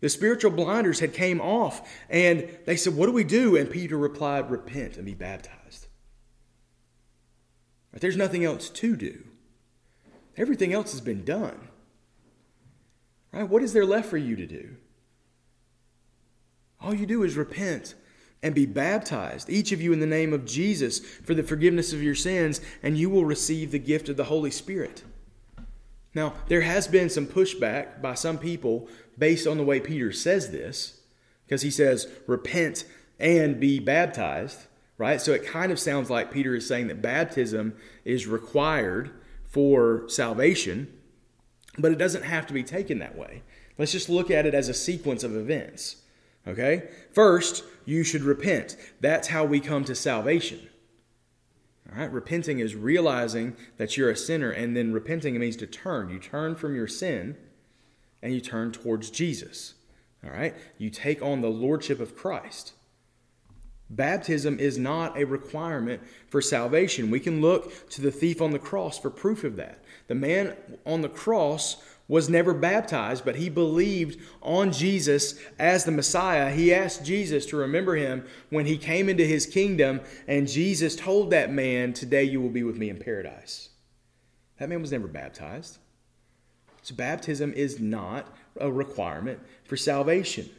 The 0.00 0.08
spiritual 0.08 0.50
blinders 0.50 1.00
had 1.00 1.14
came 1.14 1.40
off 1.40 1.88
and 2.10 2.48
they 2.66 2.76
said, 2.76 2.94
What 2.94 3.06
do 3.06 3.12
we 3.12 3.24
do? 3.24 3.56
And 3.56 3.70
Peter 3.70 3.96
replied, 3.96 4.50
Repent 4.50 4.96
and 4.96 5.06
be 5.06 5.14
baptized. 5.14 5.86
But 7.90 8.02
there's 8.02 8.16
nothing 8.16 8.44
else 8.44 8.68
to 8.68 8.96
do. 8.96 9.24
Everything 10.36 10.72
else 10.72 10.90
has 10.90 11.00
been 11.00 11.24
done. 11.24 11.68
Right? 13.32 13.48
What 13.48 13.62
is 13.62 13.72
there 13.72 13.86
left 13.86 14.10
for 14.10 14.18
you 14.18 14.36
to 14.36 14.46
do? 14.46 14.76
All 16.80 16.92
you 16.92 17.06
do 17.06 17.22
is 17.22 17.36
repent 17.36 17.94
and 18.44 18.54
be 18.54 18.66
baptized, 18.66 19.48
each 19.48 19.72
of 19.72 19.80
you 19.80 19.92
in 19.92 20.00
the 20.00 20.06
name 20.06 20.34
of 20.34 20.44
Jesus, 20.44 21.00
for 21.00 21.34
the 21.34 21.42
forgiveness 21.42 21.94
of 21.94 22.02
your 22.02 22.14
sins, 22.14 22.60
and 22.82 22.98
you 22.98 23.08
will 23.08 23.24
receive 23.24 23.72
the 23.72 23.78
gift 23.78 24.10
of 24.10 24.18
the 24.18 24.24
Holy 24.24 24.50
Spirit. 24.50 25.02
Now, 26.14 26.34
there 26.48 26.60
has 26.60 26.86
been 26.86 27.08
some 27.08 27.26
pushback 27.26 28.02
by 28.02 28.14
some 28.14 28.38
people 28.38 28.86
based 29.18 29.46
on 29.46 29.56
the 29.56 29.64
way 29.64 29.80
Peter 29.80 30.12
says 30.12 30.50
this, 30.50 31.00
because 31.46 31.62
he 31.62 31.70
says, 31.70 32.06
repent 32.26 32.84
and 33.18 33.58
be 33.58 33.80
baptized, 33.80 34.66
right? 34.98 35.20
So 35.20 35.32
it 35.32 35.46
kind 35.46 35.72
of 35.72 35.80
sounds 35.80 36.10
like 36.10 36.30
Peter 36.30 36.54
is 36.54 36.68
saying 36.68 36.88
that 36.88 37.00
baptism 37.00 37.74
is 38.04 38.26
required 38.26 39.10
for 39.46 40.06
salvation, 40.08 40.92
but 41.78 41.92
it 41.92 41.98
doesn't 41.98 42.24
have 42.24 42.46
to 42.48 42.52
be 42.52 42.62
taken 42.62 42.98
that 42.98 43.16
way. 43.16 43.42
Let's 43.78 43.92
just 43.92 44.10
look 44.10 44.30
at 44.30 44.46
it 44.46 44.54
as 44.54 44.68
a 44.68 44.74
sequence 44.74 45.24
of 45.24 45.34
events. 45.34 45.96
Okay? 46.46 46.90
First, 47.12 47.64
you 47.84 48.04
should 48.04 48.22
repent. 48.22 48.76
That's 49.00 49.28
how 49.28 49.44
we 49.44 49.60
come 49.60 49.84
to 49.84 49.94
salvation. 49.94 50.68
All 51.90 52.00
right? 52.00 52.12
Repenting 52.12 52.58
is 52.58 52.74
realizing 52.74 53.56
that 53.76 53.96
you're 53.96 54.10
a 54.10 54.16
sinner, 54.16 54.50
and 54.50 54.76
then 54.76 54.92
repenting 54.92 55.38
means 55.38 55.56
to 55.56 55.66
turn. 55.66 56.10
You 56.10 56.18
turn 56.18 56.56
from 56.56 56.74
your 56.74 56.88
sin 56.88 57.36
and 58.22 58.32
you 58.32 58.40
turn 58.40 58.72
towards 58.72 59.10
Jesus. 59.10 59.74
All 60.24 60.30
right? 60.30 60.54
You 60.78 60.90
take 60.90 61.22
on 61.22 61.42
the 61.42 61.50
lordship 61.50 62.00
of 62.00 62.16
Christ. 62.16 62.72
Baptism 63.90 64.58
is 64.58 64.78
not 64.78 65.16
a 65.18 65.24
requirement 65.24 66.02
for 66.28 66.40
salvation. 66.40 67.10
We 67.10 67.20
can 67.20 67.42
look 67.42 67.90
to 67.90 68.00
the 68.00 68.10
thief 68.10 68.40
on 68.40 68.50
the 68.50 68.58
cross 68.58 68.98
for 68.98 69.10
proof 69.10 69.44
of 69.44 69.56
that. 69.56 69.84
The 70.08 70.14
man 70.14 70.56
on 70.86 71.02
the 71.02 71.08
cross 71.08 71.76
was 72.06 72.28
never 72.28 72.52
baptized, 72.52 73.24
but 73.24 73.36
he 73.36 73.48
believed 73.48 74.20
on 74.42 74.72
Jesus 74.72 75.38
as 75.58 75.84
the 75.84 75.92
Messiah. 75.92 76.50
He 76.50 76.72
asked 76.72 77.04
Jesus 77.04 77.46
to 77.46 77.56
remember 77.56 77.96
him 77.96 78.26
when 78.50 78.66
he 78.66 78.76
came 78.76 79.08
into 79.08 79.24
his 79.24 79.46
kingdom, 79.46 80.00
and 80.28 80.48
Jesus 80.48 80.96
told 80.96 81.30
that 81.30 81.52
man, 81.52 81.92
Today 81.92 82.24
you 82.24 82.40
will 82.40 82.50
be 82.50 82.62
with 82.62 82.76
me 82.76 82.90
in 82.90 82.98
paradise. 82.98 83.70
That 84.58 84.68
man 84.68 84.82
was 84.82 84.92
never 84.92 85.08
baptized. 85.08 85.78
So, 86.82 86.94
baptism 86.94 87.54
is 87.54 87.80
not 87.80 88.34
a 88.60 88.70
requirement 88.70 89.40
for 89.64 89.76
salvation, 89.76 90.50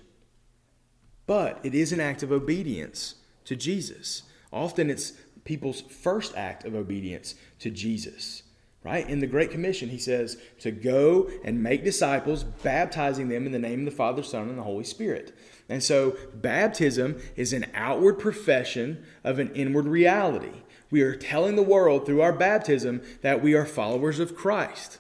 but 1.27 1.59
it 1.63 1.75
is 1.75 1.91
an 1.91 1.99
act 1.99 2.23
of 2.23 2.31
obedience 2.31 3.15
to 3.45 3.55
Jesus. 3.55 4.23
Often 4.51 4.89
it's 4.89 5.13
people's 5.43 5.81
first 5.81 6.35
act 6.35 6.65
of 6.65 6.73
obedience 6.73 7.35
to 7.59 7.69
Jesus. 7.69 8.41
Right? 8.85 9.09
In 9.09 9.19
the 9.19 9.25
Great 9.25 9.49
Commission, 9.49 9.89
he 9.89 9.97
says 9.97 10.37
to 10.59 10.69
go 10.69 11.27
and 11.43 11.63
make 11.63 11.83
disciples, 11.83 12.43
baptizing 12.43 13.29
them 13.29 13.47
in 13.47 13.51
the 13.51 13.57
name 13.57 13.79
of 13.79 13.85
the 13.85 13.91
Father, 13.91 14.21
Son, 14.21 14.47
and 14.47 14.59
the 14.59 14.63
Holy 14.63 14.83
Spirit. 14.83 15.35
And 15.67 15.81
so, 15.81 16.15
baptism 16.35 17.19
is 17.35 17.51
an 17.51 17.65
outward 17.73 18.19
profession 18.19 19.03
of 19.23 19.39
an 19.39 19.51
inward 19.55 19.87
reality. 19.87 20.61
We 20.91 21.01
are 21.01 21.15
telling 21.15 21.55
the 21.55 21.63
world 21.63 22.05
through 22.05 22.21
our 22.21 22.31
baptism 22.31 23.01
that 23.23 23.41
we 23.41 23.55
are 23.55 23.65
followers 23.65 24.19
of 24.19 24.35
Christ. 24.35 24.99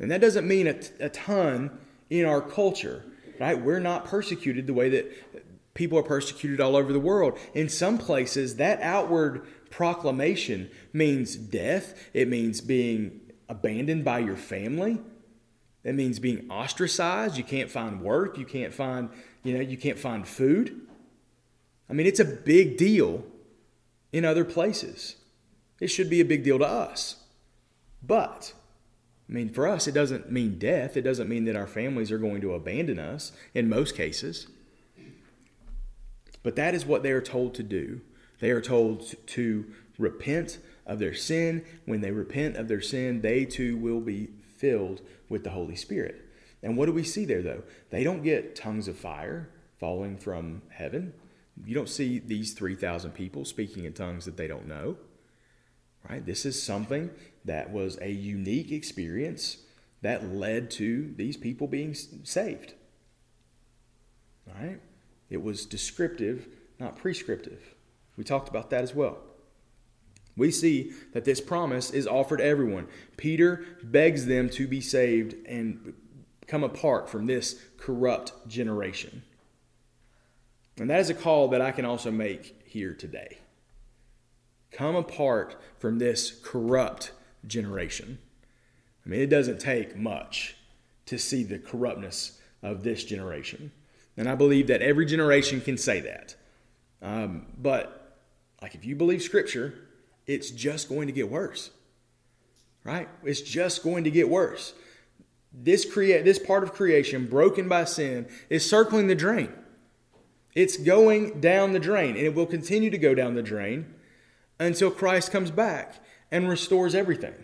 And 0.00 0.10
that 0.10 0.20
doesn't 0.20 0.46
mean 0.46 0.66
a, 0.66 0.74
t- 0.74 0.90
a 0.98 1.10
ton 1.10 1.78
in 2.10 2.24
our 2.24 2.40
culture, 2.40 3.04
right? 3.38 3.60
We're 3.60 3.78
not 3.78 4.04
persecuted 4.04 4.66
the 4.66 4.74
way 4.74 4.88
that 4.88 5.12
people 5.74 5.96
are 5.96 6.02
persecuted 6.02 6.60
all 6.60 6.74
over 6.74 6.92
the 6.92 6.98
world. 6.98 7.38
In 7.54 7.68
some 7.68 7.98
places, 7.98 8.56
that 8.56 8.80
outward 8.80 9.46
proclamation 9.70 10.70
means 10.92 11.36
death, 11.36 11.94
it 12.12 12.28
means 12.28 12.60
being 12.60 13.20
abandoned 13.48 14.04
by 14.04 14.18
your 14.18 14.36
family. 14.36 14.98
It 15.84 15.94
means 15.94 16.18
being 16.18 16.50
ostracized. 16.50 17.36
You 17.36 17.44
can't 17.44 17.70
find 17.70 18.02
work. 18.02 18.36
You 18.36 18.44
can't 18.44 18.74
find, 18.74 19.08
you 19.42 19.54
know, 19.54 19.60
you 19.60 19.76
can't 19.76 19.98
find 19.98 20.26
food. 20.26 20.80
I 21.88 21.94
mean, 21.94 22.06
it's 22.06 22.20
a 22.20 22.24
big 22.24 22.76
deal 22.76 23.24
in 24.12 24.24
other 24.24 24.44
places. 24.44 25.16
It 25.80 25.88
should 25.88 26.10
be 26.10 26.20
a 26.20 26.24
big 26.24 26.44
deal 26.44 26.58
to 26.58 26.66
us. 26.66 27.22
But 28.02 28.52
I 29.28 29.32
mean, 29.32 29.50
for 29.50 29.68
us, 29.68 29.86
it 29.86 29.92
doesn't 29.92 30.32
mean 30.32 30.58
death. 30.58 30.96
It 30.96 31.02
doesn't 31.02 31.28
mean 31.28 31.44
that 31.44 31.56
our 31.56 31.66
families 31.66 32.10
are 32.10 32.18
going 32.18 32.40
to 32.40 32.54
abandon 32.54 32.98
us 32.98 33.32
in 33.54 33.68
most 33.68 33.94
cases. 33.94 34.46
But 36.42 36.56
that 36.56 36.74
is 36.74 36.86
what 36.86 37.02
they 37.02 37.12
are 37.12 37.20
told 37.20 37.54
to 37.54 37.62
do. 37.62 38.00
They 38.40 38.50
are 38.50 38.60
told 38.60 39.14
to 39.28 39.66
repent 39.98 40.58
of 40.86 40.98
their 40.98 41.14
sin. 41.14 41.64
When 41.84 42.00
they 42.00 42.10
repent 42.10 42.56
of 42.56 42.68
their 42.68 42.80
sin, 42.80 43.20
they 43.20 43.44
too 43.44 43.76
will 43.76 44.00
be 44.00 44.28
filled 44.56 45.00
with 45.28 45.44
the 45.44 45.50
Holy 45.50 45.76
Spirit. 45.76 46.24
And 46.62 46.76
what 46.76 46.86
do 46.86 46.92
we 46.92 47.04
see 47.04 47.24
there, 47.24 47.42
though? 47.42 47.62
They 47.90 48.04
don't 48.04 48.22
get 48.22 48.56
tongues 48.56 48.88
of 48.88 48.96
fire 48.96 49.50
falling 49.78 50.16
from 50.16 50.62
heaven. 50.70 51.12
You 51.64 51.74
don't 51.74 51.88
see 51.88 52.18
these 52.18 52.52
3,000 52.54 53.12
people 53.12 53.44
speaking 53.44 53.84
in 53.84 53.92
tongues 53.92 54.24
that 54.24 54.36
they 54.36 54.48
don't 54.48 54.66
know. 54.66 54.96
Right? 56.08 56.24
This 56.24 56.46
is 56.46 56.60
something 56.60 57.10
that 57.44 57.70
was 57.70 57.98
a 58.00 58.10
unique 58.10 58.72
experience 58.72 59.58
that 60.00 60.32
led 60.32 60.70
to 60.72 61.12
these 61.16 61.36
people 61.36 61.66
being 61.66 61.94
saved. 61.94 62.74
Right? 64.46 64.80
It 65.28 65.42
was 65.42 65.66
descriptive, 65.66 66.48
not 66.78 66.96
prescriptive. 66.96 67.74
We 68.18 68.24
talked 68.24 68.48
about 68.50 68.68
that 68.70 68.82
as 68.82 68.94
well. 68.94 69.16
We 70.36 70.50
see 70.50 70.92
that 71.14 71.24
this 71.24 71.40
promise 71.40 71.90
is 71.90 72.06
offered 72.06 72.40
everyone. 72.40 72.88
Peter 73.16 73.64
begs 73.82 74.26
them 74.26 74.50
to 74.50 74.68
be 74.68 74.80
saved 74.80 75.34
and 75.46 75.94
come 76.46 76.64
apart 76.64 77.08
from 77.08 77.26
this 77.26 77.60
corrupt 77.76 78.32
generation. 78.48 79.22
And 80.78 80.90
that 80.90 81.00
is 81.00 81.10
a 81.10 81.14
call 81.14 81.48
that 81.48 81.60
I 81.60 81.72
can 81.72 81.84
also 81.84 82.10
make 82.10 82.62
here 82.64 82.92
today. 82.92 83.38
Come 84.70 84.96
apart 84.96 85.56
from 85.78 85.98
this 85.98 86.40
corrupt 86.42 87.12
generation. 87.46 88.18
I 89.04 89.08
mean, 89.08 89.20
it 89.20 89.30
doesn't 89.30 89.58
take 89.60 89.96
much 89.96 90.56
to 91.06 91.18
see 91.18 91.42
the 91.42 91.58
corruptness 91.58 92.40
of 92.62 92.82
this 92.82 93.04
generation. 93.04 93.72
And 94.16 94.28
I 94.28 94.34
believe 94.34 94.66
that 94.66 94.82
every 94.82 95.06
generation 95.06 95.60
can 95.60 95.78
say 95.78 96.00
that. 96.00 96.34
Um, 97.00 97.46
but, 97.56 98.07
like, 98.60 98.74
if 98.74 98.84
you 98.84 98.96
believe 98.96 99.22
Scripture, 99.22 99.74
it's 100.26 100.50
just 100.50 100.88
going 100.88 101.06
to 101.06 101.12
get 101.12 101.30
worse. 101.30 101.70
Right? 102.84 103.08
It's 103.22 103.40
just 103.40 103.82
going 103.82 104.04
to 104.04 104.10
get 104.10 104.28
worse. 104.28 104.74
This, 105.52 105.90
create 105.90 106.24
this 106.24 106.38
part 106.38 106.62
of 106.62 106.72
creation, 106.72 107.26
broken 107.26 107.68
by 107.68 107.84
sin, 107.84 108.28
is 108.48 108.68
circling 108.68 109.06
the 109.06 109.14
drain. 109.14 109.52
It's 110.54 110.76
going 110.76 111.40
down 111.40 111.72
the 111.72 111.80
drain, 111.80 112.16
and 112.16 112.26
it 112.26 112.34
will 112.34 112.46
continue 112.46 112.90
to 112.90 112.98
go 112.98 113.14
down 113.14 113.34
the 113.34 113.42
drain 113.42 113.94
until 114.58 114.90
Christ 114.90 115.30
comes 115.30 115.50
back 115.50 116.02
and 116.30 116.48
restores 116.48 116.94
everything. 116.94 117.34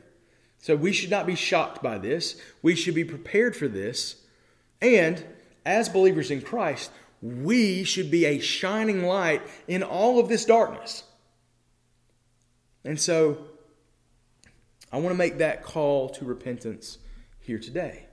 So 0.59 0.75
we 0.77 0.93
should 0.93 1.11
not 1.11 1.27
be 1.27 1.35
shocked 1.35 1.83
by 1.83 1.99
this. 1.99 2.41
We 2.63 2.75
should 2.75 2.95
be 2.95 3.05
prepared 3.05 3.55
for 3.55 3.69
this. 3.69 4.17
And 4.81 5.25
as 5.65 5.89
believers 5.89 6.31
in 6.31 6.41
Christ, 6.41 6.91
we 7.23 7.85
should 7.85 8.11
be 8.11 8.25
a 8.27 8.39
shining 8.39 9.05
light 9.05 9.43
in 9.67 9.83
all 9.83 10.19
of 10.19 10.29
this 10.29 10.45
darkness. 10.45 11.05
And 12.85 13.01
so 13.01 13.39
I 14.93 14.99
want 14.99 15.15
to 15.15 15.19
make 15.19 15.39
that 15.39 15.63
call 15.63 16.09
to 16.11 16.25
repentance 16.25 16.99
here 17.41 17.59
today. 17.59 18.07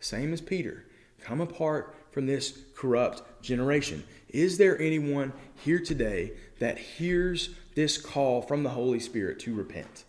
Same 0.00 0.32
as 0.32 0.40
Peter. 0.40 0.84
Come 1.20 1.40
apart 1.40 1.94
from 2.10 2.26
this 2.26 2.58
corrupt 2.74 3.42
generation. 3.42 4.04
Is 4.28 4.58
there 4.58 4.80
anyone 4.80 5.32
here 5.64 5.78
today 5.78 6.32
that 6.58 6.78
hears 6.78 7.50
this 7.74 7.98
call 7.98 8.42
from 8.42 8.62
the 8.62 8.70
Holy 8.70 9.00
Spirit 9.00 9.38
to 9.40 9.54
repent? 9.54 10.04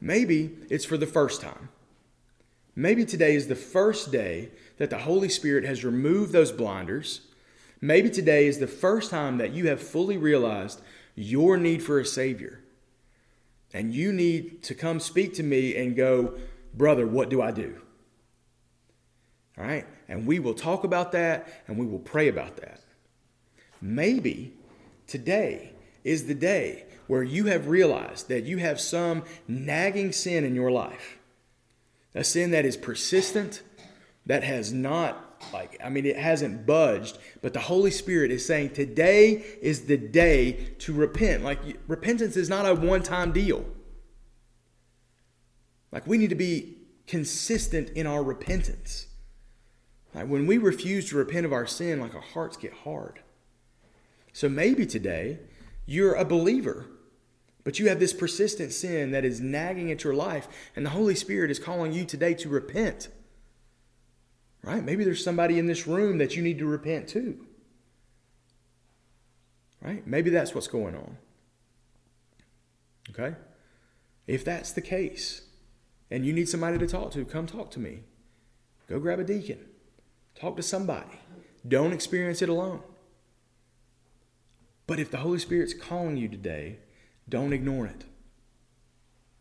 Maybe 0.00 0.56
it's 0.70 0.84
for 0.84 0.96
the 0.96 1.06
first 1.06 1.40
time. 1.40 1.68
Maybe 2.74 3.04
today 3.04 3.34
is 3.34 3.48
the 3.48 3.56
first 3.56 4.12
day 4.12 4.50
that 4.78 4.90
the 4.90 4.98
Holy 4.98 5.28
Spirit 5.28 5.64
has 5.64 5.84
removed 5.84 6.32
those 6.32 6.50
blinders. 6.50 7.20
Maybe 7.80 8.10
today 8.10 8.46
is 8.46 8.58
the 8.58 8.66
first 8.66 9.10
time 9.10 9.38
that 9.38 9.52
you 9.52 9.68
have 9.68 9.82
fully 9.82 10.16
realized 10.16 10.80
your 11.14 11.56
need 11.56 11.82
for 11.82 11.98
a 12.00 12.06
Savior. 12.06 12.60
And 13.72 13.92
you 13.92 14.12
need 14.12 14.62
to 14.64 14.74
come 14.74 14.98
speak 14.98 15.34
to 15.34 15.42
me 15.42 15.76
and 15.76 15.94
go, 15.94 16.38
Brother, 16.74 17.06
what 17.06 17.28
do 17.28 17.42
I 17.42 17.50
do? 17.50 17.80
All 19.58 19.64
right? 19.64 19.86
And 20.08 20.26
we 20.26 20.38
will 20.38 20.54
talk 20.54 20.84
about 20.84 21.12
that 21.12 21.48
and 21.66 21.76
we 21.76 21.86
will 21.86 21.98
pray 21.98 22.28
about 22.28 22.56
that. 22.58 22.80
Maybe 23.80 24.54
today 25.06 25.72
is 26.04 26.26
the 26.26 26.34
day 26.34 26.84
where 27.06 27.22
you 27.22 27.46
have 27.46 27.68
realized 27.68 28.28
that 28.28 28.44
you 28.44 28.58
have 28.58 28.80
some 28.80 29.24
nagging 29.46 30.12
sin 30.12 30.44
in 30.44 30.54
your 30.54 30.70
life, 30.70 31.18
a 32.14 32.22
sin 32.22 32.50
that 32.52 32.64
is 32.64 32.76
persistent, 32.76 33.62
that 34.28 34.44
has 34.44 34.72
not 34.72 35.24
like 35.52 35.76
i 35.84 35.88
mean 35.88 36.06
it 36.06 36.16
hasn't 36.16 36.64
budged 36.66 37.18
but 37.42 37.52
the 37.52 37.60
holy 37.60 37.90
spirit 37.90 38.30
is 38.30 38.44
saying 38.44 38.70
today 38.70 39.44
is 39.60 39.86
the 39.86 39.96
day 39.96 40.74
to 40.78 40.92
repent. 40.92 41.44
Like 41.44 41.58
repentance 41.86 42.36
is 42.36 42.48
not 42.48 42.66
a 42.66 42.74
one-time 42.74 43.32
deal. 43.32 43.64
Like 45.92 46.06
we 46.06 46.18
need 46.18 46.30
to 46.30 46.36
be 46.36 46.76
consistent 47.06 47.90
in 47.90 48.06
our 48.06 48.22
repentance. 48.22 49.06
Like 50.14 50.28
when 50.28 50.46
we 50.46 50.58
refuse 50.58 51.08
to 51.10 51.16
repent 51.16 51.46
of 51.46 51.52
our 51.52 51.66
sin 51.66 52.00
like 52.00 52.14
our 52.14 52.20
hearts 52.20 52.56
get 52.56 52.72
hard. 52.72 53.20
So 54.32 54.48
maybe 54.48 54.86
today 54.86 55.40
you're 55.86 56.14
a 56.14 56.24
believer, 56.24 56.86
but 57.64 57.78
you 57.78 57.88
have 57.88 57.98
this 57.98 58.12
persistent 58.12 58.72
sin 58.72 59.10
that 59.10 59.24
is 59.24 59.40
nagging 59.40 59.90
at 59.90 60.04
your 60.04 60.14
life, 60.14 60.48
and 60.76 60.84
the 60.84 60.90
Holy 60.90 61.14
Spirit 61.14 61.50
is 61.50 61.58
calling 61.58 61.92
you 61.92 62.04
today 62.04 62.34
to 62.34 62.48
repent. 62.48 63.08
Right? 64.62 64.84
Maybe 64.84 65.04
there's 65.04 65.22
somebody 65.22 65.58
in 65.58 65.66
this 65.66 65.86
room 65.86 66.18
that 66.18 66.36
you 66.36 66.42
need 66.42 66.58
to 66.58 66.66
repent 66.66 67.08
to. 67.08 67.46
Right? 69.80 70.06
Maybe 70.06 70.30
that's 70.30 70.54
what's 70.54 70.68
going 70.68 70.94
on. 70.94 71.16
Okay? 73.10 73.36
If 74.26 74.44
that's 74.44 74.72
the 74.72 74.80
case, 74.80 75.42
and 76.10 76.24
you 76.24 76.32
need 76.32 76.48
somebody 76.48 76.78
to 76.78 76.86
talk 76.86 77.12
to, 77.12 77.24
come 77.24 77.46
talk 77.46 77.70
to 77.72 77.80
me. 77.80 78.00
Go 78.88 78.98
grab 78.98 79.20
a 79.20 79.24
deacon. 79.24 79.60
Talk 80.34 80.56
to 80.56 80.62
somebody. 80.62 81.20
Don't 81.66 81.92
experience 81.92 82.42
it 82.42 82.48
alone. 82.48 82.82
But 84.86 84.98
if 84.98 85.10
the 85.10 85.18
Holy 85.18 85.38
Spirit's 85.38 85.74
calling 85.74 86.16
you 86.16 86.28
today, 86.28 86.78
don't 87.28 87.52
ignore 87.52 87.86
it. 87.86 88.04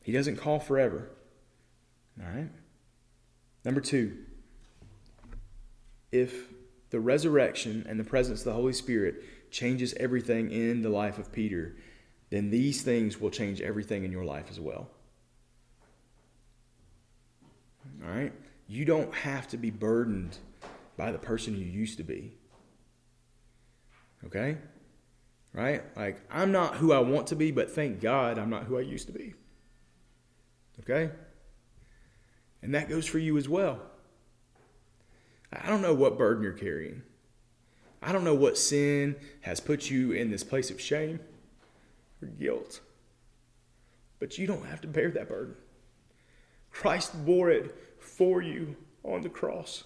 He 0.04 0.12
doesn't 0.12 0.38
call 0.38 0.60
forever. 0.60 1.10
All 2.22 2.30
right? 2.30 2.50
Number 3.64 3.82
two, 3.82 4.18
if 6.22 6.54
the 6.90 7.00
resurrection 7.00 7.86
and 7.88 8.00
the 8.00 8.04
presence 8.04 8.40
of 8.42 8.46
the 8.46 8.54
Holy 8.54 8.74
Spirit 8.74 9.24
changes 9.52 9.94
everything 10.00 10.52
in 10.52 10.82
the 10.82 10.90
life 10.90 11.18
of 11.18 11.32
Peter, 11.32 11.76
then 12.30 12.50
these 12.50 12.82
things 12.82 13.20
will 13.20 13.30
change 13.30 13.62
everything 13.62 14.04
in 14.04 14.12
your 14.12 14.26
life 14.26 14.48
as 14.50 14.60
well. 14.60 14.90
All 18.04 18.12
right? 18.12 18.34
You 18.68 18.86
don't 18.86 19.14
have 19.14 19.48
to 19.50 19.58
be 19.58 19.70
burdened 19.72 20.38
by 20.98 21.12
the 21.12 21.18
person 21.18 21.58
you 21.58 21.66
used 21.66 21.98
to 21.98 22.04
be. 22.04 22.34
Okay? 24.26 24.58
right? 25.58 25.84
Like, 25.98 26.22
I'm 26.32 26.52
not 26.52 26.76
who 26.76 26.94
I 26.94 27.00
want 27.00 27.28
to 27.28 27.36
be, 27.36 27.52
but 27.52 27.72
thank 27.72 28.00
God 28.00 28.38
I'm 28.38 28.50
not 28.50 28.64
who 28.64 28.78
I 28.78 28.82
used 28.82 29.08
to 29.08 29.14
be. 29.14 29.34
Okay? 30.82 31.12
And 32.62 32.76
that 32.76 32.88
goes 32.88 33.08
for 33.08 33.18
you 33.18 33.38
as 33.38 33.50
well. 33.50 33.82
I 35.52 35.68
don't 35.70 35.82
know 35.82 35.94
what 35.94 36.18
burden 36.18 36.44
you're 36.44 36.54
carrying. 36.54 37.04
I 38.02 38.12
don't 38.12 38.24
know 38.24 38.36
what 38.36 38.58
sin 38.58 39.16
has 39.42 39.60
put 39.60 39.90
you 39.90 40.12
in 40.12 40.30
this 40.30 40.44
place 40.44 40.70
of 40.70 40.80
shame 40.80 41.20
or 42.22 42.28
guilt. 42.28 42.82
But 44.20 44.38
you 44.38 44.48
don't 44.48 44.66
have 44.66 44.82
to 44.82 44.88
bear 44.88 45.10
that 45.12 45.30
burden. 45.30 45.56
Christ 46.72 47.26
bore 47.26 47.50
it 47.50 47.76
for 48.00 48.42
you 48.42 48.76
on 49.04 49.22
the 49.22 49.30
cross. 49.30 49.84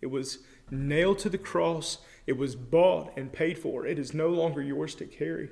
It 0.00 0.06
was 0.06 0.38
nailed 0.70 1.18
to 1.20 1.28
the 1.28 1.38
cross 1.38 1.98
it 2.26 2.36
was 2.36 2.56
bought 2.56 3.16
and 3.16 3.32
paid 3.32 3.58
for. 3.58 3.86
It 3.86 3.98
is 3.98 4.12
no 4.12 4.28
longer 4.28 4.60
yours 4.60 4.94
to 4.96 5.06
carry. 5.06 5.50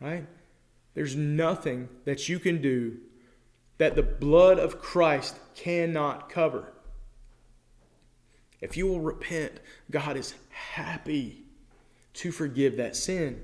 Right? 0.00 0.26
There's 0.94 1.16
nothing 1.16 1.88
that 2.04 2.28
you 2.28 2.38
can 2.38 2.60
do 2.60 2.98
that 3.82 3.96
the 3.96 4.02
blood 4.04 4.60
of 4.60 4.80
Christ 4.80 5.36
cannot 5.56 6.30
cover. 6.30 6.72
If 8.60 8.76
you 8.76 8.86
will 8.86 9.00
repent, 9.00 9.58
God 9.90 10.16
is 10.16 10.34
happy 10.50 11.42
to 12.14 12.30
forgive 12.30 12.76
that 12.76 12.94
sin. 12.94 13.42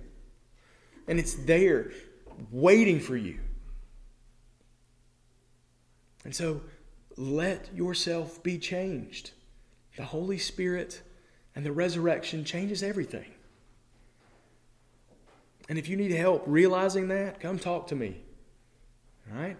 And 1.09 1.19
it's 1.19 1.35
there 1.35 1.91
waiting 2.53 3.01
for 3.01 3.17
you. 3.17 3.41
And 6.25 6.33
so 6.33 6.61
let 7.17 7.75
yourself 7.75 8.41
be 8.41 8.59
changed. 8.59 9.33
The 9.97 10.05
Holy 10.05 10.39
Spirit 10.39 11.03
and 11.57 11.67
the 11.67 11.73
resurrection 11.73 12.45
changes 12.45 12.85
everything. 12.85 13.35
And 15.69 15.81
if 15.81 15.89
you 15.89 15.97
need 15.97 16.13
help 16.13 16.45
realizing 16.47 17.09
that, 17.09 17.41
come 17.41 17.59
talk 17.59 17.89
to 17.89 17.97
me. 17.97 18.21
All 19.33 19.43
right? 19.43 19.57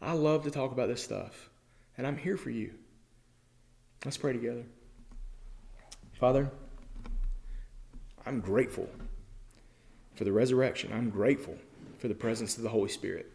I 0.00 0.12
love 0.12 0.44
to 0.44 0.50
talk 0.50 0.72
about 0.72 0.88
this 0.88 1.02
stuff, 1.02 1.48
and 1.96 2.06
I'm 2.06 2.16
here 2.16 2.36
for 2.36 2.50
you. 2.50 2.74
Let's 4.04 4.16
pray 4.16 4.32
together. 4.32 4.64
Father, 6.12 6.50
I'm 8.24 8.40
grateful 8.40 8.88
for 10.14 10.24
the 10.24 10.32
resurrection. 10.32 10.92
I'm 10.92 11.10
grateful 11.10 11.56
for 11.98 12.08
the 12.08 12.14
presence 12.14 12.56
of 12.56 12.62
the 12.62 12.68
Holy 12.68 12.88
Spirit. 12.88 13.30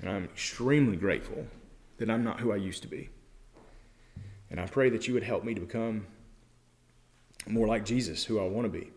And 0.00 0.10
I'm 0.10 0.24
extremely 0.24 0.96
grateful 0.96 1.46
that 1.98 2.10
I'm 2.10 2.24
not 2.24 2.40
who 2.40 2.52
I 2.52 2.56
used 2.56 2.82
to 2.82 2.88
be. 2.88 3.08
And 4.50 4.60
I 4.60 4.66
pray 4.66 4.90
that 4.90 5.08
you 5.08 5.14
would 5.14 5.22
help 5.22 5.44
me 5.44 5.54
to 5.54 5.60
become 5.60 6.06
more 7.48 7.66
like 7.66 7.84
Jesus, 7.84 8.24
who 8.24 8.38
I 8.38 8.46
want 8.46 8.66
to 8.66 8.78
be. 8.78 8.90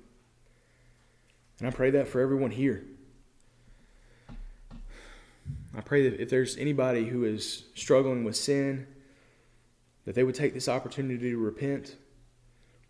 And 1.60 1.68
I 1.68 1.72
pray 1.72 1.92
that 1.92 2.08
for 2.08 2.22
everyone 2.22 2.52
here. 2.52 2.84
I 5.76 5.82
pray 5.82 6.09
that 6.09 6.20
if 6.20 6.30
there's 6.30 6.57
anybody 6.57 7.05
who 7.05 7.26
is 7.26 7.63
struggling 7.76 8.24
with 8.24 8.36
sin, 8.36 8.88
that 10.05 10.15
they 10.15 10.24
would 10.24 10.36
take 10.36 10.53
this 10.53 10.67
opportunity 10.67 11.30
to 11.30 11.38
repent. 11.38 11.95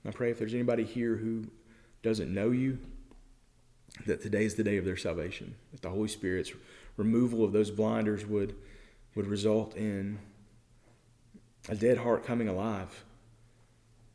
I 0.06 0.12
pray 0.12 0.32
if 0.32 0.40
there's 0.40 0.54
anybody 0.54 0.86
here 0.86 1.18
who 1.18 1.46
doesn't 2.02 2.34
know 2.34 2.52
you, 2.52 2.80
that 4.06 4.22
today 4.22 4.46
is 4.46 4.56
the 4.56 4.64
day 4.64 4.78
of 4.78 4.86
their 4.86 4.96
salvation. 4.96 5.56
That 5.72 5.82
the 5.82 5.90
Holy 5.90 6.08
Spirit's 6.08 6.54
removal 6.96 7.44
of 7.44 7.52
those 7.52 7.72
blinders 7.72 8.26
would, 8.26 8.56
would 9.16 9.28
result 9.28 9.76
in 9.76 10.20
a 11.68 11.76
dead 11.76 11.98
heart 11.98 12.26
coming 12.26 12.48
alive. 12.48 13.04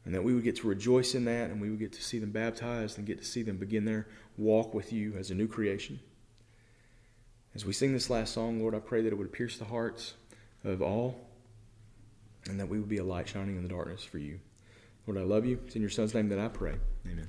And 0.07 0.15
that 0.15 0.23
we 0.23 0.35
would 0.35 0.45
get 0.45 0.57
to 0.57 0.69
rejoice 0.69 1.15
in 1.15 1.25
that 1.27 1.51
and 1.51 1.61
we 1.61 1.71
would 1.71 1.79
get 1.79 1.93
to 1.95 2.03
see 2.03 2.19
them 2.19 2.31
baptized 2.31 2.99
and 2.99 3.07
get 3.07 3.19
to 3.19 3.25
see 3.25 3.43
them 3.43 3.57
begin 3.57 3.85
their 3.85 4.07
walk 4.37 4.75
with 4.75 4.93
you 4.93 5.15
as 5.19 5.31
a 5.31 5.35
new 5.35 5.49
creation. 5.49 5.99
As 7.55 7.65
we 7.65 7.73
sing 7.73 7.93
this 7.93 8.11
last 8.11 8.35
song, 8.35 8.61
Lord, 8.61 8.75
I 8.75 8.81
pray 8.81 9.03
that 9.03 9.13
it 9.13 9.17
would 9.17 9.33
pierce 9.33 9.59
the 9.59 9.65
hearts 9.65 10.15
of 10.65 10.83
all 10.83 11.29
and 12.47 12.59
that 12.59 12.69
we 12.69 12.79
would 12.79 12.89
be 12.89 12.99
a 12.99 13.05
light 13.05 13.29
shining 13.29 13.57
in 13.57 13.63
the 13.63 13.69
darkness 13.69 14.03
for 14.03 14.19
you. 14.19 14.41
Lord, 15.07 15.21
I 15.21 15.25
love 15.25 15.47
you. 15.47 15.61
It's 15.67 15.77
in 15.77 15.83
your 15.83 15.91
Son's 15.91 16.15
name 16.15 16.29
that 16.31 16.39
I 16.39 16.49
pray. 16.49 16.75
Amen. 17.07 17.29